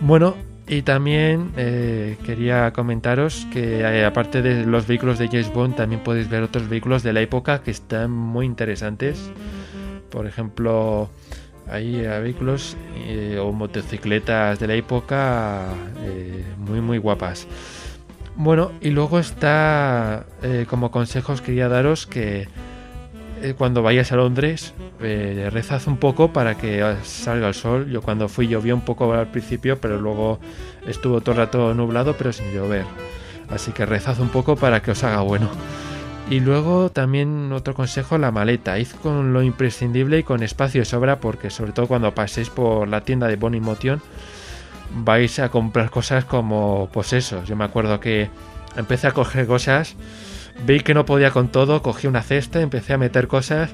Bueno, 0.00 0.34
y 0.68 0.82
también 0.82 1.52
eh, 1.56 2.16
quería 2.24 2.72
comentaros 2.72 3.46
que 3.52 3.80
eh, 3.80 4.04
aparte 4.04 4.42
de 4.42 4.64
los 4.64 4.86
vehículos 4.86 5.18
de 5.18 5.26
James 5.26 5.52
Bond, 5.52 5.74
también 5.74 6.02
podéis 6.02 6.28
ver 6.28 6.42
otros 6.42 6.68
vehículos 6.68 7.02
de 7.02 7.12
la 7.12 7.20
época 7.20 7.62
que 7.62 7.70
están 7.70 8.10
muy 8.10 8.46
interesantes. 8.46 9.30
Por 10.10 10.26
ejemplo, 10.26 11.10
hay 11.68 12.02
vehículos 12.02 12.76
eh, 12.96 13.38
o 13.40 13.52
motocicletas 13.52 14.60
de 14.60 14.66
la 14.66 14.74
época 14.74 15.66
muy 16.58 16.80
muy 16.80 16.98
guapas. 16.98 17.46
Bueno, 18.36 18.72
y 18.80 18.90
luego 18.90 19.18
está, 19.18 20.26
como 20.68 20.90
consejos 20.90 21.42
quería 21.42 21.68
daros 21.68 22.06
que 22.06 22.48
eh, 23.42 23.54
cuando 23.54 23.82
vayáis 23.82 24.12
a 24.12 24.16
Londres, 24.16 24.72
eh, 25.00 25.48
rezad 25.52 25.82
un 25.86 25.96
poco 25.96 26.32
para 26.32 26.56
que 26.56 26.96
salga 27.02 27.48
el 27.48 27.54
sol. 27.54 27.90
Yo 27.90 28.00
cuando 28.02 28.28
fui 28.28 28.48
llovió 28.48 28.74
un 28.74 28.82
poco 28.82 29.12
al 29.12 29.26
principio, 29.28 29.80
pero 29.80 30.00
luego 30.00 30.38
estuvo 30.86 31.20
todo 31.20 31.32
el 31.32 31.38
rato 31.38 31.74
nublado, 31.74 32.14
pero 32.16 32.32
sin 32.32 32.52
llover. 32.52 32.84
Así 33.50 33.72
que 33.72 33.84
rezad 33.84 34.20
un 34.20 34.28
poco 34.28 34.56
para 34.56 34.80
que 34.80 34.92
os 34.92 35.04
haga 35.04 35.20
bueno. 35.20 35.50
Y 36.30 36.40
luego 36.40 36.90
también 36.90 37.52
otro 37.52 37.74
consejo, 37.74 38.16
la 38.16 38.30
maleta. 38.30 38.78
Id 38.78 38.88
con 39.02 39.32
lo 39.32 39.42
imprescindible 39.42 40.20
y 40.20 40.22
con 40.22 40.42
espacio 40.42 40.80
de 40.80 40.84
sobra 40.84 41.20
porque 41.20 41.50
sobre 41.50 41.72
todo 41.72 41.88
cuando 41.88 42.14
paséis 42.14 42.48
por 42.48 42.88
la 42.88 43.02
tienda 43.02 43.26
de 43.26 43.36
Bonnie 43.36 43.60
Motion 43.60 44.00
vais 44.94 45.38
a 45.38 45.48
comprar 45.48 45.90
cosas 45.90 46.24
como 46.24 46.88
pues. 46.92 47.34
Yo 47.46 47.56
me 47.56 47.64
acuerdo 47.64 48.00
que 48.00 48.30
empecé 48.76 49.08
a 49.08 49.12
coger 49.12 49.46
cosas, 49.46 49.96
vi 50.66 50.80
que 50.80 50.94
no 50.94 51.04
podía 51.04 51.30
con 51.30 51.48
todo, 51.48 51.82
cogí 51.82 52.06
una 52.06 52.22
cesta, 52.22 52.60
empecé 52.60 52.92
a 52.92 52.98
meter 52.98 53.28
cosas 53.28 53.70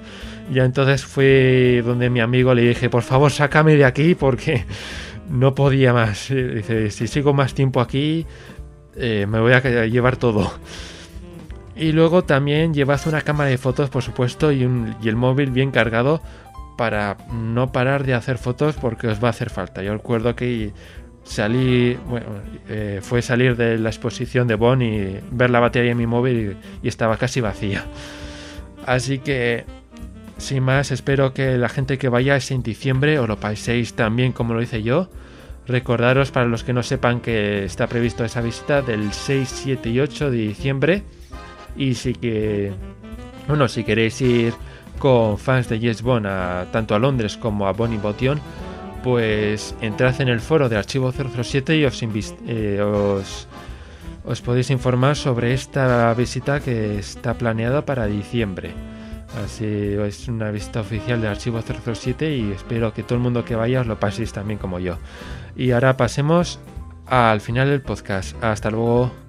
y 0.52 0.58
entonces 0.60 1.04
fui 1.04 1.80
donde 1.80 2.10
mi 2.10 2.20
amigo 2.20 2.54
le 2.54 2.62
dije, 2.62 2.88
por 2.88 3.02
favor 3.02 3.30
sácame 3.30 3.76
de 3.76 3.84
aquí 3.84 4.14
porque 4.14 4.64
no 5.28 5.54
podía 5.54 5.92
más. 5.92 6.28
Dice, 6.28 6.90
si 6.90 7.06
sigo 7.06 7.34
más 7.34 7.54
tiempo 7.54 7.80
aquí 7.80 8.26
eh, 8.96 9.26
me 9.28 9.40
voy 9.40 9.52
a 9.52 9.60
llevar 9.86 10.16
todo. 10.16 10.50
Y 11.78 11.92
luego 11.92 12.24
también 12.24 12.74
llevad 12.74 13.00
una 13.06 13.20
cámara 13.20 13.50
de 13.50 13.56
fotos, 13.56 13.88
por 13.88 14.02
supuesto, 14.02 14.50
y, 14.50 14.62
el 14.62 15.16
móvil 15.16 15.52
bien 15.52 15.70
cargado 15.70 16.20
para 16.76 17.16
no 17.32 17.70
parar 17.70 18.04
de 18.04 18.14
hacer 18.14 18.36
fotos 18.36 18.74
porque 18.74 19.06
os 19.06 19.22
va 19.22 19.28
a 19.28 19.30
hacer 19.30 19.50
falta. 19.50 19.82
Yo 19.82 19.92
recuerdo 19.92 20.34
que 20.34 20.72
salí, 21.28 21.98
bueno, 22.06 22.26
eh, 22.68 23.00
fue 23.02 23.22
salir 23.22 23.56
de 23.56 23.78
la 23.78 23.90
exposición 23.90 24.48
de 24.48 24.54
Bonn 24.54 24.82
y 24.82 25.18
ver 25.30 25.50
la 25.50 25.60
batería 25.60 25.92
en 25.92 25.98
mi 25.98 26.06
móvil 26.06 26.56
y, 26.82 26.88
estaba 26.88 27.16
casi 27.18 27.40
vacía. 27.40 27.84
Así 28.86 29.18
que, 29.18 29.64
sin 30.38 30.62
más, 30.62 30.90
espero 30.90 31.34
que 31.34 31.58
la 31.58 31.68
gente 31.68 31.98
que 31.98 32.08
vaya 32.08 32.38
en 32.48 32.62
diciembre 32.62 33.18
os 33.18 33.28
lo 33.28 33.38
paséis 33.38 33.94
tan 33.94 34.16
bien 34.16 34.32
como 34.32 34.54
lo 34.54 34.62
hice 34.62 34.82
yo. 34.82 35.10
Recordaros 35.66 36.30
para 36.30 36.46
los 36.46 36.64
que 36.64 36.72
no 36.72 36.82
sepan 36.82 37.20
que 37.20 37.64
está 37.64 37.86
previsto 37.88 38.24
esa 38.24 38.40
visita 38.40 38.80
del 38.80 39.12
6, 39.12 39.48
7 39.64 39.90
y 39.90 40.00
8 40.00 40.30
de 40.30 40.38
diciembre. 40.38 41.02
Y 41.76 41.94
sí 41.94 42.14
que, 42.14 42.72
bueno, 43.46 43.68
si 43.68 43.84
queréis 43.84 44.18
ir 44.22 44.54
con 44.98 45.36
fans 45.36 45.68
de 45.68 45.78
Yes 45.78 46.00
Bond 46.00 46.26
a, 46.26 46.66
tanto 46.72 46.94
a 46.94 46.98
Londres 46.98 47.36
como 47.36 47.68
a 47.68 47.72
Bonnie 47.72 47.98
Botion, 47.98 48.40
pues 49.02 49.74
entrad 49.80 50.20
en 50.20 50.28
el 50.28 50.40
foro 50.40 50.68
de 50.68 50.76
Archivo 50.76 51.12
007 51.12 51.76
y 51.76 51.84
os, 51.84 52.02
eh, 52.46 52.80
os, 54.24 54.40
podéis 54.40 54.70
informar 54.70 55.16
sobre 55.16 55.54
esta 55.54 56.12
visita 56.14 56.60
que 56.60 56.98
está 56.98 57.34
planeada 57.34 57.84
para 57.84 58.06
diciembre. 58.06 58.72
Así 59.44 59.66
es 59.66 60.28
una 60.28 60.50
visita 60.50 60.80
oficial 60.80 61.20
de 61.20 61.28
Archivo 61.28 61.60
007 61.62 62.36
y 62.36 62.52
espero 62.52 62.92
que 62.94 63.02
todo 63.02 63.16
el 63.16 63.20
mundo 63.20 63.44
que 63.44 63.56
vaya 63.56 63.80
os 63.80 63.86
lo 63.86 64.00
paséis 64.00 64.32
también 64.32 64.58
como 64.58 64.78
yo. 64.78 64.98
Y 65.54 65.72
ahora 65.72 65.96
pasemos 65.96 66.58
al 67.06 67.40
final 67.40 67.68
del 67.68 67.82
podcast. 67.82 68.42
Hasta 68.42 68.70
luego. 68.70 69.27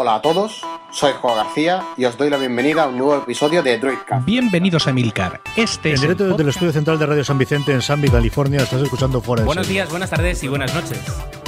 Hola 0.00 0.14
a 0.14 0.22
todos, 0.22 0.60
soy 0.92 1.10
Juan 1.20 1.38
García 1.38 1.84
y 1.96 2.04
os 2.04 2.16
doy 2.16 2.30
la 2.30 2.36
bienvenida 2.36 2.84
a 2.84 2.86
un 2.86 2.98
nuevo 2.98 3.16
episodio 3.16 3.64
de 3.64 3.80
Droidcast. 3.80 4.24
Bienvenidos 4.24 4.86
a 4.86 4.92
Milcar. 4.92 5.40
Este 5.56 5.88
en 5.88 5.94
es 5.96 6.00
directo 6.02 6.22
el 6.22 6.30
desde 6.30 6.42
el 6.44 6.48
estudio 6.50 6.72
central 6.72 7.00
de 7.00 7.06
Radio 7.06 7.24
San 7.24 7.36
Vicente 7.36 7.72
en 7.72 7.82
Sanby, 7.82 8.08
California, 8.08 8.60
estás 8.60 8.80
escuchando 8.80 9.20
Fuera 9.20 9.42
Buenos 9.42 9.66
días, 9.66 9.90
buenas 9.90 10.10
tardes 10.10 10.40
y 10.44 10.46
buenas 10.46 10.72
noches. 10.72 11.00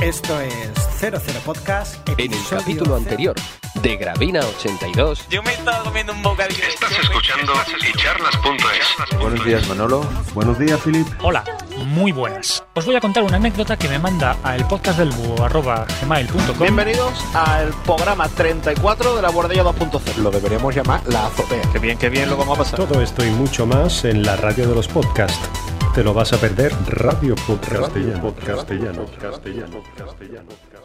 Esto 0.03 0.41
es 0.41 0.73
00 0.99 1.21
Podcast. 1.45 2.09
En 2.19 2.33
el 2.33 2.41
capítulo 2.51 2.97
anterior 2.97 3.37
de 3.83 3.97
Gravina 3.97 4.41
82. 4.41 5.27
Yo 5.29 5.43
me 5.43 5.53
estaba 5.53 5.83
comiendo 5.83 6.13
un 6.13 6.23
bocadillo. 6.23 6.65
Estás 6.65 6.93
escuchando 6.93 7.53
echarlas.es. 7.83 9.19
Buenos 9.21 9.45
días, 9.45 9.69
Manolo. 9.69 10.07
Buenos 10.35 10.59
días, 10.59 10.81
Filip. 10.81 11.07
Hola, 11.23 11.45
muy 11.77 12.13
buenas. 12.13 12.65
Os 12.75 12.85
voy 12.85 12.97
a 12.97 13.01
contar 13.01 13.23
una 13.23 13.37
anécdota 13.37 13.77
que 13.77 13.89
me 13.89 13.99
manda 13.99 14.37
a 14.43 14.57
el 14.57 14.65
podcast 14.67 14.99
del 14.99 15.11
gmail.com. 15.11 16.59
Bienvenidos 16.59 17.25
al 17.35 17.73
programa 17.85 18.29
34 18.29 19.17
de 19.17 19.23
la 19.23 19.31
Bordella 19.31 19.65
2.0. 19.65 20.17
Lo 20.17 20.31
deberíamos 20.31 20.75
llamar 20.75 21.03
la 21.07 21.27
azotea. 21.27 21.63
Qué 21.73 21.79
bien, 21.79 21.99
qué 21.99 22.09
bien 22.09 22.29
lo 22.29 22.37
vamos 22.37 22.59
a 22.59 22.63
pasar. 22.63 22.79
Todo 22.79 23.01
esto 23.01 23.25
y 23.25 23.31
mucho 23.31 23.67
más 23.67 24.05
en 24.05 24.23
la 24.23 24.37
radio 24.37 24.69
de 24.69 24.75
los 24.75 24.89
podcasts. 24.89 25.49
Te 25.95 26.05
lo 26.05 26.15
vas 26.15 26.33
a 26.33 26.39
perder, 26.39 26.73
Radio 26.87 27.35
Podcastellano. 27.35 28.23
Podcastellano. 28.23 29.07
Castellano, 29.07 29.07
castellano, 29.19 29.83
castellano. 29.97 30.80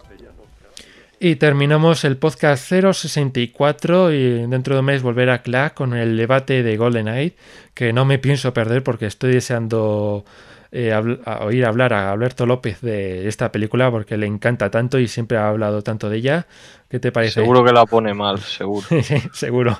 Y 1.20 1.38
terminamos 1.38 2.03
el 2.03 2.18
podcast 2.18 2.70
064 2.70 4.11
y 4.11 4.47
dentro 4.47 4.76
de 4.76 4.80
un 4.82 4.86
mes 4.86 5.01
volver 5.01 5.30
a 5.30 5.41
Clack 5.41 5.74
con 5.74 5.93
el 5.93 6.18
debate 6.18 6.61
de 6.61 6.76
GoldenEye, 6.76 7.36
que 7.74 7.93
no 7.93 8.03
me 8.03 8.20
pienso 8.20 8.53
perder 8.53 8.84
porque 8.84 9.05
estoy 9.05 9.34
deseando 9.34 10.26
eh, 10.72 10.91
habl 10.91 11.22
a 11.24 11.45
oír 11.45 11.66
hablar 11.66 11.93
a 11.93 12.11
Alberto 12.11 12.45
López 12.45 12.82
de 12.82 13.30
esta 13.30 13.49
película 13.49 13.89
porque 13.89 14.18
le 14.18 14.26
encanta 14.26 14.70
tanto 14.70 14.99
y 14.99 15.07
siempre 15.07 15.38
ha 15.38 15.47
hablado 15.47 15.82
tanto 15.84 16.09
de 16.09 16.18
ella. 16.18 16.47
¿Qué 16.89 16.99
te 16.99 17.13
parece? 17.13 17.36
Seguro 17.36 17.63
que 17.63 17.72
la 17.72 17.86
pone 17.86 18.13
mal, 18.13 18.39
seguro. 18.39 18.86
sí, 19.01 19.16
seguro. 19.32 19.80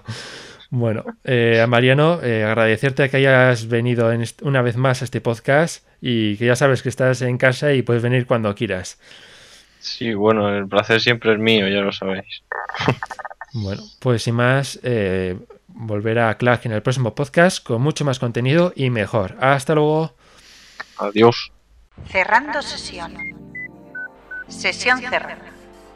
Bueno, 0.70 1.04
eh, 1.26 1.60
a 1.62 1.68
Mariano, 1.68 2.22
eh, 2.24 2.44
agradecerte 2.46 3.10
que 3.10 3.18
hayas 3.18 3.68
venido 3.68 4.12
en 4.12 4.24
una 4.42 4.62
vez 4.62 4.78
más 4.78 5.02
a 5.02 5.06
este 5.06 5.20
podcast 5.20 5.86
y 6.02 6.38
que 6.38 6.46
ya 6.46 6.56
sabes 6.56 6.82
que 6.82 6.90
estás 6.90 7.22
en 7.22 7.38
casa 7.38 7.74
y 7.74 7.82
puedes 7.82 8.02
venir 8.02 8.26
cuando 8.26 8.56
quieras. 8.56 8.98
Sí, 9.86 10.16
bueno, 10.16 10.50
el 10.50 10.68
placer 10.68 11.00
siempre 11.00 11.34
es 11.34 11.40
mío, 11.40 11.68
ya 11.68 11.82
lo 11.82 11.92
sabéis. 11.92 12.44
Bueno, 13.58 13.84
pues 14.00 14.24
sin 14.24 14.36
más, 14.36 14.82
eh, 14.84 15.40
volver 15.68 16.20
a 16.20 16.36
Clark 16.36 16.66
en 16.66 16.74
el 16.74 16.82
próximo 16.82 17.16
podcast 17.16 17.66
con 17.66 17.82
mucho 17.82 18.04
más 18.04 18.20
contenido 18.20 18.74
y 18.76 18.90
mejor. 18.90 19.38
Hasta 19.40 19.76
luego. 19.76 20.14
Adiós. 20.98 21.54
Cerrando 22.10 22.62
sesión. 22.62 23.16
Sesión 24.50 25.00
cerrada. 25.00 25.38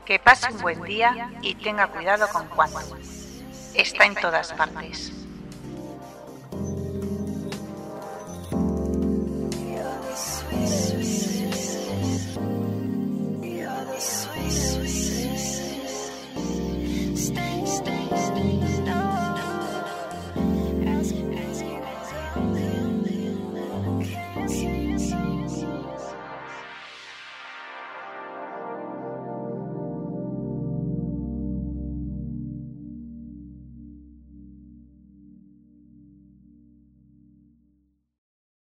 Que 0.05 0.19
pase 0.19 0.53
un 0.53 0.61
buen 0.61 0.81
día 0.83 1.31
y 1.41 1.55
tenga 1.55 1.87
cuidado 1.87 2.29
con 2.31 2.47
Juan. 2.47 2.69
Está 3.75 4.05
en 4.05 4.15
todas 4.15 4.53
partes. 4.53 5.11
stay, 17.69 18.09
stay. 18.15 18.68